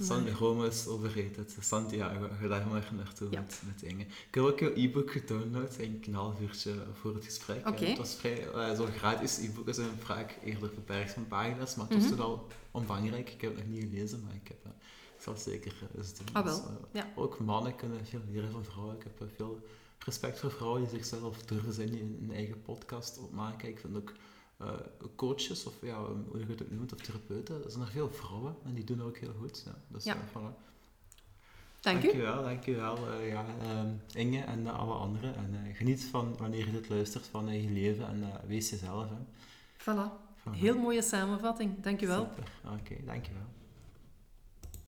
San 0.00 0.28
Rome 0.28 0.66
is 0.66 0.86
overrated. 0.86 1.56
Santiago, 1.60 2.28
ga 2.40 2.48
daar 2.48 2.66
maar 2.66 2.90
naartoe 2.96 3.28
Ja. 3.30 3.40
met, 3.40 3.62
met 3.66 3.82
Inge. 3.82 4.02
Ik 4.02 4.34
heb 4.34 4.44
ook 4.44 4.58
jouw 4.58 4.72
e-book 4.74 5.10
gedownload, 5.10 5.76
eigenlijk 5.76 6.06
een 6.06 6.14
half 6.14 6.40
uurtje 6.40 6.72
voor 7.00 7.14
het 7.14 7.24
gesprek. 7.24 7.64
En 7.64 7.74
Het 7.88 7.98
was 7.98 8.14
vrij, 8.14 8.48
eh, 8.52 8.76
zo'n 8.76 8.92
gratis 8.92 9.38
e-book 9.38 9.74
zijn 9.74 9.88
vaak 9.98 10.38
eerder 10.44 10.70
beperkt 10.74 11.12
van 11.12 11.26
pagina's, 11.28 11.74
maar 11.74 11.86
het 11.88 11.98
was 11.98 12.08
toch 12.10 12.20
al 12.20 12.46
omvangrijk. 12.70 13.30
Ik 13.30 13.40
heb 13.40 13.56
het 13.56 13.64
nog 13.68 13.74
niet 13.78 13.88
gelezen, 13.90 14.22
maar 14.24 14.34
ik, 14.34 14.48
heb, 14.48 14.58
eh, 14.64 14.70
ik 15.16 15.22
zal 15.22 15.32
het 15.32 15.42
zeker 15.42 15.72
eh, 15.92 15.98
eens 15.98 16.14
doen. 16.14 16.26
Ah, 16.32 16.44
wel. 16.44 16.56
Dus, 16.56 16.64
eh, 16.64 16.72
Ja. 16.92 17.08
Ook 17.16 17.38
mannen 17.38 17.76
kunnen 17.76 18.06
veel 18.06 18.20
leren 18.30 18.50
van 18.50 18.64
vrouwen. 18.64 18.96
Ik 18.96 19.02
heb 19.02 19.20
eh, 19.20 19.26
veel 19.36 19.60
respect 20.04 20.38
voor 20.38 20.50
vrouwen 20.50 20.80
die 20.80 20.90
zichzelf 20.90 21.42
durven 21.42 21.72
zijn, 21.72 21.90
die 21.90 22.00
een, 22.00 22.18
een 22.22 22.34
eigen 22.34 22.62
podcast 22.62 23.18
opmaken. 23.18 23.68
Ik 23.68 23.78
vind 23.78 23.96
ook 23.96 24.12
eh, 24.60 24.66
coaches, 25.16 25.66
of 25.66 25.74
ja, 25.82 25.98
hoe 26.28 26.38
je 26.38 26.44
het 26.48 26.62
ook 26.62 26.70
noemt, 26.70 26.92
of 26.92 26.98
therapeuten, 27.00 27.64
er 27.64 27.70
zijn 27.70 27.84
er 27.84 27.90
veel 27.90 28.10
vrouwen 28.10 28.54
en 28.64 28.74
die 28.74 28.84
doen 28.84 28.98
dat 28.98 29.06
ook 29.06 29.16
heel 29.18 29.34
goed. 29.38 29.62
Ja. 29.66 29.74
Dus, 29.88 30.04
Ja. 30.04 30.14
eh, 30.14 30.20
voilà. 30.30 30.68
Dank 31.80 31.98
u. 31.98 32.00
Dankjewel, 32.02 32.42
dankjewel 32.42 32.96
eh, 33.12 33.28
ja, 33.28 33.44
ehm, 33.62 33.88
Inge 34.14 34.40
en 34.40 34.66
alle 34.66 34.92
anderen. 34.94 35.34
En 35.36 35.74
geniet 35.74 36.04
van 36.04 36.36
wanneer 36.36 36.66
je 36.66 36.72
dit 36.72 36.88
luistert 36.88 37.26
van 37.26 37.62
je 37.62 37.70
leven 37.70 38.06
en 38.06 38.24
wees 38.46 38.70
jezelf. 38.70 39.06
Hè. 39.08 39.16
Voilà. 39.78 40.28
Heel 40.50 40.78
mooie 40.78 41.02
samenvatting. 41.02 41.82
Dank 41.82 42.02
u 42.02 42.06
wel. 42.06 42.28
Super. 42.36 42.52
Oké, 42.80 43.04
dankjewel. 43.04 43.42